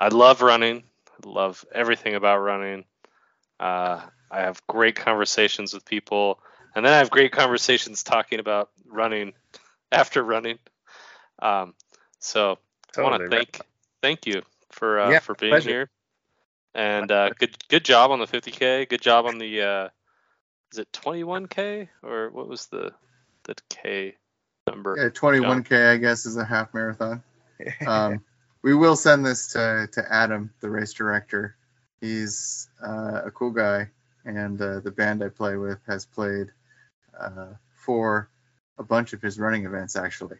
I 0.00 0.08
love 0.08 0.42
running. 0.42 0.82
I 1.08 1.28
love 1.28 1.64
everything 1.72 2.14
about 2.14 2.38
running. 2.38 2.84
Uh, 3.58 4.00
I 4.30 4.40
have 4.40 4.66
great 4.66 4.96
conversations 4.96 5.74
with 5.74 5.84
people, 5.84 6.40
and 6.74 6.84
then 6.84 6.92
I 6.92 6.98
have 6.98 7.10
great 7.10 7.32
conversations 7.32 8.02
talking 8.02 8.40
about 8.40 8.70
running 8.86 9.32
after 9.92 10.22
running. 10.22 10.58
Um, 11.40 11.74
so 12.18 12.58
I 12.96 13.02
want 13.02 13.14
to 13.14 13.28
Totally. 13.28 13.30
thank 13.30 13.60
thank 14.02 14.26
you 14.26 14.42
for 14.70 15.00
uh, 15.00 15.10
Yeah, 15.10 15.18
for 15.20 15.34
being 15.34 15.52
pleasure. 15.52 15.70
here, 15.70 15.90
and 16.74 17.10
uh, 17.10 17.30
good 17.30 17.56
good 17.68 17.84
job 17.84 18.10
on 18.10 18.18
the 18.18 18.26
50k. 18.26 18.88
Good 18.88 19.02
job 19.02 19.26
on 19.26 19.38
the 19.38 19.62
uh, 19.62 19.88
is 20.72 20.78
it 20.78 20.92
21k 20.92 21.88
or 22.02 22.30
what 22.30 22.48
was 22.48 22.66
the 22.66 22.92
the 23.44 23.54
k 23.68 24.14
number? 24.66 24.96
Yeah, 24.98 25.08
21k, 25.08 25.92
I 25.92 25.96
guess, 25.96 26.26
is 26.26 26.36
a 26.36 26.44
half 26.44 26.74
marathon. 26.74 27.22
Um, 27.86 28.22
we 28.62 28.74
will 28.74 28.96
send 28.96 29.24
this 29.24 29.48
to, 29.48 29.86
to 29.92 30.12
Adam, 30.12 30.50
the 30.60 30.70
race 30.70 30.94
director. 30.94 31.56
He's 32.00 32.68
uh, 32.82 33.22
a 33.26 33.30
cool 33.30 33.50
guy, 33.50 33.90
and 34.24 34.60
uh, 34.60 34.80
the 34.80 34.90
band 34.90 35.22
I 35.22 35.28
play 35.28 35.56
with 35.56 35.78
has 35.86 36.06
played 36.06 36.48
uh, 37.18 37.54
for 37.74 38.30
a 38.78 38.82
bunch 38.82 39.12
of 39.12 39.20
his 39.20 39.38
running 39.38 39.66
events 39.66 39.94
actually. 39.94 40.38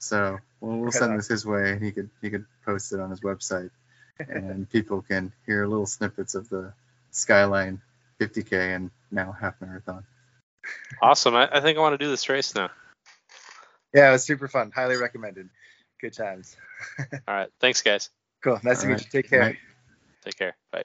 So 0.00 0.38
we'll, 0.60 0.78
we'll 0.78 0.92
send 0.92 1.18
this 1.18 1.28
his 1.28 1.46
way, 1.46 1.72
and 1.72 1.82
he 1.82 1.92
could 1.92 2.10
he 2.20 2.30
could 2.30 2.46
post 2.64 2.92
it 2.92 3.00
on 3.00 3.10
his 3.10 3.20
website, 3.20 3.70
and 4.18 4.68
people 4.72 5.02
can 5.02 5.32
hear 5.46 5.66
little 5.66 5.86
snippets 5.86 6.34
of 6.34 6.48
the 6.48 6.72
Skyline 7.10 7.80
50k 8.18 8.74
and 8.74 8.90
now 9.10 9.32
half 9.32 9.60
marathon. 9.60 10.04
Awesome. 11.02 11.34
I, 11.34 11.48
I 11.52 11.60
think 11.60 11.78
I 11.78 11.80
want 11.80 11.94
to 11.94 12.04
do 12.04 12.10
this 12.10 12.28
race 12.28 12.54
now. 12.54 12.70
yeah, 13.94 14.08
it 14.08 14.12
was 14.12 14.24
super 14.24 14.48
fun. 14.48 14.72
Highly 14.74 14.96
recommended. 14.96 15.48
Good 16.00 16.14
times. 16.14 16.56
All 16.98 17.34
right. 17.34 17.48
Thanks, 17.60 17.82
guys. 17.82 18.10
Cool. 18.42 18.58
Nice 18.62 18.80
to 18.80 18.86
All 18.86 18.88
meet 18.88 18.94
right. 18.94 19.04
you. 19.04 19.22
Take 19.22 19.30
care. 19.30 19.40
Night. 19.40 19.56
Take 20.24 20.36
care. 20.36 20.56
Bye. 20.72 20.84